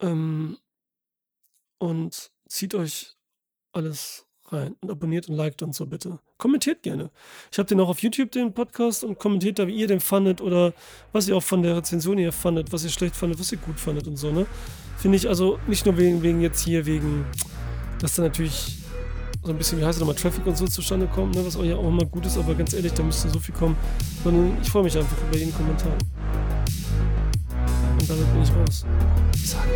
[0.00, 0.58] ähm,
[1.78, 3.16] und zieht euch
[3.72, 6.18] alles rein und abonniert und liked und so bitte.
[6.38, 7.10] Kommentiert gerne.
[7.50, 10.40] Ich habe den auch auf YouTube, den Podcast, und kommentiert da, wie ihr den fandet
[10.40, 10.74] oder
[11.12, 13.80] was ihr auch von der Rezension hier fandet, was ihr schlecht fandet, was ihr gut
[13.80, 14.46] fandet und so, ne?
[14.98, 17.26] Finde ich also nicht nur wegen, wegen jetzt hier, wegen,
[18.00, 18.78] dass da natürlich
[19.42, 21.64] so ein bisschen, wie heißt es nochmal, Traffic und so zustande kommt, ne, was auch
[21.64, 23.76] ja auch immer gut ist, aber ganz ehrlich, da müsste so viel kommen,
[24.22, 25.92] sondern ich freue mich einfach über jeden Kommentar.
[28.00, 28.84] Und damit bin ich raus.
[29.34, 29.68] Ich sage.